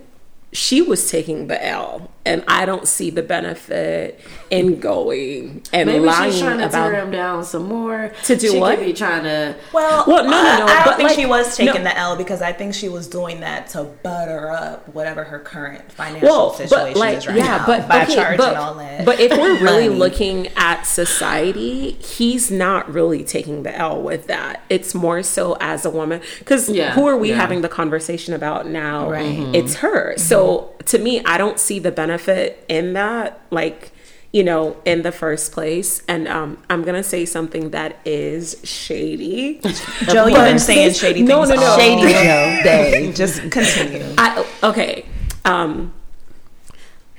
she 0.53 0.83
was 0.83 1.11
taking 1.11 1.47
the 1.47 1.65
L, 1.65 2.11
and 2.25 2.45
I 2.49 2.67
don't 2.67 2.89
see 2.89 3.11
the 3.11 3.23
benefit 3.23 4.21
in 4.51 4.81
going 4.81 5.63
and 5.73 5.87
Maybe 5.87 6.05
lying 6.05 6.33
she's 6.33 6.41
trying 6.41 6.59
to 6.59 6.67
about. 6.67 6.91
tear 6.91 7.01
him 7.05 7.11
down 7.13 7.45
some 7.45 7.67
more. 7.67 8.13
To 8.25 8.37
do 8.37 8.51
she 8.51 8.59
what? 8.59 8.79
Could 8.79 8.87
be 8.87 8.93
trying 8.93 9.23
to. 9.23 9.55
Well, 9.73 10.05
Well, 10.09 10.25
no, 10.25 10.31
no, 10.31 10.37
I- 10.37 10.59
no, 10.59 10.65
I, 10.67 10.75
don't 10.75 10.85
but, 10.87 10.97
think 10.97 11.09
like, 11.11 11.19
she 11.19 11.27
was 11.27 11.57
taking 11.57 11.85
no. 11.85 11.91
the 11.91 11.97
L 11.97 12.17
because 12.17 12.43
I 12.43 12.53
think 12.53 12.75
she 12.75 12.89
was 12.89 13.07
doing 13.07 13.41
that 13.41 13.69
to 13.69 13.85
butter 13.85 14.51
up 14.51 14.89
whatever 14.95 15.23
her 15.25 15.39
current 15.39 15.91
financial 15.93 16.29
well, 16.29 16.53
situation 16.55 16.95
but 16.95 16.97
like, 16.99 17.19
is 17.19 17.27
right 17.29 17.37
yeah, 17.37 17.59
now 17.59 17.67
but 17.67 17.89
by 17.89 18.03
okay, 18.03 18.15
charging 18.17 18.39
but, 18.39 18.57
all 18.57 18.75
that. 18.75 19.05
but 19.05 19.21
if 19.21 19.31
we're 19.31 19.63
really 19.63 19.89
looking 19.89 20.49
at 20.57 20.83
society, 20.83 21.93
he's 21.93 22.51
not 22.51 22.93
really 22.93 23.23
taking 23.25 23.63
the 23.63 23.77
L 23.77 24.03
with 24.03 24.27
that. 24.27 24.63
It's 24.69 24.95
more 24.95 25.23
so 25.23 25.57
as 25.61 25.85
a 25.85 25.91
woman, 25.91 26.21
because 26.41 26.69
Yeah, 26.69 26.93
who 26.95 27.07
are 27.07 27.17
we 27.17 27.31
yeah. 27.31 27.37
having 27.37 27.61
the 27.61 27.69
conversation 27.69 28.35
about 28.35 28.67
now? 28.67 29.09
Right. 29.11 29.39
Mhm. 29.39 29.55
It's 29.55 29.75
her. 29.77 30.15
So 30.17 30.71
to 30.87 30.99
me, 30.99 31.23
I 31.25 31.39
don't 31.39 31.59
see 31.61 31.79
the 31.79 31.93
benefit 31.93 32.65
in 32.69 32.95
that. 32.95 33.41
Like. 33.51 33.93
You 34.33 34.45
know, 34.45 34.77
in 34.85 35.03
the 35.03 35.11
first 35.11 35.51
place, 35.51 36.05
and 36.07 36.29
um, 36.29 36.59
I'm 36.71 36.83
gonna 36.85 37.03
say 37.03 37.25
something 37.27 37.71
that 37.71 37.99
is 38.05 38.61
shady. 38.63 39.61
Joe, 40.09 40.27
you've 40.27 40.37
been 40.39 40.61
saying 40.61 40.95
shady 40.95 41.23
No, 41.23 41.45
things 41.45 41.49
no, 41.49 41.55
no. 41.57 41.67
all 41.67 41.79
Shady 41.79 42.03
Joe. 42.13 42.61
day. 42.63 43.13
Just 43.15 43.51
continue. 43.51 44.15
I 44.17 44.47
okay. 44.63 45.05
Um 45.45 45.93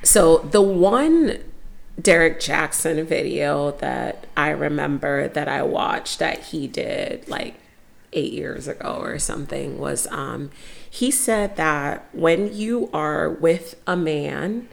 so 0.03 0.37
the 0.37 0.61
one 0.61 1.39
Derrick 2.01 2.39
Jackson 2.39 3.05
video 3.05 3.71
that 3.71 4.25
I 4.37 4.49
remember 4.51 5.27
that 5.27 5.47
I 5.49 5.63
watched 5.63 6.19
that 6.19 6.39
he 6.45 6.65
did 6.67 7.27
like 7.27 7.55
8 8.13 8.31
years 8.33 8.67
ago 8.69 8.97
or 9.01 9.19
something 9.19 9.77
was 9.77 10.07
um 10.07 10.49
he 10.89 11.11
said 11.11 11.57
that 11.57 12.07
when 12.13 12.53
you 12.55 12.89
are 12.93 13.29
with 13.29 13.75
a 13.85 13.95
man 13.97 14.67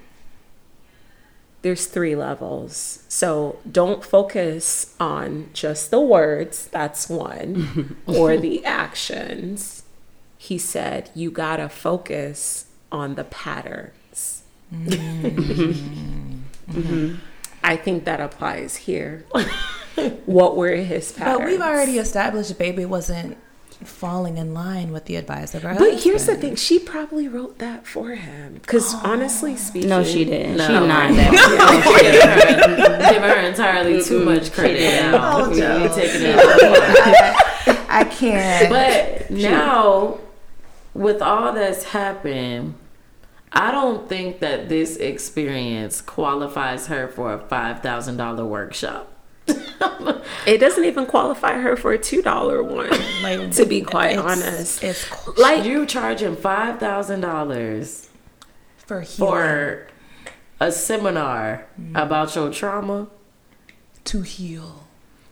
there's 1.63 1.87
three 1.87 2.15
levels. 2.15 3.03
So 3.09 3.59
don't 3.71 4.05
focus 4.05 4.95
on 5.01 5.51
just 5.53 5.91
the 5.91 6.01
words, 6.01 6.69
that's 6.69 7.09
one, 7.09 7.97
or 8.07 8.37
the 8.37 8.65
actions. 8.65 9.83
He 10.37 10.59
said, 10.59 11.11
you 11.15 11.31
gotta 11.31 11.69
focus 11.69 12.67
on 12.93 13.17
the 13.17 13.25
patterns. 13.25 14.43
Mm. 14.73 16.35
Mm-hmm. 16.69 17.15
I 17.65 17.77
think 17.77 18.05
that 18.05 18.21
applies 18.21 18.77
here. 18.77 19.25
what 20.27 20.55
were 20.55 20.77
his 20.77 21.13
patterns? 21.13 21.39
But 21.39 21.47
we've 21.47 21.61
already 21.63 21.99
established 21.99 22.59
baby 22.59 22.85
wasn't 22.85 23.39
falling 23.85 24.37
in 24.39 24.53
line 24.55 24.93
with 24.93 25.05
the 25.05 25.16
advice 25.16 25.55
of 25.55 25.62
her 25.62 25.74
But 25.79 26.03
here's 26.03 26.26
the 26.26 26.35
thing: 26.37 26.57
she 26.57 26.79
probably 26.79 27.29
wrote 27.29 27.59
that 27.59 27.87
for 27.87 28.11
him. 28.11 28.55
Because 28.55 28.95
oh. 28.95 29.03
honestly 29.05 29.57
speaking, 29.57 29.89
No, 29.89 30.03
she 30.03 30.24
didn't. 30.24 30.57
No. 30.57 30.66
She 30.66 30.72
not 30.72 31.14
that. 31.14 31.33
Give 32.68 32.99
her, 32.99 33.12
give 33.12 33.22
her 33.22 33.41
entirely 33.49 34.03
too 34.03 34.24
much 34.24 34.53
credit 34.53 34.81
now. 34.81 35.39
Oh, 35.39 35.49
We- 35.49 35.55
we 35.57 35.61
Joe. 35.61 35.93
taking 35.95 36.22
it. 36.22 36.39
I 37.89 38.05
can't. 38.05 38.68
But 38.68 39.31
now, 39.31 40.18
with 40.95 41.22
all 41.22 41.53
that's 41.53 41.85
happened, 41.85 42.74
I 43.53 43.70
don't 43.70 44.09
think 44.09 44.41
that 44.41 44.68
this 44.68 44.97
experience 44.97 46.01
qualifies 46.01 46.89
her 46.89 47.09
for 47.09 47.33
a 47.33 47.39
five 47.39 47.81
thousand 47.81 48.16
dollar 48.16 48.45
workshop. 48.45 49.12
It 50.46 50.59
doesn't 50.59 50.84
even 50.84 51.07
qualify 51.07 51.55
her 51.55 51.76
for 51.76 51.92
a 51.92 51.99
two 51.99 52.22
dollar 52.22 52.62
one. 52.62 52.90
Like, 53.22 53.53
to 53.53 53.64
be 53.66 53.80
quite 53.82 54.12
it's- 54.18 54.24
honest, 54.24 54.82
it's 54.84 55.38
like 55.38 55.64
You 55.64 55.86
charging 55.86 56.36
five 56.36 56.78
thousand 56.80 57.20
dollars 57.20 58.09
for 58.76 59.01
healing, 59.03 59.30
for 59.30 59.86
a 60.61 60.72
seminar 60.72 61.66
mm-hmm. 61.80 61.96
about 61.96 62.34
your 62.34 62.51
trauma. 62.53 63.09
to 64.05 64.22
heal. 64.22 64.88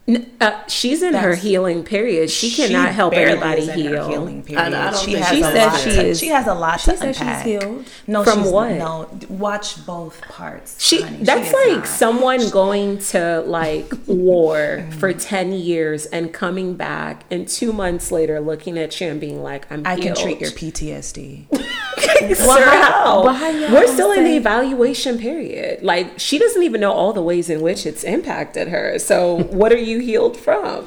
N- 0.09 0.30
Uh, 0.40 0.64
she's 0.68 1.02
in 1.02 1.14
her 1.14 1.34
healing 1.34 1.82
period. 1.82 2.30
She 2.30 2.50
cannot 2.50 2.90
help 2.92 3.12
barely 3.12 3.32
anybody 3.32 3.62
is 3.62 3.68
her 3.68 3.74
heal. 3.74 4.09
healing 4.09 4.42
period. 4.44 4.72
I 4.74 4.90
don't 4.92 5.00
she 5.04 5.12
think 5.14 5.26
she 5.26 5.42
said 5.42 5.76
she 5.78 5.90
to, 5.90 6.07
is. 6.07 6.20
She 6.20 6.28
has 6.28 6.46
a 6.46 6.54
lot 6.54 6.78
She 6.80 6.92
to 6.92 6.96
said 6.96 7.14
she's 7.16 7.20
unpack. 7.22 7.44
healed. 7.46 7.84
No, 8.07 8.22
From 8.22 8.42
she's, 8.44 8.52
what? 8.52 8.70
No, 8.72 9.09
watch 9.28 9.84
both 9.84 10.20
parts. 10.22 10.80
She 10.80 11.02
honey. 11.02 11.18
that's 11.24 11.48
is 11.48 11.52
like 11.54 11.76
not. 11.78 11.86
someone 11.88 12.50
going 12.50 12.98
to 12.98 13.40
like 13.46 13.92
war 14.07 14.86
for 14.98 15.12
10 15.12 15.52
years 15.54 16.07
and 16.07 16.32
coming 16.32 16.76
back 16.76 17.24
and 17.30 17.48
2 17.48 17.72
months 17.72 18.12
later 18.12 18.38
looking 18.38 18.78
at 18.78 19.00
you 19.00 19.09
and 19.09 19.20
being 19.20 19.42
like 19.42 19.66
I'm 19.72 19.84
I 19.84 19.96
can 19.98 20.14
treat 20.14 20.40
your 20.40 20.50
PTSD. 20.50 21.46
Sir, 21.99 22.64
how? 22.64 23.22
but 23.24 23.34
how 23.34 23.49
y'all 23.49 23.72
We're 23.72 23.86
still 23.86 24.12
in 24.12 24.24
the 24.24 24.36
evaluation 24.36 25.18
period. 25.18 25.82
Like 25.82 26.18
she 26.18 26.38
doesn't 26.38 26.62
even 26.62 26.80
know 26.80 26.92
all 26.92 27.12
the 27.12 27.22
ways 27.22 27.49
in 27.49 27.61
which 27.62 27.86
it's 27.86 28.05
impacted 28.05 28.68
her. 28.68 28.99
So 28.99 29.36
what 29.51 29.72
are 29.72 29.78
you 29.78 30.01
healed 30.01 30.36
from? 30.36 30.86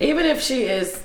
Even 0.00 0.24
if 0.26 0.40
she 0.40 0.64
is 0.64 1.04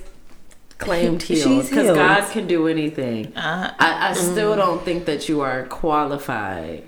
claimed 0.77 1.21
healed, 1.23 1.69
because. 1.69 1.95
God 1.95 2.29
can 2.31 2.47
do 2.47 2.67
anything, 2.67 3.35
Uh, 3.35 3.73
I, 3.79 4.09
I 4.09 4.13
still 4.13 4.55
don't 4.55 4.83
think 4.83 5.05
that 5.05 5.27
you 5.29 5.41
are 5.41 5.63
qualified 5.65 6.83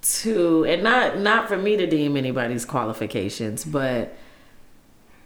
to, 0.00 0.64
and 0.64 0.82
not 0.82 1.18
not 1.18 1.48
for 1.48 1.56
me 1.58 1.76
to 1.76 1.86
deem 1.86 2.16
anybody's 2.16 2.64
qualifications, 2.64 3.64
but 3.64 4.16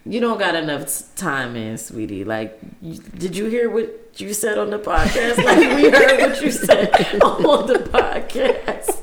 you 0.04 0.20
don't 0.20 0.38
got 0.38 0.54
enough 0.54 1.14
time 1.16 1.54
in, 1.56 1.78
sweetie. 1.78 2.24
Like, 2.24 2.58
did 3.18 3.36
you 3.36 3.46
hear 3.46 3.70
what 3.70 4.20
you 4.20 4.34
said 4.34 4.58
on 4.58 4.70
the 4.70 4.78
podcast? 4.78 5.36
Like, 5.44 5.58
we 5.58 5.90
heard 5.90 6.20
what 6.20 6.40
you 6.42 6.50
said 6.50 6.90
on 7.22 7.66
the 7.66 7.78
podcast. 7.78 9.00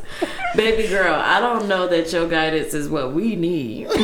Baby 0.55 0.87
girl, 0.89 1.13
I 1.15 1.39
don't 1.39 1.67
know 1.67 1.87
that 1.87 2.11
your 2.11 2.27
guidance 2.27 2.73
is 2.73 2.89
what 2.89 3.13
we 3.13 3.35
need. 3.35 3.87
like, 3.87 3.99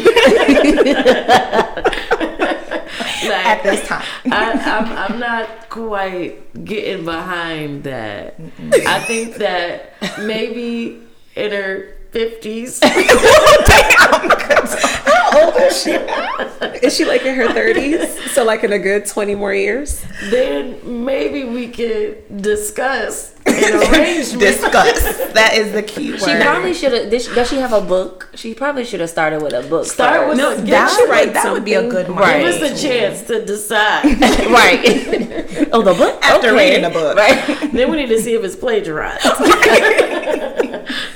At 3.45 3.63
this 3.63 3.87
time. 3.87 4.05
I, 4.31 4.51
I'm, 4.51 5.11
I'm 5.11 5.19
not 5.19 5.69
quite 5.69 6.63
getting 6.65 7.03
behind 7.05 7.83
that. 7.83 8.39
I 8.87 8.99
think 9.01 9.35
that 9.35 9.93
maybe 10.19 11.01
in 11.35 11.51
her 11.51 11.95
50s, 12.11 12.79
How 14.49 15.45
old 15.45 15.55
is 15.57 15.81
she? 15.83 15.91
is 16.85 16.95
she 16.95 17.05
like 17.05 17.23
in 17.23 17.35
her 17.35 17.47
30s? 17.47 18.29
So 18.29 18.43
like 18.43 18.63
in 18.63 18.71
a 18.73 18.79
good 18.79 19.05
20 19.05 19.35
more 19.35 19.53
years? 19.53 20.03
then 20.29 20.79
maybe 21.05 21.43
we 21.43 21.67
could 21.69 22.41
discuss 22.41 23.33
an 23.45 23.53
arrangement. 23.93 24.39
Discuss. 24.41 25.33
that 25.33 25.53
is 25.55 25.71
the 25.71 25.83
key 25.83 26.11
word. 26.11 26.19
She 26.21 26.35
probably 26.37 26.73
should 26.73 26.93
have. 26.93 27.09
Does 27.11 27.49
she 27.49 27.57
have 27.57 27.73
a 27.73 27.81
book? 27.81 28.29
She 28.35 28.53
probably 28.53 28.83
should 28.85 28.99
have 29.01 29.09
started 29.09 29.41
with 29.41 29.53
a 29.53 29.61
book. 29.67 29.85
Start 29.85 30.15
first. 30.17 30.29
with 30.29 30.37
No, 30.37 30.55
get 30.55 30.65
that, 30.71 30.97
you 30.99 31.09
would, 31.09 31.33
that 31.35 31.51
would 31.53 31.65
be 31.65 31.73
a 31.73 31.81
something. 31.81 31.89
good 31.89 32.07
Give 32.07 32.17
us 32.17 32.61
a 32.61 32.87
chance 32.87 33.21
to 33.27 33.45
decide. 33.45 34.03
right. 34.51 35.69
oh, 35.71 35.81
the 35.83 35.93
book. 35.93 36.19
After 36.23 36.49
Okay. 36.49 36.69
reading 36.69 36.83
the 36.83 36.89
book. 36.89 37.15
Right. 37.17 37.71
then 37.71 37.89
we 37.91 37.97
need 37.97 38.07
to 38.09 38.19
see 38.21 38.33
if 38.33 38.43
it's 38.43 38.55
plagiarized. 38.55 39.23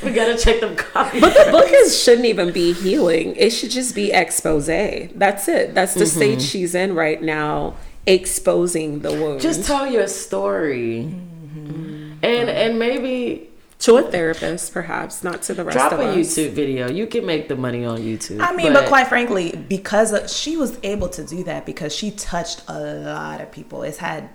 we 0.10 0.16
gotta 0.16 0.38
check 0.38 0.60
them 0.62 0.76
copies. 0.76 1.22
But 1.22 1.45
the 1.45 1.51
book 1.51 1.70
is 1.70 2.01
shouldn't 2.01 2.26
even 2.26 2.51
be 2.51 2.74
healing. 2.74 3.36
It 3.36 3.51
should 3.51 3.72
just 3.72 3.95
be 3.95 4.12
expose. 4.12 4.68
That's 4.68 5.47
it. 5.47 5.74
That's 5.74 5.93
the 5.93 6.01
mm-hmm. 6.01 6.18
stage 6.18 6.41
she's 6.41 6.76
in 6.76 6.95
right 6.95 7.22
now, 7.22 7.76
exposing 8.05 8.99
the 8.99 9.12
wound. 9.12 9.41
Just 9.41 9.66
tell 9.66 9.88
your 9.88 10.07
story, 10.07 11.03
mm-hmm. 11.03 12.14
and 12.24 12.49
and 12.49 12.80
maybe 12.80 13.49
to 13.80 13.95
a 13.95 14.03
therapist, 14.03 14.74
perhaps, 14.74 15.24
not 15.24 15.41
to 15.43 15.53
the 15.53 15.64
rest 15.64 15.78
drop 15.78 15.93
of 15.93 16.01
a 16.01 16.10
us. 16.10 16.18
YouTube 16.18 16.51
video. 16.51 16.89
You 16.89 17.07
can 17.07 17.26
make 17.26 17.47
the 17.47 17.55
money 17.55 17.86
on 17.86 17.99
YouTube. 17.99 18.41
I 18.41 18.53
mean, 18.53 18.74
but, 18.74 18.88
quite 18.88 19.07
frankly, 19.07 19.57
because 19.70 20.12
of, 20.12 20.30
she 20.30 20.57
was 20.57 20.78
able 20.84 21.07
to 21.10 21.24
do 21.24 21.45
that 21.45 21.66
because 21.66 21.95
she 21.95 22.12
touched 22.12 22.62
a 22.68 22.78
lot 22.78 23.39
of 23.39 23.51
people. 23.53 23.84
It's 23.84 23.97
had 23.97 24.30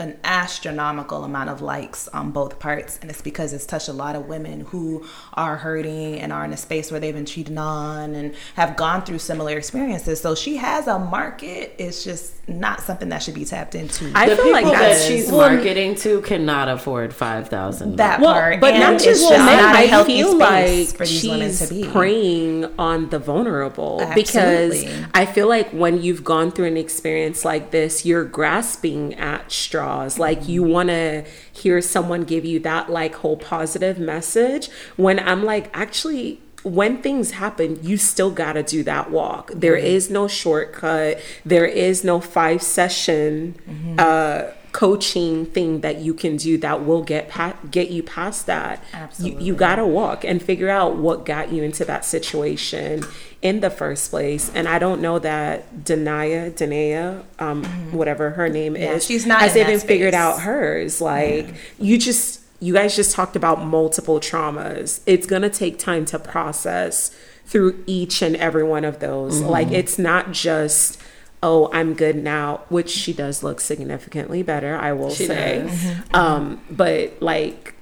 an 0.00 0.18
astronomical 0.24 1.24
amount 1.24 1.50
of 1.50 1.62
likes 1.62 2.08
on 2.08 2.30
both 2.30 2.58
parts, 2.58 2.98
and 3.00 3.10
it's 3.10 3.22
because 3.22 3.52
it's 3.52 3.66
touched 3.66 3.88
a 3.88 3.92
lot 3.92 4.16
of 4.16 4.26
women 4.26 4.60
who 4.60 5.06
are 5.34 5.56
hurting 5.56 6.20
and 6.20 6.32
are 6.32 6.44
in 6.44 6.52
a 6.52 6.56
space 6.56 6.90
where 6.90 6.98
they've 6.98 7.14
been 7.14 7.26
cheated 7.26 7.56
on 7.58 8.14
and 8.14 8.34
have 8.56 8.76
gone 8.76 9.02
through 9.02 9.18
similar 9.18 9.56
experiences. 9.56 10.20
So 10.20 10.34
she 10.34 10.56
has 10.56 10.86
a 10.86 10.98
market. 10.98 11.74
It's 11.78 12.02
just 12.02 12.39
not 12.50 12.80
something 12.82 13.08
that 13.10 13.22
should 13.22 13.34
be 13.34 13.44
tapped 13.44 13.74
into. 13.74 14.10
I 14.14 14.28
the 14.28 14.36
feel 14.36 14.44
people 14.46 14.52
like 14.62 14.64
that 14.66 14.78
that's 14.80 15.04
she's 15.06 15.30
well, 15.30 15.50
marketing 15.50 15.94
to 15.96 16.20
cannot 16.22 16.68
afford 16.68 17.14
five 17.14 17.48
thousand. 17.48 17.96
that 17.96 18.20
Well, 18.20 18.32
part, 18.32 18.60
but 18.60 18.72
and 18.74 18.80
not 18.80 18.94
it's 18.94 19.04
just 19.04 19.20
just 19.20 19.30
women. 19.30 19.46
not 19.46 19.74
a 19.74 19.78
I 19.78 19.82
healthy 19.86 20.16
feel 20.22 20.34
space 20.38 20.88
like 20.90 20.96
for 20.96 21.06
these 21.06 21.24
women 21.28 21.52
to 21.54 21.66
be. 21.68 21.84
preying 21.92 22.64
on 22.78 23.10
the 23.10 23.18
vulnerable 23.18 24.02
because 24.14 24.84
I 25.14 25.26
feel 25.26 25.48
like 25.48 25.70
when 25.70 26.02
you've 26.02 26.24
gone 26.24 26.50
through 26.50 26.66
an 26.66 26.76
experience 26.76 27.44
like 27.44 27.70
this, 27.70 28.04
you're 28.04 28.24
grasping 28.24 29.14
at 29.14 29.50
straws. 29.52 30.18
Like 30.18 30.48
you 30.48 30.62
want 30.62 30.88
to 30.90 31.24
hear 31.52 31.80
someone 31.80 32.24
give 32.24 32.44
you 32.44 32.58
that 32.60 32.90
like 32.90 33.14
whole 33.16 33.36
positive 33.36 33.98
message. 33.98 34.68
When 34.96 35.18
I'm 35.18 35.44
like, 35.44 35.70
actually. 35.76 36.40
When 36.62 37.02
things 37.02 37.32
happen, 37.32 37.78
you 37.82 37.96
still 37.96 38.30
got 38.30 38.54
to 38.54 38.62
do 38.62 38.82
that 38.84 39.10
walk. 39.10 39.50
There 39.54 39.76
is 39.76 40.10
no 40.10 40.28
shortcut. 40.28 41.18
There 41.44 41.66
is 41.66 42.04
no 42.04 42.20
five 42.20 42.62
session 42.62 43.54
uh, 43.98 44.50
coaching 44.72 45.46
thing 45.46 45.80
that 45.80 45.96
you 45.96 46.14
can 46.14 46.36
do 46.36 46.56
that 46.58 46.84
will 46.84 47.02
get 47.02 47.28
pa- 47.28 47.56
get 47.70 47.90
you 47.90 48.02
past 48.02 48.46
that. 48.46 48.78
You, 48.92 48.98
Absolutely. 48.98 49.44
you 49.44 49.54
got 49.54 49.76
to 49.76 49.86
walk 49.86 50.24
and 50.24 50.40
figure 50.42 50.68
out 50.68 50.96
what 50.96 51.26
got 51.26 51.52
you 51.52 51.62
into 51.62 51.84
that 51.86 52.04
situation 52.04 53.04
in 53.42 53.60
the 53.60 53.70
first 53.70 54.10
place. 54.10 54.50
And 54.54 54.68
I 54.68 54.78
don't 54.78 55.00
know 55.00 55.18
that 55.18 55.84
Denia, 55.84 56.50
Denia, 56.50 57.24
um, 57.38 57.64
whatever 57.92 58.30
her 58.30 58.48
name 58.48 58.74
Mm-hmm. 58.74 58.82
Yeah, 58.82 58.92
is, 58.92 59.04
she's 59.06 59.26
not 59.26 59.40
has 59.40 59.56
even 59.56 59.80
figured 59.80 60.14
out 60.14 60.40
hers. 60.40 61.00
Like 61.00 61.48
you 61.78 61.98
just, 61.98 62.39
you 62.60 62.74
guys 62.74 62.94
just 62.94 63.14
talked 63.14 63.36
about 63.36 63.64
multiple 63.64 64.20
traumas. 64.20 65.00
It's 65.06 65.26
gonna 65.26 65.50
take 65.50 65.78
time 65.78 66.04
to 66.06 66.18
process 66.18 67.16
through 67.46 67.82
each 67.86 68.22
and 68.22 68.36
every 68.36 68.62
one 68.62 68.84
of 68.84 69.00
those. 69.00 69.40
Mm-hmm. 69.40 69.48
Like 69.48 69.70
it's 69.70 69.98
not 69.98 70.32
just. 70.32 71.00
Oh, 71.42 71.70
I'm 71.72 71.94
good 71.94 72.16
now, 72.16 72.64
which 72.68 72.90
she 72.90 73.14
does 73.14 73.42
look 73.42 73.62
significantly 73.62 74.42
better, 74.42 74.76
I 74.76 74.92
will 74.92 75.08
She 75.08 75.24
say. 75.24 75.64
Mm-hmm. 75.66 76.14
Um, 76.14 76.60
but 76.70 77.22
like 77.22 77.74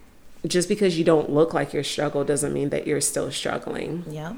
just 0.46 0.68
because 0.68 0.96
you 0.96 1.04
don't 1.04 1.30
look 1.30 1.52
like 1.52 1.72
you're 1.72 1.82
struggle 1.82 2.22
doesn't 2.22 2.52
mean 2.52 2.68
that 2.70 2.86
you're 2.86 3.00
still 3.00 3.32
struggling. 3.32 4.04
yeah 4.08 4.34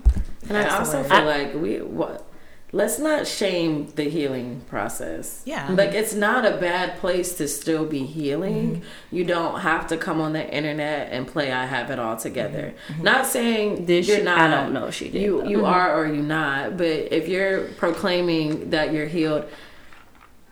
And 0.49 0.57
I 0.57 0.79
also 0.79 1.03
word. 1.03 1.11
feel 1.11 1.25
like 1.25 1.55
we 1.55 1.83
what 1.83 2.27
let's 2.73 2.99
not 2.99 3.27
shame 3.27 3.91
the 3.97 4.05
healing 4.05 4.61
process. 4.69 5.43
Yeah. 5.45 5.69
Like 5.73 5.91
it's 5.93 6.15
not 6.15 6.45
a 6.47 6.57
bad 6.59 6.99
place 6.99 7.37
to 7.39 7.49
still 7.49 7.85
be 7.85 8.05
healing. 8.07 8.77
Mm-hmm. 8.77 9.17
You 9.17 9.25
don't 9.25 9.61
have 9.61 9.87
to 9.89 9.97
come 9.97 10.21
on 10.21 10.33
the 10.35 10.49
internet 10.55 11.13
and 11.13 11.27
play 11.27 11.51
I 11.53 11.67
have 11.67 11.91
it 11.91 11.99
all 11.99 12.17
together. 12.17 12.75
Mm-hmm. 12.89 13.03
Not 13.03 13.27
saying 13.27 13.87
Did 13.87 14.07
you're 14.07 14.19
she? 14.19 14.23
not 14.23 14.39
I 14.39 14.49
don't 14.49 14.73
know 14.73 14.87
if 14.87 14.95
she 14.95 15.11
did, 15.11 15.21
You 15.23 15.43
though. 15.43 15.49
you 15.49 15.65
are 15.67 15.97
or 16.01 16.07
you 16.07 16.23
not, 16.23 16.77
but 16.77 16.87
if 16.87 17.29
you're 17.29 17.65
proclaiming 17.79 18.71
that 18.71 18.93
you're 18.93 19.07
healed 19.07 19.47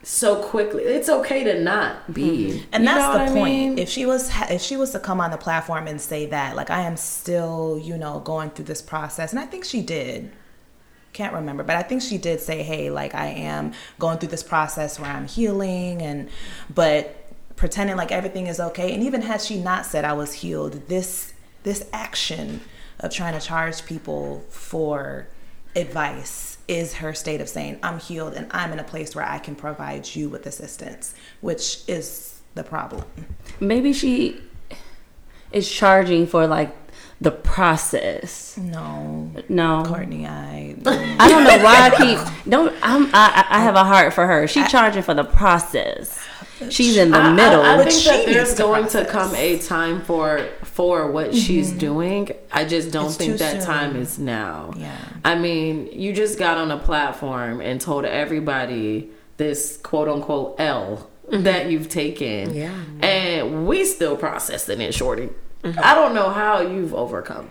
so 0.02 0.42
quickly, 0.42 0.84
it's 0.84 1.08
okay 1.08 1.44
to 1.44 1.60
not 1.60 2.12
be. 2.14 2.64
and 2.72 2.84
You 2.84 2.88
that's 2.88 3.30
the 3.30 3.34
point 3.38 3.52
mean? 3.54 3.78
if 3.78 3.88
she 3.88 4.06
was 4.06 4.30
ha- 4.30 4.46
if 4.48 4.62
she 4.62 4.76
was 4.76 4.92
to 4.92 4.98
come 4.98 5.20
on 5.20 5.30
the 5.30 5.36
platform 5.36 5.86
and 5.86 6.00
say 6.00 6.26
that 6.26 6.54
like 6.56 6.70
i 6.70 6.82
am 6.82 6.96
still 6.96 7.78
you 7.82 7.98
know 7.98 8.20
going 8.20 8.50
through 8.50 8.64
this 8.66 8.80
process 8.80 9.32
and 9.32 9.40
i 9.40 9.44
think 9.44 9.64
she 9.64 9.82
did 9.82 10.30
can't 11.12 11.34
remember 11.34 11.62
but 11.62 11.76
i 11.76 11.82
think 11.82 12.02
she 12.02 12.18
did 12.18 12.40
say 12.40 12.62
hey 12.62 12.90
like 12.90 13.14
i 13.14 13.26
am 13.26 13.72
going 13.98 14.18
through 14.18 14.28
this 14.28 14.42
process 14.42 14.98
where 14.98 15.10
i'm 15.10 15.26
healing 15.26 16.02
and 16.02 16.28
but 16.72 17.14
pretending 17.56 17.96
like 17.96 18.12
everything 18.12 18.46
is 18.46 18.60
okay. 18.60 18.94
And 18.94 19.02
even 19.02 19.20
had 19.20 19.40
she 19.42 19.58
not 19.60 19.84
said 19.84 20.04
i 20.04 20.12
was 20.12 20.32
healed 20.32 20.88
this 20.88 21.34
this 21.64 21.88
action 21.92 22.60
of 23.00 23.12
trying 23.12 23.38
to 23.38 23.44
charge 23.44 23.84
people 23.84 24.44
for 24.48 25.28
advice 25.74 26.58
is 26.68 26.94
her 26.94 27.14
state 27.14 27.40
of 27.40 27.48
saying 27.48 27.78
i'm 27.82 27.98
healed 27.98 28.34
and 28.34 28.46
i'm 28.52 28.72
in 28.72 28.78
a 28.78 28.84
place 28.84 29.14
where 29.14 29.24
i 29.24 29.38
can 29.38 29.54
provide 29.54 30.14
you 30.14 30.28
with 30.28 30.46
assistance 30.46 31.14
which 31.40 31.82
is 31.88 32.38
the 32.58 32.64
problem. 32.64 33.04
Maybe 33.60 33.92
she 33.94 34.40
is 35.52 35.70
charging 35.70 36.26
for 36.26 36.46
like 36.46 36.74
the 37.20 37.30
process. 37.32 38.56
no 38.56 39.30
No, 39.48 39.82
courtney 39.84 40.26
i 40.26 40.76
I 40.86 41.28
don't 41.28 41.44
know 41.44 41.58
why 41.64 41.90
I 41.90 41.90
keep 41.96 42.18
don't. 42.48 42.74
I'm, 42.82 43.06
I 43.14 43.44
I 43.50 43.56
I 43.58 43.60
have 43.60 43.74
a 43.74 43.84
heart 43.84 44.12
for 44.14 44.26
her. 44.26 44.46
She 44.46 44.64
charging 44.66 45.02
for 45.02 45.14
the 45.14 45.24
process. 45.24 46.18
She's 46.70 46.96
in 46.96 47.10
the 47.12 47.18
I- 47.18 47.28
I- 47.28 47.32
middle. 47.32 47.62
I, 47.62 47.76
But 47.76 47.88
think 47.88 48.00
she 48.02 48.08
that 48.10 48.26
there's 48.26 48.48
needs 48.48 48.54
to 48.54 48.62
going 48.62 48.88
to 48.88 49.04
come 49.04 49.34
a 49.34 49.58
time 49.58 50.00
for 50.02 50.46
for 50.62 51.10
what 51.10 51.34
she's 51.34 51.70
mm-hmm. 51.70 51.78
doing. 51.78 52.30
I 52.52 52.64
just 52.64 52.92
don't 52.92 53.06
It's 53.06 53.16
think 53.16 53.38
that 53.38 53.62
soon. 53.62 53.64
time 53.64 53.96
is 53.96 54.18
now. 54.18 54.72
Yeah. 54.76 54.96
I 55.24 55.34
mean, 55.36 55.88
you 55.92 56.12
just 56.12 56.38
got 56.38 56.56
on 56.58 56.70
a 56.70 56.78
platform 56.78 57.60
and 57.60 57.80
told 57.80 58.04
everybody 58.04 59.10
this 59.38 59.76
quote 59.76 60.08
unquote 60.08 60.56
L 60.60 61.08
mm-hmm. 61.30 61.42
that 61.44 61.70
you've 61.70 61.88
taken. 61.88 62.54
Yeah. 62.54 62.74
And 63.02 63.66
we 63.66 63.84
still 63.84 64.16
processing 64.16 64.80
it, 64.80 64.94
shorty. 64.94 65.30
I 65.64 65.94
don't 65.94 66.14
know 66.14 66.30
how 66.30 66.60
you've 66.60 66.94
overcome. 66.94 67.48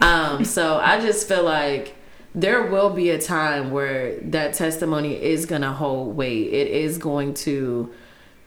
Um, 0.00 0.44
so 0.44 0.78
I 0.78 1.00
just 1.00 1.28
feel 1.28 1.42
like 1.42 1.94
there 2.34 2.66
will 2.66 2.90
be 2.90 3.10
a 3.10 3.20
time 3.20 3.70
where 3.70 4.18
that 4.20 4.54
testimony 4.54 5.20
is 5.22 5.46
going 5.46 5.62
to 5.62 5.72
hold 5.72 6.16
weight. 6.16 6.52
It 6.52 6.68
is 6.68 6.98
going 6.98 7.34
to, 7.34 7.92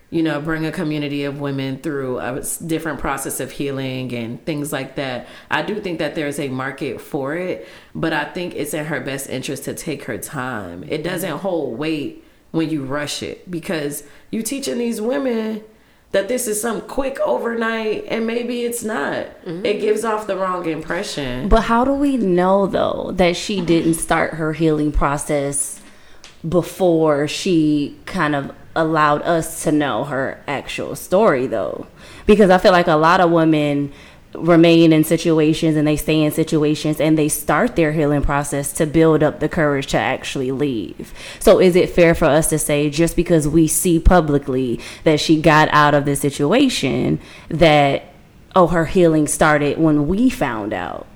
you 0.10 0.24
know, 0.24 0.42
bring 0.42 0.66
a 0.66 0.72
community 0.72 1.24
of 1.24 1.40
women 1.40 1.78
through 1.78 2.20
a 2.20 2.44
different 2.66 3.00
process 3.00 3.40
of 3.40 3.52
healing 3.52 4.14
and 4.14 4.44
things 4.46 4.74
like 4.74 4.96
that. 4.96 5.28
I 5.50 5.62
do 5.62 5.80
think 5.80 6.00
that 6.00 6.16
there's 6.16 6.40
a 6.40 6.50
market 6.50 7.00
for 7.00 7.36
it, 7.36 7.68
but 7.96 8.12
I 8.12 8.26
think 8.26 8.56
it's 8.56 8.74
in 8.74 8.86
her 8.86 9.00
best 9.00 9.30
interest 9.30 9.64
to 9.66 9.74
take 9.74 10.04
her 10.04 10.18
time. 10.18 10.84
It 10.88 11.04
doesn't 11.04 11.38
hold 11.40 11.78
weight 11.78 12.26
when 12.52 12.70
you 12.70 12.84
rush 12.84 13.24
it 13.24 13.50
because 13.50 14.04
you 14.32 14.42
teaching 14.42 14.80
these 14.80 15.00
women 15.00 15.64
that 16.12 16.28
this 16.28 16.48
is 16.48 16.62
some 16.62 16.82
quick 16.82 17.20
overnight 17.20 18.06
and 18.08 18.26
maybe 18.26 18.62
it's 18.62 18.84
not. 18.84 19.26
Mm-hmm. 19.46 19.66
It 19.66 19.82
gives 19.82 20.04
off 20.04 20.28
the 20.28 20.38
wrong 20.38 20.66
impression. 20.66 21.50
But 21.50 21.64
how 21.64 21.84
do 21.84 21.94
we 21.94 22.18
know 22.18 22.66
though 22.68 23.12
that 23.16 23.36
she 23.36 23.62
didn't 23.62 23.96
start 23.96 24.36
her 24.36 24.54
healing 24.54 24.92
process 24.92 25.82
before 26.48 27.28
she 27.28 27.98
kind 28.06 28.36
of 28.36 28.54
allowed 28.76 29.22
us 29.24 29.64
to 29.64 29.72
know 29.72 30.06
her 30.06 30.42
actual 30.48 30.96
story 30.96 31.46
though? 31.46 31.88
Because 32.26 32.50
I 32.50 32.58
feel 32.58 32.72
like 32.72 32.88
a 32.88 32.96
lot 32.96 33.20
of 33.20 33.32
women 33.32 33.92
remain 34.34 34.94
in 34.94 35.04
situations 35.04 35.76
and 35.76 35.88
they 35.88 35.96
stay 35.96 36.22
in 36.22 36.32
situations 36.32 37.00
and 37.00 37.18
they 37.18 37.30
start 37.30 37.76
their 37.76 37.92
healing 37.94 38.22
process 38.22 38.74
to 38.74 38.86
build 38.86 39.24
up 39.24 39.40
the 39.40 39.50
courage 39.50 39.88
to 39.88 39.98
actually 39.98 40.52
leave. 40.52 41.14
So 41.40 41.60
is 41.60 41.76
it 41.76 41.90
fair 41.90 42.14
for 42.14 42.26
us 42.26 42.48
to 42.50 42.60
say 42.60 42.90
just 42.90 43.16
because 43.16 43.48
we 43.48 43.68
see 43.68 44.00
publicly 44.00 44.80
that 45.04 45.20
she 45.20 45.42
got 45.42 45.70
out 45.72 45.94
of 45.94 46.06
this 46.06 46.22
situation 46.22 47.20
that 47.50 48.06
oh 48.56 48.68
her 48.68 48.86
healing 48.86 49.28
started 49.28 49.78
when 49.78 50.08
we 50.08 50.30
found 50.30 50.74
out? 50.74 51.08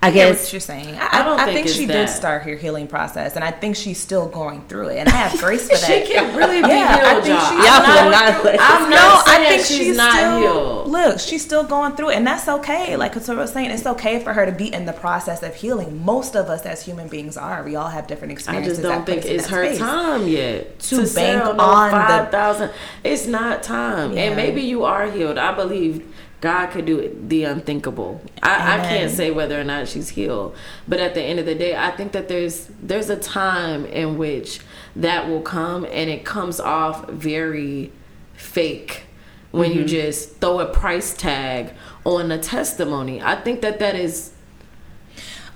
I 0.00 0.08
I 0.08 0.10
guess 0.12 0.44
what 0.44 0.52
you're 0.52 0.60
saying. 0.60 0.94
I 0.96 1.08
I, 1.20 1.22
don't 1.24 1.40
I, 1.40 1.46
think 1.46 1.66
think, 1.66 1.76
she 1.76 1.84
that. 1.86 1.92
did 2.06 2.08
start 2.08 2.42
her 2.42 2.54
healing 2.54 2.86
process, 2.86 3.34
and 3.34 3.44
I 3.44 3.50
think 3.50 3.74
she's 3.74 3.98
still 3.98 4.28
going 4.28 4.62
through 4.68 4.90
it. 4.90 4.98
And 4.98 5.08
I 5.08 5.12
have 5.12 5.40
grace 5.40 5.62
for 5.68 5.76
that. 5.76 6.06
She 6.06 6.12
can 6.12 6.36
really 6.36 6.62
be 6.62 6.68
Yeah, 6.68 7.00
I 7.02 7.14
think 7.20 7.26
y'all. 7.26 7.40
she- 7.50 7.56
I'm 7.56 8.04
Y'all 8.04 8.10
not- 8.12 8.44
not- 8.44 8.56
I'm 8.60 8.90
no, 8.90 8.96
not 8.96 9.28
I 9.28 9.48
think 9.48 9.62
she's, 9.64 9.76
she's, 9.78 9.96
not 9.96 10.12
still 10.14 10.38
healed. 10.38 10.88
look. 10.88 11.18
She's 11.18 11.42
still 11.44 11.64
going 11.64 11.96
through 11.96 12.10
it, 12.10 12.14
and 12.16 12.24
that's 12.26 12.46
okay. 12.48 12.96
Like 12.96 13.12
Katura 13.12 13.38
was 13.38 13.52
saying, 13.52 13.70
it's 13.72 13.86
okay 13.86 14.22
for 14.22 14.32
her 14.34 14.46
to 14.46 14.52
be 14.52 14.72
in 14.72 14.86
the 14.86 14.92
process 14.92 15.42
of 15.42 15.54
healing. 15.56 16.04
Most 16.04 16.36
of 16.36 16.48
us 16.48 16.64
as 16.64 16.82
human 16.84 17.08
beings 17.08 17.36
are. 17.36 17.64
We 17.64 17.74
all 17.74 17.88
have 17.88 18.06
different 18.06 18.32
experiences. 18.32 18.78
I 18.78 18.82
just 18.82 18.94
don't 18.94 19.04
think 19.04 19.24
in 19.26 19.34
it's 19.36 19.48
her 19.48 19.64
space. 19.66 19.78
time 19.78 20.28
yet 20.28 20.78
To 20.78 21.04
to, 21.06 21.14
bank 21.14 21.44
no 21.44 21.50
on 21.64 21.90
five 21.90 22.30
thousand. 22.30 22.70
It's 23.02 23.26
not 23.26 23.64
time, 23.64 24.12
Yeah. 24.12 24.22
and 24.26 24.36
maybe 24.36 24.62
you 24.62 24.84
are 24.84 25.10
healed. 25.10 25.38
I 25.38 25.52
believe 25.54 26.06
God 26.40 26.68
could 26.70 26.86
do 26.86 26.98
it, 27.00 27.28
the 27.28 27.44
unthinkable. 27.44 28.20
I, 28.42 28.78
I 28.78 28.78
can't 28.88 29.10
say 29.10 29.30
whether 29.32 29.60
or 29.60 29.64
not 29.64 29.88
she's 29.88 30.10
healed, 30.10 30.54
but 30.86 31.00
at 31.00 31.14
the 31.14 31.22
end 31.22 31.40
of 31.40 31.46
the 31.46 31.54
day, 31.54 31.74
I 31.76 31.90
think 31.90 32.12
that 32.12 32.28
there's 32.28 32.68
there's 32.80 33.10
a 33.10 33.16
time 33.16 33.84
in 33.86 34.16
which 34.18 34.60
that 34.94 35.28
will 35.28 35.42
come, 35.42 35.84
and 35.84 36.08
it 36.08 36.24
comes 36.24 36.60
off 36.60 37.08
very 37.08 37.92
fake 38.34 39.02
when 39.50 39.70
Mm-hmm. 39.70 39.78
you 39.80 39.84
just 39.86 40.36
throw 40.36 40.60
a 40.60 40.66
price 40.66 41.16
tag 41.16 41.72
on 42.04 42.30
a 42.30 42.38
testimony. 42.38 43.20
I 43.20 43.34
think 43.36 43.60
that 43.62 43.78
that 43.80 43.96
is. 43.96 44.32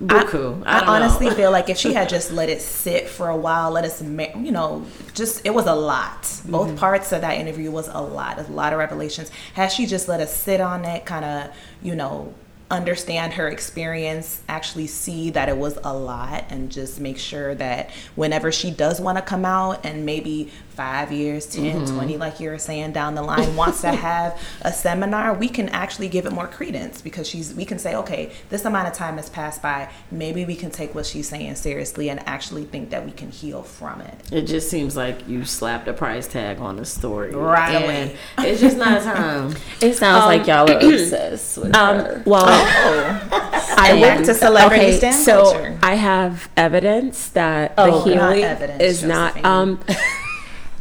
Buku. 0.07 0.63
I, 0.65 0.77
I, 0.77 0.79
don't 0.79 0.89
honestly 0.89 1.29
feel 1.31 1.51
like 1.51 1.69
if 1.69 1.77
she 1.77 1.93
had 1.93 2.09
just 2.09 2.31
let 2.31 2.49
it 2.49 2.61
sit 2.61 3.07
for 3.07 3.29
a 3.29 3.35
while, 3.35 3.71
let 3.71 3.85
us, 3.85 4.01
you 4.01 4.51
know, 4.51 4.85
just 5.13 5.45
it 5.45 5.53
was 5.53 5.65
a 5.65 5.75
lot. 5.75 6.21
Both 6.45 6.69
Mm-hmm. 6.69 6.77
parts 6.77 7.11
of 7.11 7.21
that 7.21 7.37
interview 7.37 7.71
was 7.71 7.87
a 7.87 7.99
lot, 7.99 8.39
a 8.39 8.43
lot 8.51 8.73
of 8.73 8.79
revelations. 8.79 9.29
Had 9.53 9.67
she 9.67 9.85
just 9.85 10.07
let 10.07 10.19
us 10.19 10.35
sit 10.35 10.61
on 10.61 10.85
it, 10.85 11.05
kind 11.05 11.25
of, 11.25 11.55
you 11.81 11.95
know, 11.95 12.33
understand 12.71 13.33
her 13.33 13.47
experience, 13.49 14.41
actually 14.49 14.87
see 14.87 15.29
that 15.29 15.47
it 15.47 15.57
was 15.57 15.77
a 15.83 15.93
lot, 15.93 16.45
and 16.49 16.71
just 16.71 16.99
make 16.99 17.17
sure 17.19 17.53
that 17.55 17.91
whenever 18.15 18.51
she 18.51 18.71
does 18.71 18.99
want 18.99 19.17
to 19.17 19.21
come 19.21 19.45
out 19.45 19.85
and 19.85 20.05
maybe 20.05 20.51
five 20.73 21.11
years, 21.11 21.45
10, 21.45 21.85
20, 21.87 22.17
like 22.17 22.39
you 22.39 22.49
were 22.49 22.57
saying 22.57 22.91
down 22.91 23.15
the 23.15 23.21
line, 23.21 23.55
wants 23.55 23.81
to 23.81 23.91
have 23.91 24.39
a 24.61 24.71
seminar, 24.71 25.33
we 25.33 25.47
can 25.47 25.69
actually 25.69 26.09
give 26.09 26.25
it 26.25 26.31
more 26.31 26.47
credence 26.47 27.01
because 27.01 27.27
she's, 27.27 27.53
we 27.53 27.65
can 27.65 27.79
say, 27.79 27.95
okay, 27.95 28.31
this 28.49 28.65
amount 28.65 28.87
of 28.87 28.93
time 28.93 29.17
has 29.17 29.29
passed 29.29 29.61
by. 29.61 29.89
Maybe 30.11 30.45
we 30.45 30.55
can 30.55 30.69
take 30.71 30.93
what 30.95 31.05
she's 31.05 31.29
saying 31.29 31.55
seriously 31.55 32.09
and 32.09 32.19
actually 32.27 32.65
think 32.65 32.89
that 32.89 33.05
we 33.05 33.11
can 33.11 33.31
heal 33.31 33.63
from 33.63 34.01
it. 34.01 34.31
It 34.31 34.43
just 34.43 34.69
seems 34.69 34.95
like 34.95 35.27
you 35.27 35.45
slapped 35.45 35.87
a 35.87 35.93
price 35.93 36.27
tag 36.27 36.59
on 36.59 36.75
the 36.77 36.85
story. 36.85 37.31
Right 37.31 37.75
and 37.75 37.83
away. 37.85 38.17
It's 38.39 38.61
just 38.61 38.77
not 38.77 39.01
time. 39.03 39.55
it 39.81 39.93
sounds 39.95 40.25
like 40.25 40.47
y'all 40.47 40.69
are 40.69 40.77
obsessed 40.93 41.57
with 41.57 41.75
her. 41.75 42.15
Um, 42.17 42.23
well, 42.25 42.43
I 42.45 43.97
went 43.99 44.25
to 44.25 44.33
celebrity 44.33 44.85
okay, 44.85 44.97
stan 44.97 45.13
so 45.13 45.43
culture. 45.43 45.79
I 45.81 45.95
have 45.95 46.49
evidence 46.57 47.29
that 47.29 47.73
Oh, 47.77 47.85
the 47.85 47.91
okay. 48.11 48.15
Not 48.15 48.33
healing 48.35 48.43
evidence, 48.43 48.81
is 48.81 49.03
not. 49.03 49.43
Um, 49.43 49.79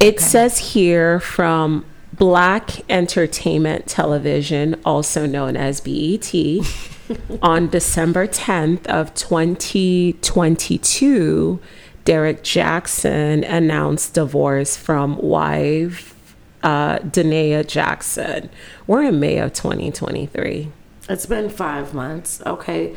it 0.03 0.21
says 0.21 0.59
here 0.59 1.19
from 1.21 1.85
Black 2.13 2.89
Entertainment 2.91 3.87
Television, 3.87 4.79
also 4.85 5.25
known 5.27 5.57
as 5.57 5.81
BET, 5.81 6.33
on 7.43 7.69
December 7.69 8.27
10th 8.27 8.87
of 8.87 9.15
2022, 9.15 11.61
Derrick 12.05 12.43
Jackson 12.43 13.45
announced 13.45 14.15
divorce 14.15 14.77
from 14.77 15.17
wife 15.19 16.35
uh, 16.63 16.99
Da'Naia 16.99 17.67
Jackson. 17.67 18.49
We're 18.87 19.05
in 19.05 19.19
May 19.21 19.39
of 19.39 19.53
2023. 19.53 20.71
It's 21.09 21.27
been 21.27 21.51
five 21.51 21.93
months. 21.95 22.41
Okay. 22.47 22.95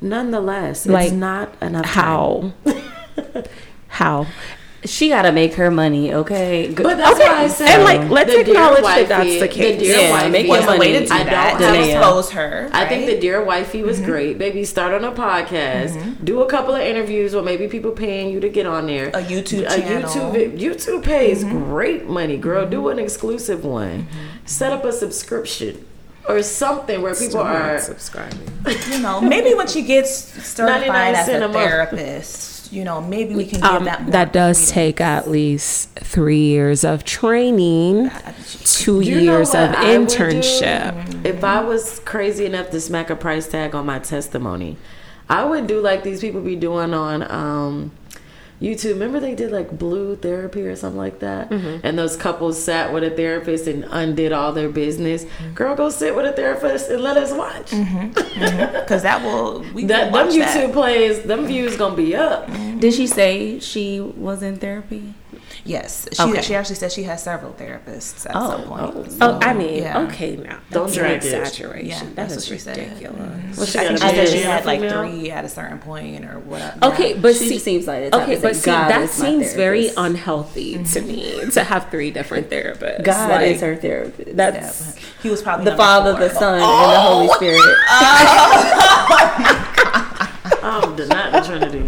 Nonetheless, 0.00 0.86
Like, 0.86 1.08
it's 1.08 1.14
not 1.14 1.54
enough. 1.62 1.84
How? 1.86 2.52
How? 3.88 4.26
She 4.84 5.08
got 5.08 5.22
to 5.22 5.32
make 5.32 5.54
her 5.54 5.70
money, 5.70 6.12
okay? 6.12 6.72
Go- 6.72 6.82
But 6.82 6.96
that's 6.98 7.18
Okay, 7.20 7.28
why 7.28 7.42
I 7.44 7.48
said, 7.48 7.68
and, 7.68 7.84
like, 7.84 8.10
let's 8.10 8.32
the 8.32 8.40
acknowledge 8.40 8.82
that 8.82 9.08
that's 9.08 9.38
the 9.38 9.46
case. 9.48 9.78
dear 9.80 9.96
Yeah, 9.98 10.10
wifey 10.10 10.30
make 10.30 10.48
Was 10.48 10.66
way 10.66 10.92
to 10.92 10.98
money. 11.00 11.06
do 11.06 11.14
I 11.14 11.24
that 11.24 11.60
don't 11.60 11.74
expose 11.76 12.30
her. 12.32 12.68
I 12.72 12.88
think 12.88 13.06
the? 13.06 13.18
Dear 13.20 13.44
Wifey 13.44 13.82
was 13.82 13.98
Mm-hmm. 13.98 14.10
great. 14.10 14.38
Baby, 14.38 14.64
start 14.64 14.92
on 14.92 15.04
a 15.04 15.12
podcast, 15.12 16.24
do 16.24 16.42
a 16.42 16.46
couple 16.48 16.74
of 16.74 16.80
interviews, 16.82 17.34
or 17.34 17.42
maybe 17.42 17.68
people 17.68 17.92
paying 17.92 18.30
you 18.32 18.40
to 18.40 18.48
get 18.48 18.66
on 18.66 18.86
there. 18.86 19.08
A 19.10 19.22
YouTube 19.22 19.66
a 19.72 19.80
channel. 19.80 20.10
YouTube, 20.10 20.58
YouTube 20.58 21.02
pays 21.04 21.44
Mm-hmm. 21.44 21.58
great 21.70 22.06
money, 22.08 22.36
girl. 22.36 22.66
Do 22.68 22.88
an 22.88 22.98
exclusive 22.98 23.64
one. 23.64 24.08
Set 24.46 24.72
up 24.72 24.84
a 24.84 24.92
subscription 24.92 25.84
or 26.28 26.42
something 26.42 27.02
where 27.02 27.14
people 27.14 27.40
are. 27.40 27.78
subscribing. 27.80 28.38
you 28.90 28.98
know, 29.00 29.20
maybe 29.20 29.54
when 29.54 29.66
she 29.68 29.82
gets 29.82 30.58
99 30.58 31.14
certified 31.14 31.14
as 31.14 31.28
a 31.28 31.52
therapist, 31.52 32.51
you 32.72 32.84
know, 32.84 33.00
maybe 33.02 33.34
we 33.34 33.44
can 33.44 33.60
give 33.60 33.70
Um, 33.70 33.84
that 33.84 34.02
more 34.02 34.10
that 34.12 34.32
does 34.32 34.56
credence. 34.56 34.70
take 34.72 35.00
at 35.00 35.30
least 35.30 35.90
three 35.98 36.40
years 36.40 36.84
of 36.84 37.04
training, 37.04 38.10
two 38.64 39.00
You 39.00 39.18
years 39.18 39.50
of 39.50 39.70
I 39.70 39.94
internship. 39.94 41.24
If 41.24 41.44
I 41.44 41.62
was 41.62 42.00
crazy 42.04 42.46
enough 42.46 42.70
to 42.70 42.80
smack 42.80 43.10
a 43.10 43.16
price 43.16 43.46
tag 43.46 43.74
on 43.74 43.84
my 43.86 43.98
testimony, 43.98 44.78
I 45.28 45.44
would 45.44 45.66
do 45.66 45.80
like 45.80 46.02
these 46.02 46.20
people 46.20 46.40
be 46.40 46.56
doing 46.56 46.94
on 46.94 47.22
um, 47.30 47.92
YouTube. 48.62 48.92
Remember 48.94 49.18
they 49.20 49.34
did 49.34 49.50
like 49.50 49.76
blue 49.76 50.14
therapy 50.16 50.62
or 50.62 50.76
something 50.76 50.96
like 50.98 51.18
that, 51.18 51.50
Mm-hmm. 51.50 51.84
and 51.86 51.98
those 51.98 52.16
couples 52.16 52.62
sat 52.62 52.92
with 52.92 53.02
a 53.04 53.10
therapist 53.10 53.66
and 53.66 53.84
undid 53.90 54.32
all 54.32 54.52
their 54.52 54.68
business. 54.68 55.24
Mm-hmm. 55.24 55.54
Girl, 55.54 55.74
go 55.74 55.90
sit 55.90 56.14
with 56.14 56.26
a 56.26 56.32
therapist 56.32 56.88
and 56.90 57.02
let 57.02 57.16
us 57.16 57.32
watch. 57.32 57.70
because 57.70 59.02
that 59.02 59.22
will 59.24 59.64
we 59.74 59.84
That 59.86 60.12
can 60.12 60.28
them 60.28 60.28
YouTube 60.36 60.66
that. 60.68 60.72
plays, 60.72 61.22
them 61.22 61.46
views 61.46 61.76
gonna 61.76 61.96
be 61.96 62.14
up. 62.14 62.46
Did 62.78 62.94
she 62.94 63.06
say 63.06 63.58
she 63.60 64.00
was 64.00 64.42
in 64.42 64.56
therapy? 64.58 65.14
Yes, 65.64 66.08
she 66.12 66.22
Okay. 66.22 66.42
she 66.42 66.54
actually 66.54 66.76
said 66.76 66.92
she 66.92 67.02
has 67.04 67.22
several 67.22 67.52
therapists 67.52 68.26
at 68.28 68.32
Oh, 68.34 68.50
some 68.50 68.62
point. 68.64 68.82
oh. 68.96 69.04
So, 69.08 69.16
Oh, 69.20 69.38
I 69.42 69.52
mean, 69.54 69.82
yeah. 69.82 70.00
okay, 70.02 70.36
now 70.36 70.58
Don't 70.70 70.86
that's 70.86 70.96
drag 70.96 71.16
exaggeration. 71.16 71.88
Yeah, 71.88 71.98
that 72.00 72.16
that's 72.16 72.36
is 72.36 72.50
what 72.50 72.58
she 72.58 72.58
said. 72.64 72.76
ridiculous. 72.78 73.56
Well, 73.56 73.66
she 73.66 73.78
I 73.78 73.84
think 73.88 73.98
a 74.00 74.08
she 74.08 74.14
said 74.16 74.28
she 74.28 74.34
man, 74.36 74.44
had 74.44 74.64
like 74.66 74.80
female? 74.80 75.08
three 75.10 75.30
at 75.30 75.44
a 75.44 75.48
certain 75.48 75.78
point 75.78 76.24
or 76.24 76.38
whatever. 76.40 76.78
Okay, 76.86 77.14
but 77.14 77.34
She 77.36 77.38
see, 77.46 77.50
just 77.54 77.64
seems 77.64 77.86
like 77.86 78.10
the 78.10 78.22
okay, 78.22 78.40
but 78.40 78.56
see, 78.56 78.66
God 78.70 78.88
that 78.90 79.02
is 79.02 79.10
seems 79.10 79.52
very 79.54 79.88
therapist. 79.88 79.98
unhealthy 79.98 80.72
to 80.74 80.78
mm-hmm. 80.80 81.06
me 81.08 81.50
to 81.52 81.64
have 81.64 81.90
three 81.90 82.10
different 82.10 82.48
therapists. 82.50 83.04
God 83.04 83.30
Like, 83.30 83.46
is 83.48 83.60
her 83.60 83.76
therapist. 83.76 84.36
That's 84.36 84.92
but 84.94 85.02
he 85.22 85.28
was 85.30 85.42
probably 85.42 85.66
the 85.66 85.76
Father, 85.76 86.12
four. 86.16 86.28
the 86.28 86.34
Son, 86.34 86.54
and 86.54 86.62
the 86.62 86.66
oh! 86.66 87.26
Holy 87.26 87.28
Spirit. 87.34 87.76
Oh, 90.64 90.94
the 90.96 91.06
not 91.08 91.32
the 91.32 91.40
Trinity. 91.40 91.80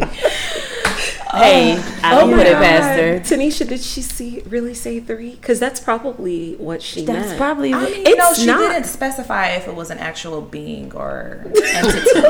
Hey, 1.36 1.72
I 2.02 2.14
don't 2.18 2.32
Oh 2.32 2.36
put 2.36 2.46
it 2.46 2.54
past 2.54 3.00
her. 3.00 3.20
Tanisha, 3.36 3.66
did 3.68 3.80
she 3.80 4.02
see 4.02 4.40
really 4.46 4.74
say 4.74 5.00
three? 5.00 5.30
Because 5.32 5.58
that's 5.60 5.80
probably 5.80 6.54
what 6.56 6.82
she 6.82 7.04
That's 7.04 7.26
meant. 7.28 7.38
probably 7.38 7.72
I 7.72 7.82
what, 7.82 7.90
mean, 7.90 8.02
It's 8.06 8.18
no, 8.38 8.42
she 8.42 8.46
not- 8.46 8.60
didn't 8.72 8.84
specify 8.86 9.48
if 9.50 9.66
it 9.68 9.74
was 9.74 9.90
an 9.90 9.98
actual 9.98 10.40
being 10.40 10.92
or 10.94 11.42
entity. 11.46 12.00
So, 12.10 12.24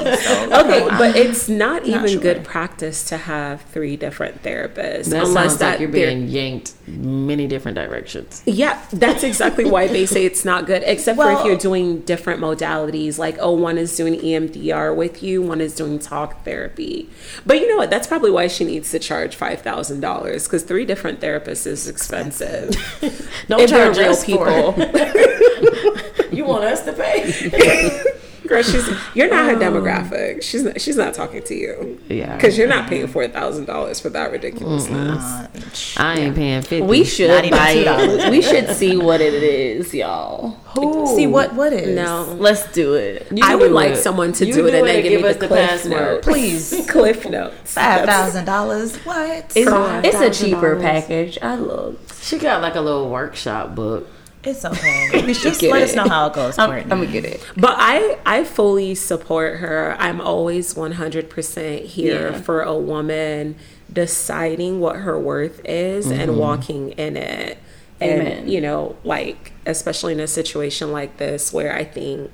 Okay, 0.65 0.87
but 0.99 1.17
it's 1.17 1.49
not 1.49 1.85
even 1.87 2.09
sure. 2.09 2.21
good 2.21 2.45
practice 2.45 3.05
to 3.09 3.17
have 3.17 3.63
three 3.63 3.97
different 3.97 4.43
therapists 4.43 5.11
That 5.11 5.25
unless 5.25 5.33
sounds 5.51 5.59
that 5.59 5.71
like 5.73 5.81
you're 5.81 5.89
being 5.89 6.29
yanked 6.29 6.73
many 6.87 7.47
different 7.47 7.77
directions. 7.77 8.43
Yeah, 8.47 8.81
that's 8.93 9.23
exactly 9.23 9.65
why 9.65 9.87
they 9.89 10.07
say 10.07 10.25
it's 10.25 10.45
not 10.45 10.67
good, 10.67 10.83
except 10.87 11.17
for 11.19 11.31
if 11.31 11.45
you're 11.45 11.57
doing 11.57 12.01
different 12.01 12.41
modalities. 12.41 13.19
Like, 13.19 13.37
oh, 13.41 13.53
one 13.53 13.79
is 13.79 13.97
doing 13.97 14.15
EMDR 14.15 14.95
with 14.95 15.23
you, 15.23 15.43
one 15.43 15.61
is 15.61 15.75
doing 15.75 15.99
talk 15.99 16.45
therapy. 16.45 17.09
But 17.47 17.61
you 17.61 17.69
know 17.69 17.77
what? 17.77 17.91
That's 17.91 18.07
probably 18.07 18.31
why 18.31 18.47
she 18.49 18.65
needs 18.65 18.91
to 18.95 18.99
charge 18.99 19.37
five 19.37 19.61
thousand 19.61 20.01
dollars 20.01 20.45
because 20.45 20.63
three 20.63 20.85
different 20.85 21.21
therapists 21.21 21.67
is 21.67 21.89
expensive. 21.89 22.71
Don't 23.49 23.61
If 23.61 23.71
charge 23.71 23.99
real 23.99 24.17
people. 24.17 24.75
you 26.33 26.45
want 26.45 26.65
us 26.65 26.85
to 26.85 26.93
pay? 26.93 28.03
Girl, 28.47 28.63
she's 28.63 28.87
you're 29.15 29.31
not 29.31 29.47
her 29.51 29.57
demographic. 29.57 30.43
She's 30.43 30.63
not, 30.65 30.79
she's 30.81 30.97
not 30.97 31.15
talking 31.15 31.43
to 31.45 31.55
you 31.55 31.99
Yeah. 32.09 32.37
because 32.37 32.59
you're 32.59 32.69
not 32.69 32.89
paying 32.91 33.07
four 33.07 33.27
thousand 33.27 33.65
dollars 33.65 34.01
for 34.01 34.11
that 34.11 34.31
ridiculousness. 34.33 35.19
uh, 35.25 35.49
I 35.97 36.19
ain't 36.19 36.37
paying 36.37 36.61
fifty. 36.61 36.83
we 36.83 37.05
should 37.05 37.31
Not 37.31 37.45
even 37.47 37.59
buy 37.59 37.75
$2. 37.75 38.27
it. 38.27 38.31
We 38.31 38.43
should 38.43 38.69
see 38.77 38.97
what 38.99 39.21
it 39.23 39.33
is, 39.35 39.95
y'all. 39.95 40.51
Who? 40.75 41.07
see 41.17 41.27
what 41.27 41.55
what 41.55 41.73
is 41.73 41.95
No, 41.97 42.35
Let's 42.39 42.71
do 42.73 42.95
it. 42.95 43.29
You 43.33 43.39
I 43.43 43.55
would 43.55 43.69
do 43.69 43.75
like 43.75 43.93
it. 43.93 43.97
someone 44.03 44.33
to 44.33 44.45
You 44.47 44.53
do 44.53 44.67
it 44.67 44.75
and 44.75 44.87
then 44.87 44.97
and 44.97 45.05
give, 45.09 45.25
us 45.25 45.35
the, 45.37 45.41
the 45.41 45.47
cliff 45.49 45.71
password. 45.71 45.91
notes. 45.93 46.27
Please. 46.27 46.87
cliff 46.91 47.27
notes. 47.29 47.73
Five 47.73 48.05
thousand 48.07 48.45
dollars. 48.45 48.97
What? 48.99 49.53
It's, 49.57 49.71
Five 49.71 50.05
it's 50.05 50.17
a 50.17 50.31
cheaper 50.45 50.79
package. 50.79 51.39
I 51.41 51.55
looked. 51.57 52.23
She 52.23 52.39
got 52.39 52.61
like 52.61 52.75
a 52.75 52.81
little 52.81 53.09
workshop 53.09 53.75
book. 53.75 54.07
It's 54.45 54.65
okay. 54.65 55.11
Just 55.33 55.63
let 55.63 55.83
it. 55.83 55.91
us 55.91 55.95
know 55.95 56.09
how 56.09 56.27
it 56.27 56.35
goes, 56.35 56.59
I'm, 56.59 56.71
Courtney. 56.71 56.93
I'm 56.93 56.99
gonna 57.01 57.13
get 57.13 57.25
it. 57.25 57.47
But 57.57 57.77
I 57.79 58.19
I 58.27 58.45
fully 58.45 58.95
support 58.95 59.59
her. 59.59 59.97
I'm 59.99 60.21
always 60.21 60.75
100% 60.75 61.85
here 61.85 62.31
Yeah. 62.31 62.41
for 62.41 62.63
a 62.63 62.77
woman 62.77 63.57
deciding 63.93 64.81
what 64.81 64.97
her 64.97 65.19
worth 65.19 65.61
is 65.65 66.11
and 66.11 66.31
mm-hmm. 66.31 66.41
walking 66.41 66.91
in 66.93 67.17
it. 67.17 67.59
And 68.01 68.23
Amen. 68.23 68.49
you 68.49 68.61
know, 68.61 68.97
like 69.05 69.53
especially 69.67 70.13
in 70.13 70.21
a 70.21 70.27
situation 70.27 70.93
like 70.93 71.17
this 71.19 71.53
where 71.53 71.75
I 71.75 71.85
think 71.85 72.31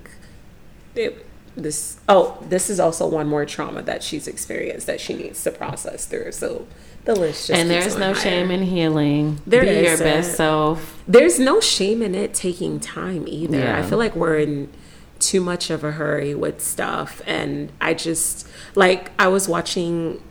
it, 0.94 1.26
this 1.56 1.98
oh, 2.08 2.38
this 2.48 2.70
is 2.70 2.80
also 2.80 3.06
one 3.06 3.28
more 3.28 3.44
trauma 3.44 3.82
that 3.82 4.02
she's 4.02 4.26
experienced 4.26 4.86
that 4.86 5.00
she 5.00 5.14
needs 5.14 5.42
to 5.44 5.50
process 5.50 6.06
through. 6.06 6.32
So 6.32 6.66
the 7.14 7.20
list 7.20 7.48
just 7.48 7.58
and 7.58 7.70
there's 7.70 7.96
no 7.96 8.12
higher. 8.12 8.14
shame 8.14 8.50
in 8.50 8.62
healing. 8.62 9.40
There 9.46 9.62
Be 9.62 9.86
your 9.86 9.98
best 9.98 10.36
self. 10.36 11.02
There's 11.06 11.38
no 11.38 11.61
shame 11.61 12.02
in 12.02 12.14
it 12.14 12.34
taking 12.34 12.80
time 12.80 13.26
either. 13.26 13.58
Yeah. 13.58 13.78
I 13.78 13.82
feel 13.82 13.98
like 13.98 14.14
we're 14.14 14.38
in 14.38 14.70
too 15.18 15.40
much 15.40 15.70
of 15.70 15.84
a 15.84 15.92
hurry 15.92 16.34
with 16.34 16.61
stuff. 16.61 17.20
And 17.26 17.72
I 17.80 17.94
just, 17.94 18.48
like, 18.74 19.11
I 19.18 19.28
was 19.28 19.48
watching 19.48 20.22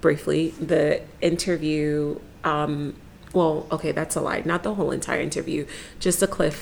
briefly 0.00 0.50
the 0.50 1.02
interview. 1.20 2.20
Um, 2.44 2.96
well, 3.32 3.66
okay, 3.72 3.92
that's 3.92 4.16
a 4.16 4.20
lie. 4.20 4.42
Not 4.44 4.62
the 4.62 4.74
whole 4.74 4.90
entire 4.90 5.20
interview, 5.20 5.66
just 5.98 6.20
the 6.20 6.26
clip, 6.26 6.54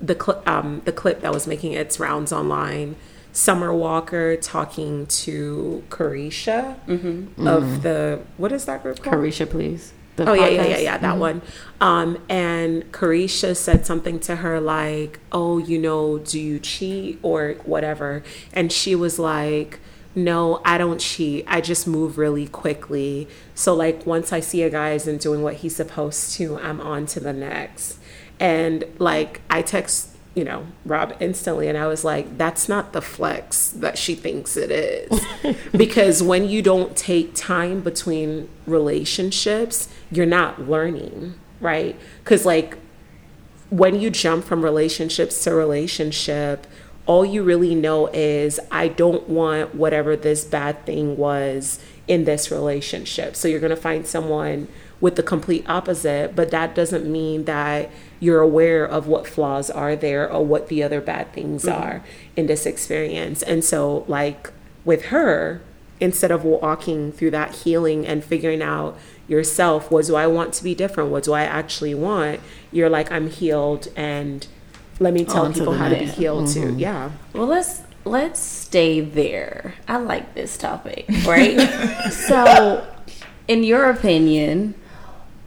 the 0.00 0.14
clip, 0.14 0.46
um, 0.48 0.82
the 0.84 0.92
clip 0.92 1.20
that 1.20 1.32
was 1.32 1.46
making 1.46 1.72
its 1.72 2.00
rounds 2.00 2.32
online. 2.32 2.96
Summer 3.32 3.72
Walker 3.72 4.36
talking 4.36 5.06
to 5.06 5.84
Caresha 5.88 6.76
mm-hmm. 6.86 7.46
of 7.46 7.62
mm-hmm. 7.62 7.80
the 7.80 8.22
what 8.36 8.52
is 8.52 8.64
that 8.64 8.82
group 8.82 9.02
called? 9.02 9.16
Caresha, 9.16 9.48
please. 9.48 9.92
The 10.16 10.28
Oh 10.28 10.32
yeah, 10.34 10.48
yeah, 10.48 10.66
yeah, 10.66 10.78
yeah, 10.78 10.98
that 10.98 11.12
mm-hmm. 11.12 11.20
one. 11.20 11.42
Um, 11.80 12.18
and 12.28 12.90
Caresha 12.92 13.56
said 13.56 13.86
something 13.86 14.18
to 14.20 14.36
her 14.36 14.60
like, 14.60 15.20
"Oh, 15.30 15.58
you 15.58 15.78
know, 15.78 16.18
do 16.18 16.40
you 16.40 16.58
cheat 16.58 17.18
or 17.22 17.54
whatever?" 17.64 18.22
And 18.52 18.72
she 18.72 18.94
was 18.94 19.18
like, 19.18 19.78
"No, 20.14 20.60
I 20.64 20.76
don't 20.76 21.00
cheat. 21.00 21.44
I 21.46 21.60
just 21.60 21.86
move 21.86 22.18
really 22.18 22.48
quickly. 22.48 23.28
So 23.54 23.74
like 23.74 24.04
once 24.04 24.32
I 24.32 24.40
see 24.40 24.62
a 24.62 24.70
guy 24.70 24.92
isn't 24.92 25.22
doing 25.22 25.42
what 25.42 25.54
he's 25.54 25.76
supposed 25.76 26.34
to, 26.34 26.58
I'm 26.58 26.80
on 26.80 27.06
to 27.06 27.20
the 27.20 27.32
next." 27.32 27.98
And 28.40 28.84
like 28.98 29.42
I 29.48 29.62
text 29.62 30.09
you 30.34 30.44
know, 30.44 30.66
Rob 30.84 31.16
instantly. 31.20 31.68
And 31.68 31.76
I 31.76 31.86
was 31.86 32.04
like, 32.04 32.38
that's 32.38 32.68
not 32.68 32.92
the 32.92 33.02
flex 33.02 33.70
that 33.70 33.98
she 33.98 34.14
thinks 34.14 34.56
it 34.56 34.70
is. 34.70 35.20
because 35.76 36.22
when 36.22 36.48
you 36.48 36.62
don't 36.62 36.96
take 36.96 37.34
time 37.34 37.80
between 37.80 38.48
relationships, 38.66 39.88
you're 40.10 40.26
not 40.26 40.68
learning, 40.68 41.34
right? 41.60 41.96
Because, 42.22 42.46
like, 42.46 42.78
when 43.70 44.00
you 44.00 44.10
jump 44.10 44.44
from 44.44 44.62
relationships 44.62 45.42
to 45.44 45.54
relationship, 45.54 46.66
all 47.06 47.24
you 47.24 47.42
really 47.42 47.74
know 47.74 48.06
is 48.08 48.60
I 48.70 48.88
don't 48.88 49.28
want 49.28 49.74
whatever 49.74 50.16
this 50.16 50.44
bad 50.44 50.86
thing 50.86 51.16
was 51.16 51.80
in 52.06 52.24
this 52.24 52.50
relationship. 52.50 53.34
So 53.34 53.48
you're 53.48 53.60
going 53.60 53.70
to 53.70 53.76
find 53.76 54.06
someone 54.06 54.68
with 55.00 55.16
the 55.16 55.22
complete 55.22 55.68
opposite, 55.68 56.36
but 56.36 56.50
that 56.50 56.74
doesn't 56.74 57.10
mean 57.10 57.46
that 57.46 57.90
you're 58.20 58.40
aware 58.40 58.84
of 58.84 59.06
what 59.06 59.26
flaws 59.26 59.70
are 59.70 59.96
there 59.96 60.30
or 60.30 60.44
what 60.44 60.68
the 60.68 60.82
other 60.82 61.00
bad 61.00 61.32
things 61.32 61.64
mm-hmm. 61.64 61.82
are 61.82 62.04
in 62.36 62.46
this 62.46 62.66
experience. 62.66 63.42
And 63.42 63.64
so, 63.64 64.04
like 64.06 64.52
with 64.84 65.06
her, 65.06 65.62
instead 65.98 66.30
of 66.30 66.44
walking 66.44 67.12
through 67.12 67.30
that 67.32 67.54
healing 67.56 68.06
and 68.06 68.22
figuring 68.22 68.62
out 68.62 68.96
yourself, 69.26 69.90
what 69.90 70.06
do 70.06 70.16
I 70.16 70.26
want 70.26 70.52
to 70.54 70.64
be 70.64 70.74
different? 70.74 71.10
What 71.10 71.24
do 71.24 71.32
I 71.32 71.42
actually 71.42 71.94
want? 71.94 72.40
You're 72.70 72.90
like, 72.90 73.10
I'm 73.10 73.28
healed 73.28 73.88
and 73.96 74.46
let 74.98 75.14
me 75.14 75.24
tell 75.24 75.46
On 75.46 75.54
people 75.54 75.72
the 75.72 75.78
how 75.78 75.88
to 75.88 75.94
be 75.94 76.04
next. 76.04 76.18
healed 76.18 76.48
too. 76.48 76.60
Mm-hmm. 76.60 76.78
Yeah. 76.78 77.10
Well, 77.32 77.46
let's 77.46 77.82
let's 78.04 78.40
stay 78.40 79.00
there. 79.00 79.74
I 79.88 79.96
like 79.96 80.34
this 80.34 80.58
topic, 80.58 81.06
right? 81.24 81.58
so, 82.12 82.86
in 83.48 83.64
your 83.64 83.88
opinion, 83.88 84.74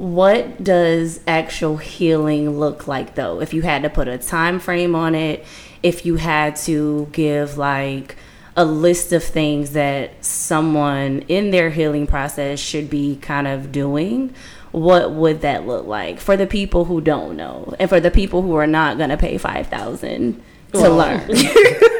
what 0.04 0.62
does 0.62 1.22
actual 1.26 1.78
healing 1.78 2.60
look 2.60 2.89
like 2.89 3.16
though? 3.16 3.39
If 3.39 3.54
you 3.54 3.62
had 3.62 3.84
to 3.84 3.89
put 3.89 4.10
a 4.10 4.18
time 4.18 4.60
frame 4.60 4.95
on 4.95 5.16
it, 5.16 5.45
if 5.82 6.06
you 6.06 6.18
had 6.18 6.58
to 6.58 7.08
give 7.14 7.58
like 7.58 8.18
a 8.58 8.66
list 8.66 9.14
of 9.14 9.24
things 9.24 9.72
that 9.72 10.24
someone 10.24 11.20
in 11.30 11.51
their 11.51 11.70
healing 11.70 12.06
process 12.06 12.60
should 12.60 12.89
be 12.89 13.16
kind 13.16 13.47
of 13.47 13.72
doing, 13.72 14.36
what 14.74 15.14
would 15.14 15.39
that 15.39 15.66
look 15.66 15.86
like 15.86 16.20
for 16.20 16.36
the 16.36 16.47
people 16.47 16.84
who 16.84 16.99
don't 16.99 17.38
know 17.38 17.74
and 17.80 17.89
for 17.89 18.01
the 18.01 18.12
people 18.12 18.41
who 18.41 18.56
are 18.56 18.68
not 18.68 18.97
going 18.97 19.10
to 19.10 19.16
pay 19.16 19.38
5000 19.38 20.43
to 20.74 20.89
learn? 20.89 21.30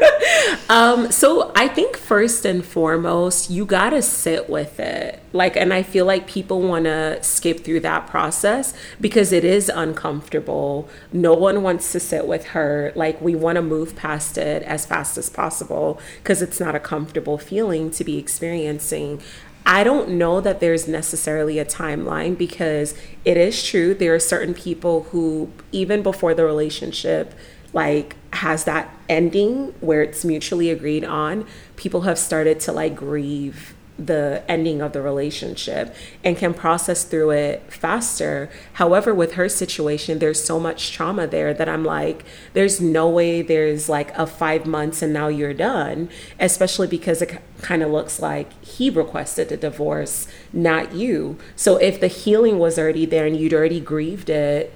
Um, 0.70 1.12
so 1.12 1.52
I 1.56 1.68
think 1.68 1.98
first 1.98 2.46
and 2.46 2.66
foremost, 2.66 3.50
you 3.50 3.66
gotta 3.66 4.02
sit 4.02 4.50
with 4.50 4.80
it. 4.80 5.22
Like, 5.34 5.56
and 5.56 5.74
I 5.74 5.84
feel 5.84 6.06
like 6.06 6.26
people 6.26 6.62
wanna 6.62 7.22
skip 7.22 7.60
through 7.64 7.82
that 7.82 8.08
process 8.08 8.74
because 9.00 9.32
it 9.32 9.44
is 9.44 9.70
uncomfortable. 9.70 10.90
No 11.12 11.34
one 11.34 11.64
wants 11.64 11.92
to 11.92 12.00
sit 12.00 12.26
with 12.28 12.48
her. 12.48 12.92
Like, 12.96 13.22
we 13.22 13.36
wanna 13.36 13.62
move 13.62 13.96
past 13.96 14.38
it 14.38 14.64
as 14.64 14.86
fast 14.86 15.18
as 15.18 15.30
possible 15.30 16.00
because 16.24 16.42
it's 16.42 16.60
not 16.60 16.76
a 16.76 16.80
comfortable 16.80 17.38
feeling 17.38 17.92
to 17.92 18.04
be 18.04 18.18
experiencing. 18.18 19.22
I 19.66 19.84
don't 19.84 20.10
know 20.10 20.42
that 20.42 20.60
there's 20.60 20.88
necessarily 20.88 21.60
a 21.60 21.66
timeline 21.66 22.38
because 22.38 22.96
it 23.24 23.38
is 23.38 23.64
true 23.64 23.94
there 23.94 24.14
are 24.14 24.20
certain 24.20 24.54
people 24.54 25.04
who 25.12 25.52
even 25.72 26.02
before 26.04 26.34
the 26.34 26.44
relationship 26.44 27.34
like 27.74 28.16
has 28.34 28.64
that 28.64 28.90
ending 29.10 29.74
where 29.80 30.02
it's 30.02 30.24
mutually 30.24 30.70
agreed 30.70 31.04
on, 31.04 31.46
people 31.76 32.02
have 32.02 32.18
started 32.18 32.60
to 32.62 32.72
like 32.72 32.96
grieve 32.96 33.74
the 33.98 34.44
ending 34.48 34.82
of 34.82 34.92
the 34.94 35.02
relationship 35.02 35.96
and 36.24 36.36
can 36.36 36.54
process 36.54 37.04
through 37.04 37.30
it 37.30 37.62
faster. 37.72 38.50
However, 38.74 39.14
with 39.14 39.34
her 39.34 39.48
situation, 39.48 40.20
there's 40.20 40.44
so 40.44 40.60
much 40.60 40.92
trauma 40.92 41.28
there 41.28 41.54
that 41.54 41.70
I'm 41.70 41.86
like, 41.86 42.26
there's 42.54 42.82
no 42.82 43.08
way 43.08 43.42
there's 43.42 43.90
like 43.90 44.16
a 44.18 44.26
five 44.26 44.66
months 44.66 45.02
and 45.02 45.14
now 45.14 45.28
you're 45.28 45.54
done, 45.54 46.10
especially 46.40 46.88
because 46.88 47.22
it 47.22 47.40
kind 47.62 47.84
of 47.84 47.92
looks 47.92 48.20
like 48.20 48.52
he 48.64 48.90
requested 48.90 49.52
a 49.52 49.58
divorce, 49.58 50.28
not 50.52 50.94
you. 50.94 51.38
So 51.56 51.78
if 51.78 52.00
the 52.00 52.08
healing 52.08 52.58
was 52.58 52.80
already 52.80 53.06
there 53.06 53.28
and 53.28 53.38
you'd 53.38 53.54
already 53.54 53.80
grieved 53.80 54.30
it, 54.30 54.74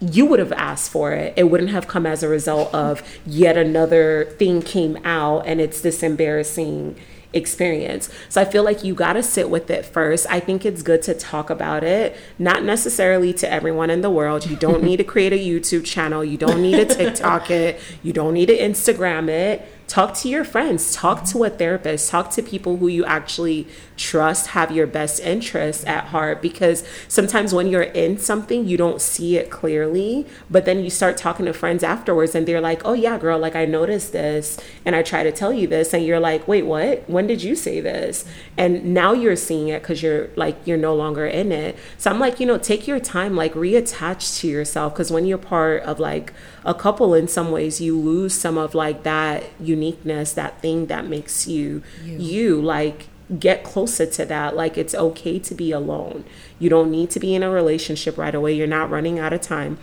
you 0.00 0.26
would 0.26 0.38
have 0.38 0.52
asked 0.52 0.90
for 0.90 1.12
it. 1.12 1.34
It 1.36 1.44
wouldn't 1.44 1.70
have 1.70 1.88
come 1.88 2.06
as 2.06 2.22
a 2.22 2.28
result 2.28 2.72
of 2.74 3.02
yet 3.24 3.56
another 3.56 4.26
thing 4.38 4.62
came 4.62 4.98
out 5.04 5.46
and 5.46 5.60
it's 5.60 5.80
this 5.80 6.02
embarrassing 6.02 6.96
experience. 7.32 8.08
So 8.28 8.40
I 8.40 8.44
feel 8.44 8.64
like 8.64 8.82
you 8.82 8.94
got 8.94 9.14
to 9.14 9.22
sit 9.22 9.50
with 9.50 9.70
it 9.70 9.84
first. 9.84 10.26
I 10.28 10.40
think 10.40 10.64
it's 10.64 10.82
good 10.82 11.02
to 11.02 11.14
talk 11.14 11.50
about 11.50 11.84
it, 11.84 12.16
not 12.38 12.64
necessarily 12.64 13.32
to 13.34 13.50
everyone 13.50 13.90
in 13.90 14.00
the 14.00 14.10
world. 14.10 14.46
You 14.46 14.56
don't 14.56 14.82
need 14.82 14.96
to 14.98 15.04
create 15.16 15.32
a 15.32 15.38
YouTube 15.38 15.84
channel, 15.84 16.24
you 16.24 16.38
don't 16.38 16.62
need 16.62 16.88
to 16.88 16.94
TikTok 16.94 17.50
it, 17.50 17.80
you 18.02 18.12
don't 18.12 18.34
need 18.34 18.46
to 18.46 18.58
Instagram 18.58 19.28
it. 19.28 19.66
Talk 19.86 20.14
to 20.14 20.28
your 20.28 20.44
friends, 20.44 20.92
talk 20.94 21.24
to 21.26 21.44
a 21.44 21.50
therapist, 21.50 22.10
talk 22.10 22.30
to 22.32 22.42
people 22.42 22.78
who 22.78 22.88
you 22.88 23.04
actually 23.04 23.68
trust 23.96 24.48
have 24.48 24.70
your 24.70 24.86
best 24.86 25.20
interests 25.20 25.84
at 25.86 26.06
heart 26.06 26.42
because 26.42 26.86
sometimes 27.08 27.54
when 27.54 27.66
you're 27.66 27.82
in 27.82 28.18
something 28.18 28.66
you 28.66 28.76
don't 28.76 29.00
see 29.00 29.36
it 29.36 29.50
clearly 29.50 30.26
but 30.50 30.64
then 30.64 30.82
you 30.84 30.90
start 30.90 31.16
talking 31.16 31.46
to 31.46 31.52
friends 31.52 31.82
afterwards 31.82 32.34
and 32.34 32.46
they're 32.46 32.60
like 32.60 32.82
oh 32.84 32.92
yeah 32.92 33.18
girl 33.18 33.38
like 33.38 33.56
i 33.56 33.64
noticed 33.64 34.12
this 34.12 34.58
and 34.84 34.94
i 34.94 35.02
try 35.02 35.22
to 35.22 35.32
tell 35.32 35.52
you 35.52 35.66
this 35.66 35.94
and 35.94 36.04
you're 36.04 36.20
like 36.20 36.46
wait 36.46 36.66
what? 36.66 37.08
When 37.08 37.26
did 37.26 37.42
you 37.42 37.56
say 37.56 37.80
this? 37.80 38.24
And 38.56 38.92
now 38.92 39.12
you're 39.12 39.36
seeing 39.36 39.68
it 39.68 39.82
because 39.82 40.02
you're 40.02 40.28
like 40.36 40.56
you're 40.64 40.76
no 40.76 40.94
longer 40.94 41.26
in 41.26 41.52
it. 41.52 41.76
So 41.98 42.10
i'm 42.10 42.18
like 42.18 42.40
you 42.40 42.46
know 42.46 42.58
take 42.58 42.86
your 42.86 43.00
time 43.00 43.36
like 43.36 43.54
reattach 43.54 44.40
to 44.40 44.48
yourself 44.48 44.92
because 44.92 45.10
when 45.10 45.24
you're 45.26 45.38
part 45.38 45.82
of 45.84 45.98
like 45.98 46.32
a 46.64 46.74
couple 46.74 47.14
in 47.14 47.28
some 47.28 47.50
ways 47.50 47.80
you 47.80 47.98
lose 47.98 48.34
some 48.34 48.58
of 48.58 48.74
like 48.74 49.02
that 49.04 49.44
uniqueness 49.60 50.32
that 50.32 50.60
thing 50.60 50.86
that 50.86 51.06
makes 51.06 51.46
you 51.46 51.82
you, 52.04 52.16
you 52.18 52.60
like 52.60 53.06
get 53.38 53.64
closer 53.64 54.06
to 54.06 54.24
that. 54.26 54.56
Like 54.56 54.78
it's 54.78 54.94
okay 54.94 55.38
to 55.40 55.54
be 55.54 55.72
alone. 55.72 56.24
You 56.58 56.70
don't 56.70 56.90
need 56.90 57.10
to 57.10 57.20
be 57.20 57.34
in 57.34 57.42
a 57.42 57.50
relationship 57.50 58.16
right 58.16 58.34
away. 58.34 58.52
You're 58.54 58.66
not 58.66 58.90
running 58.90 59.18
out 59.18 59.32
of 59.32 59.40
time. 59.40 59.78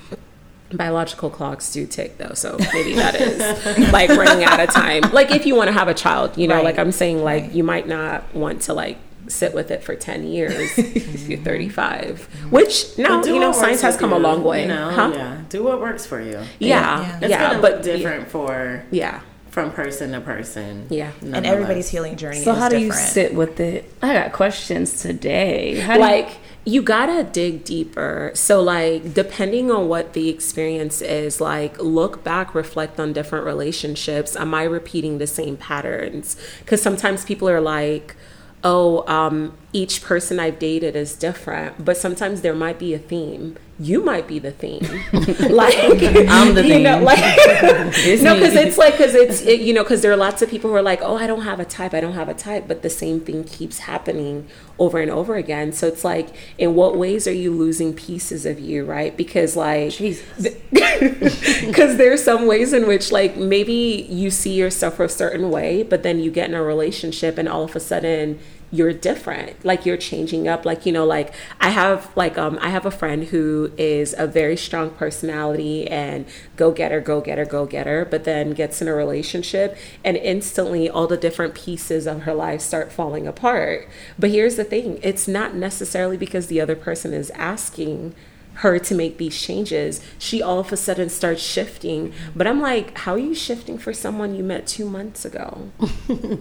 Biological 0.71 1.29
clocks 1.29 1.71
do 1.71 1.85
tick 1.85 2.17
though, 2.17 2.33
so 2.33 2.57
maybe 2.73 2.95
that 2.95 3.13
is 3.15 3.91
like 3.93 4.09
running 4.09 4.43
out 4.43 4.59
of 4.59 4.69
time. 4.71 5.03
Like 5.11 5.29
if 5.29 5.45
you 5.45 5.55
want 5.55 5.67
to 5.67 5.73
have 5.73 5.87
a 5.87 5.93
child, 5.93 6.35
you 6.37 6.47
know, 6.47 6.55
Right. 6.55 6.63
like 6.63 6.79
I'm 6.79 6.91
saying, 6.91 7.23
like 7.23 7.43
Right. 7.43 7.51
you 7.51 7.63
might 7.63 7.87
not 7.87 8.33
want 8.33 8.61
to 8.63 8.73
like 8.73 8.97
sit 9.27 9.53
with 9.53 9.71
it 9.71 9.83
for 9.83 9.95
10 9.95 10.25
years 10.25 10.53
if 10.77 11.29
you're 11.29 11.37
mm-hmm. 11.37 11.45
35 11.45 12.03
mm-hmm. 12.29 12.49
which 12.49 12.97
now 12.97 13.23
you 13.23 13.39
know 13.39 13.53
science 13.53 13.79
has 13.79 13.95
come 13.95 14.11
a 14.11 14.19
long 14.19 14.43
way 14.43 14.63
You 14.63 14.67
know, 14.67 14.89
huh? 14.91 15.11
yeah. 15.15 15.41
Do 15.47 15.63
what 15.63 15.79
works 15.79 16.05
for 16.05 16.19
you. 16.21 16.41
yeah 16.59 17.19
It's 17.21 17.29
yeah, 17.29 17.51
gonna 17.51 17.61
but 17.61 17.71
look 17.75 17.83
different 17.83 18.27
for 18.27 18.83
yeah 18.91 19.21
from 19.53 19.69
person 19.71 20.11
to 20.13 20.19
person. 20.19 20.87
Yeah. 20.89 21.11
and 21.21 21.45
everybody's 21.45 21.87
healing 21.87 22.15
journey 22.17 22.39
So 22.41 22.53
is 22.53 22.57
how 22.57 22.69
do 22.69 22.79
you 22.79 22.91
sit 22.91 23.35
with 23.35 23.59
it? 23.59 23.85
I 24.01 24.13
got 24.13 24.33
questions 24.33 24.99
today. 25.01 25.79
How 25.79 25.93
do 25.93 25.99
you- 25.99 26.05
like 26.05 26.29
you 26.65 26.81
gotta 26.81 27.25
dig 27.25 27.65
deeper 27.65 28.31
so 28.33 28.61
like 28.61 29.13
depending 29.13 29.69
on 29.69 29.89
what 29.89 30.13
the 30.13 30.29
experience 30.29 31.01
is 31.01 31.41
like 31.41 31.77
look 31.83 32.23
back 32.23 32.55
reflect 32.55 32.97
on 33.01 33.11
different 33.11 33.45
relationships 33.45 34.33
am 34.37 34.53
i 34.53 34.63
repeating 34.63 35.17
the 35.17 35.27
same 35.27 35.57
patterns 35.57 36.37
because 36.59 36.81
sometimes 36.81 37.25
people 37.25 37.49
are 37.49 37.59
like 37.59 38.15
oh 38.63 39.05
um, 39.09 39.51
each 39.73 40.01
person 40.01 40.39
i've 40.39 40.57
dated 40.57 40.95
is 40.95 41.15
different 41.17 41.83
but 41.83 41.97
sometimes 41.97 42.39
there 42.43 42.55
might 42.55 42.79
be 42.79 42.93
a 42.93 42.99
theme 42.99 43.57
you 43.83 44.03
might 44.03 44.27
be 44.27 44.39
the 44.39 44.51
theme. 44.51 44.81
Like 45.53 45.75
I'm 45.77 46.55
the 46.55 46.65
you 46.65 46.79
know, 46.79 46.95
theme. 46.95 47.03
like 47.03 47.19
no 48.23 48.35
because 48.35 48.55
it's 48.55 48.77
like 48.77 48.93
because 48.97 49.13
it's 49.13 49.41
it, 49.41 49.61
you 49.61 49.73
know 49.73 49.83
because 49.83 50.01
there 50.01 50.11
are 50.11 50.17
lots 50.17 50.41
of 50.41 50.49
people 50.49 50.69
who 50.69 50.75
are 50.75 50.81
like 50.81 51.01
oh 51.01 51.15
i 51.17 51.27
don't 51.27 51.41
have 51.41 51.59
a 51.59 51.65
type 51.65 51.93
i 51.93 51.99
don't 51.99 52.13
have 52.13 52.29
a 52.29 52.33
type 52.33 52.67
but 52.67 52.81
the 52.81 52.89
same 52.89 53.19
thing 53.19 53.43
keeps 53.43 53.79
happening 53.79 54.47
over 54.79 54.99
and 54.99 55.11
over 55.11 55.35
again. 55.35 55.71
So 55.71 55.87
it's 55.87 56.03
like 56.03 56.29
in 56.57 56.75
what 56.75 56.97
ways 56.97 57.27
are 57.27 57.33
you 57.33 57.51
losing 57.51 57.93
pieces 57.93 58.45
of 58.45 58.59
you 58.59 58.85
right? 58.85 59.15
Because 59.15 59.55
like 59.55 59.97
because 59.99 60.37
there's 61.97 62.23
some 62.23 62.47
ways 62.47 62.73
in 62.73 62.87
which 62.87 63.11
like 63.11 63.37
maybe 63.37 64.07
you 64.09 64.31
see 64.31 64.53
yourself 64.53 64.99
a 64.99 65.09
certain 65.09 65.49
way 65.49 65.83
but 65.83 66.03
then 66.03 66.19
you 66.19 66.31
get 66.31 66.49
in 66.49 66.55
a 66.55 66.63
relationship 66.63 67.37
and 67.37 67.47
all 67.47 67.63
of 67.63 67.75
a 67.75 67.79
sudden 67.79 68.39
you're 68.73 68.91
different. 68.91 69.63
Like 69.63 69.85
you're 69.85 69.97
changing 69.97 70.47
up. 70.47 70.65
Like 70.65 70.85
you 70.85 70.91
know 70.91 71.05
like 71.05 71.33
i 71.61 71.69
have 71.69 72.09
like 72.15 72.37
um 72.37 72.57
i 72.59 72.69
have 72.69 72.85
a 72.85 72.91
friend 72.91 73.25
who 73.25 73.71
is 73.77 74.15
a 74.17 74.25
very 74.25 74.57
strong 74.57 74.89
personality 74.89 75.87
and 75.87 76.25
go 76.55 76.71
getter 76.71 76.99
go 76.99 77.21
getter 77.21 77.45
go 77.45 77.65
getter 77.65 78.05
but 78.05 78.23
then 78.23 78.53
gets 78.53 78.81
in 78.81 78.87
a 78.87 78.93
relationship 78.93 79.77
and 80.03 80.17
instantly 80.17 80.89
all 80.89 81.05
the 81.05 81.17
different 81.17 81.53
pieces 81.53 82.07
of 82.07 82.23
her 82.23 82.33
life 82.33 82.61
start 82.61 82.91
falling 82.91 83.27
apart. 83.27 83.87
But 84.17 84.31
here's 84.31 84.55
the 84.55 84.63
thing. 84.63 84.99
It's 85.03 85.27
not 85.27 85.53
necessarily 85.53 86.17
because 86.17 86.47
the 86.47 86.59
other 86.59 86.75
person 86.75 87.13
is 87.13 87.29
asking 87.31 88.15
her 88.55 88.79
to 88.79 88.95
make 88.95 89.17
these 89.17 89.39
changes, 89.39 89.99
she 90.19 90.41
all 90.41 90.59
of 90.59 90.71
a 90.71 90.77
sudden 90.77 91.09
starts 91.09 91.41
shifting. 91.41 92.13
But 92.35 92.45
I'm 92.47 92.61
like, 92.61 92.97
how 92.99 93.13
are 93.13 93.19
you 93.19 93.33
shifting 93.33 93.77
for 93.77 93.93
someone 93.93 94.35
you 94.35 94.43
met 94.43 94.67
two 94.67 94.87
months 94.87 95.25
ago? 95.25 95.71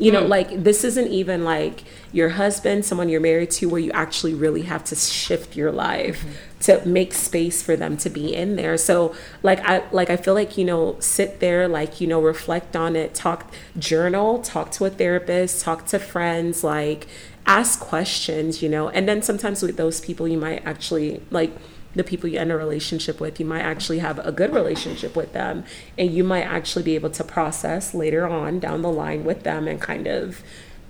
you 0.00 0.10
know, 0.10 0.24
mm. 0.24 0.28
like 0.28 0.64
this 0.64 0.82
isn't 0.82 1.08
even 1.08 1.44
like 1.44 1.84
your 2.10 2.30
husband, 2.30 2.86
someone 2.86 3.10
you're 3.10 3.20
married 3.20 3.50
to, 3.52 3.68
where 3.68 3.80
you 3.80 3.92
actually 3.92 4.32
really 4.32 4.62
have 4.62 4.82
to 4.84 4.96
shift 4.96 5.54
your 5.54 5.70
life 5.70 6.20
mm-hmm. 6.20 6.60
to 6.60 6.88
make 6.88 7.12
space 7.12 7.62
for 7.62 7.76
them 7.76 7.98
to 7.98 8.08
be 8.08 8.34
in 8.34 8.56
there. 8.56 8.78
So 8.78 9.14
like 9.42 9.60
I 9.60 9.86
like 9.90 10.08
I 10.08 10.16
feel 10.16 10.32
like, 10.32 10.56
you 10.56 10.64
know, 10.64 10.96
sit 11.00 11.40
there, 11.40 11.68
like, 11.68 12.00
you 12.00 12.06
know, 12.06 12.20
reflect 12.20 12.74
on 12.74 12.96
it, 12.96 13.14
talk 13.14 13.52
journal, 13.78 14.38
talk 14.40 14.72
to 14.72 14.86
a 14.86 14.90
therapist, 14.90 15.62
talk 15.62 15.84
to 15.88 15.98
friends, 15.98 16.64
like 16.64 17.06
ask 17.44 17.78
questions, 17.78 18.62
you 18.62 18.70
know, 18.70 18.88
and 18.88 19.06
then 19.06 19.20
sometimes 19.20 19.62
with 19.62 19.76
those 19.76 20.00
people 20.00 20.26
you 20.26 20.38
might 20.38 20.64
actually 20.64 21.20
like 21.30 21.52
the 21.94 22.04
people 22.04 22.28
you 22.28 22.38
end 22.38 22.52
a 22.52 22.56
relationship 22.56 23.20
with, 23.20 23.40
you 23.40 23.46
might 23.46 23.62
actually 23.62 23.98
have 23.98 24.18
a 24.20 24.32
good 24.32 24.52
relationship 24.52 25.16
with 25.16 25.32
them 25.32 25.64
and 25.98 26.10
you 26.12 26.22
might 26.22 26.42
actually 26.42 26.82
be 26.82 26.94
able 26.94 27.10
to 27.10 27.24
process 27.24 27.94
later 27.94 28.26
on 28.26 28.60
down 28.60 28.82
the 28.82 28.90
line 28.90 29.24
with 29.24 29.42
them 29.42 29.66
and 29.66 29.80
kind 29.80 30.06
of 30.06 30.42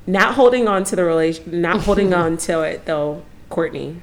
not 0.07 0.35
holding 0.35 0.69
on 0.69 0.85
to 0.85 0.97
the 0.97 1.05
relation 1.05 1.61
not 1.61 1.81
holding 1.85 2.13
on 2.13 2.37
to 2.37 2.63
it 2.63 2.85
though, 2.87 3.23
Courtney. 3.49 4.03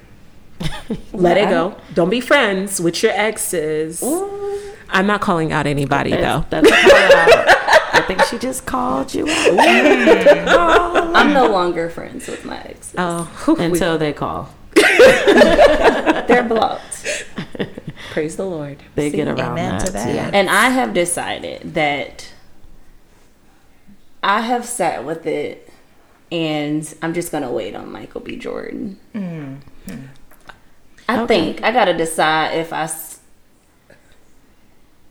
Let 1.12 1.36
it 1.36 1.48
go. 1.48 1.76
Don't 1.94 2.10
be 2.10 2.20
friends 2.20 2.80
with 2.80 3.00
your 3.02 3.12
exes. 3.12 4.02
I'm 4.90 5.06
not 5.06 5.20
calling 5.20 5.52
out 5.52 5.66
anybody 5.66 6.10
though. 6.10 6.44
That's, 6.50 6.68
that's 6.68 6.70
a 6.70 6.90
call 6.90 7.38
out. 7.38 7.58
I 7.94 8.00
think 8.06 8.22
she 8.22 8.38
just 8.38 8.66
called 8.66 9.14
you 9.14 9.28
out. 9.28 10.48
I'm 11.16 11.32
no 11.32 11.48
longer 11.48 11.90
friends 11.90 12.26
with 12.26 12.44
my 12.44 12.58
ex. 12.62 12.94
Oh, 12.96 13.56
until 13.58 13.98
they 13.98 14.12
call. 14.12 14.52
They're 16.28 16.42
blocked. 16.44 17.26
praise 18.10 18.36
the 18.36 18.44
Lord. 18.46 18.78
They 18.94 19.10
get 19.10 19.28
around 19.28 19.52
amen 19.52 19.78
that. 19.78 19.86
to 19.86 19.92
that. 19.92 20.30
too. 20.30 20.36
And 20.36 20.48
I 20.50 20.70
have 20.70 20.92
decided 20.94 21.74
that 21.74 22.32
I 24.22 24.40
have 24.42 24.64
sat 24.64 25.04
with 25.04 25.26
it 25.26 25.70
and 26.30 26.92
I'm 27.02 27.14
just 27.14 27.30
going 27.32 27.44
to 27.44 27.50
wait 27.50 27.74
on 27.74 27.90
Michael 27.90 28.20
B. 28.20 28.36
Jordan. 28.36 28.98
Mm-hmm. 29.14 29.94
I 31.08 31.20
Okay. 31.22 31.26
think 31.26 31.64
I 31.64 31.72
got 31.72 31.86
to 31.86 31.94
decide 31.96 32.54
if 32.58 32.72
I. 32.72 32.82
s- 32.82 33.20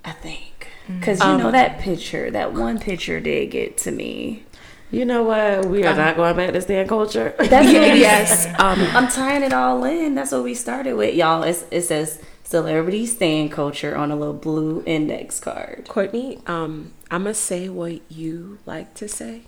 I 0.05 0.11
think. 0.11 0.67
Because, 0.87 1.19
you 1.19 1.25
um, 1.25 1.37
know, 1.41 1.51
that 1.51 1.79
picture, 1.79 2.31
that 2.31 2.53
one 2.53 2.79
picture 2.79 3.19
did 3.19 3.51
get 3.51 3.77
to 3.79 3.91
me. 3.91 4.45
You 4.89 5.03
know 5.05 5.23
what? 5.23 5.65
We 5.65 5.83
are 5.85 5.95
not 5.95 6.15
going 6.15 6.35
back 6.37 6.53
to 6.53 6.61
stan 6.61 6.87
culture. 6.87 7.33
That's 7.37 7.49
what 7.51 7.65
we 7.65 7.99
yes. 7.99 8.45
Um, 8.59 8.79
I'm 8.95 9.07
tying 9.09 9.43
it 9.43 9.51
all 9.53 9.83
in. 9.83 10.15
That's 10.15 10.31
what 10.31 10.43
we 10.43 10.53
started 10.53 10.93
with, 10.93 11.13
y'all. 11.13 11.43
It's, 11.43 11.65
it 11.71 11.81
says 11.81 12.21
celebrity 12.43 13.05
stan 13.05 13.49
culture 13.49 13.97
on 13.97 14.11
a 14.11 14.15
little 14.15 14.33
blue 14.33 14.83
index 14.85 15.39
card. 15.41 15.85
Courtney, 15.89 16.39
um, 16.47 16.93
I'm 17.11 17.23
gonna 17.23 17.33
say 17.33 17.67
what 17.67 17.99
you 18.09 18.59
like 18.65 18.93
to 18.95 19.07
say. 19.09 19.41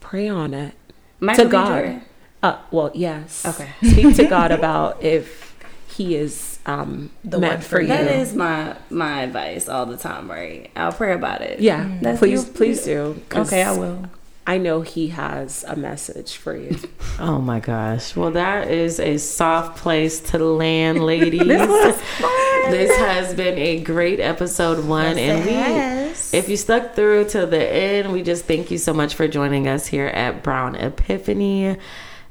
Pray 0.00 0.28
on 0.28 0.52
it 0.54 0.74
Michael 1.20 1.44
to 1.44 1.48
B. 1.48 1.52
God. 1.52 2.00
Uh, 2.42 2.58
well, 2.72 2.90
yes. 2.94 3.44
Okay. 3.46 3.70
Speak 3.88 4.16
to 4.16 4.26
God 4.26 4.50
about 4.50 5.02
if 5.02 5.54
He 5.88 6.16
is 6.16 6.58
um, 6.66 7.10
The 7.24 7.38
meant 7.38 7.54
one 7.54 7.60
for 7.62 7.68
for 7.68 7.76
you. 7.80 7.82
you. 7.82 7.88
That 7.88 8.06
is 8.08 8.34
my 8.34 8.76
my 8.90 9.22
advice 9.22 9.68
all 9.68 9.86
the 9.86 9.96
time, 9.96 10.28
right? 10.28 10.70
I'll 10.74 10.92
pray 10.92 11.12
about 11.12 11.40
it. 11.42 11.60
Yeah, 11.60 11.98
That's 12.02 12.18
please, 12.18 12.46
you- 12.48 12.52
please 12.52 12.84
do. 12.84 13.20
'cause 13.28 13.46
Okay, 13.48 13.62
I 13.62 13.70
will. 13.72 14.06
I 14.46 14.58
know 14.58 14.82
He 14.82 15.08
has 15.08 15.64
a 15.66 15.76
message 15.76 16.36
for 16.36 16.56
you. 16.56 16.76
Oh 17.18 17.40
my 17.40 17.60
gosh. 17.60 18.14
Well, 18.14 18.30
that 18.32 18.70
is 18.70 19.00
a 19.00 19.16
soft 19.16 19.78
place 19.78 20.20
to 20.20 20.38
land, 20.38 21.02
ladies. 21.06 21.40
this 21.48 22.94
has 22.98 23.32
been 23.32 23.56
a 23.56 23.80
great 23.80 24.20
episode 24.20 24.84
one. 24.84 25.16
Yes, 25.16 25.18
and 25.18 25.46
we 25.46 25.52
has. 25.54 26.34
if 26.34 26.50
you 26.50 26.58
stuck 26.58 26.94
through 26.94 27.30
to 27.30 27.46
the 27.46 27.58
end, 27.72 28.12
we 28.12 28.22
just 28.22 28.44
thank 28.44 28.70
you 28.70 28.76
so 28.76 28.92
much 28.92 29.14
for 29.14 29.26
joining 29.26 29.66
us 29.66 29.86
here 29.86 30.08
at 30.08 30.42
Brown 30.42 30.74
Epiphany. 30.74 31.78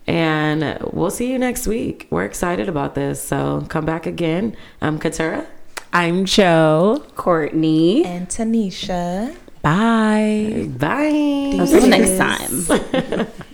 And 0.05 0.77
we'll 0.93 1.09
see 1.09 1.31
you 1.31 1.39
next 1.39 1.65
week. 1.65 2.07
We're 2.11 2.25
excited 2.25 2.69
about 2.69 2.93
this. 2.93 3.19
So 3.19 3.65
come 3.69 3.85
back 3.85 4.05
again. 4.05 4.55
I'm 4.81 4.99
Katura. 4.99 5.47
I'm 5.91 6.25
Joe. 6.25 7.03
Courtney. 7.15 8.05
And 8.05 8.29
Tanisha. 8.29 9.35
Bye. 9.65 10.69
Bye. 10.77 11.57
Until 11.57 11.87
next 11.87 12.17
time. 12.19 13.27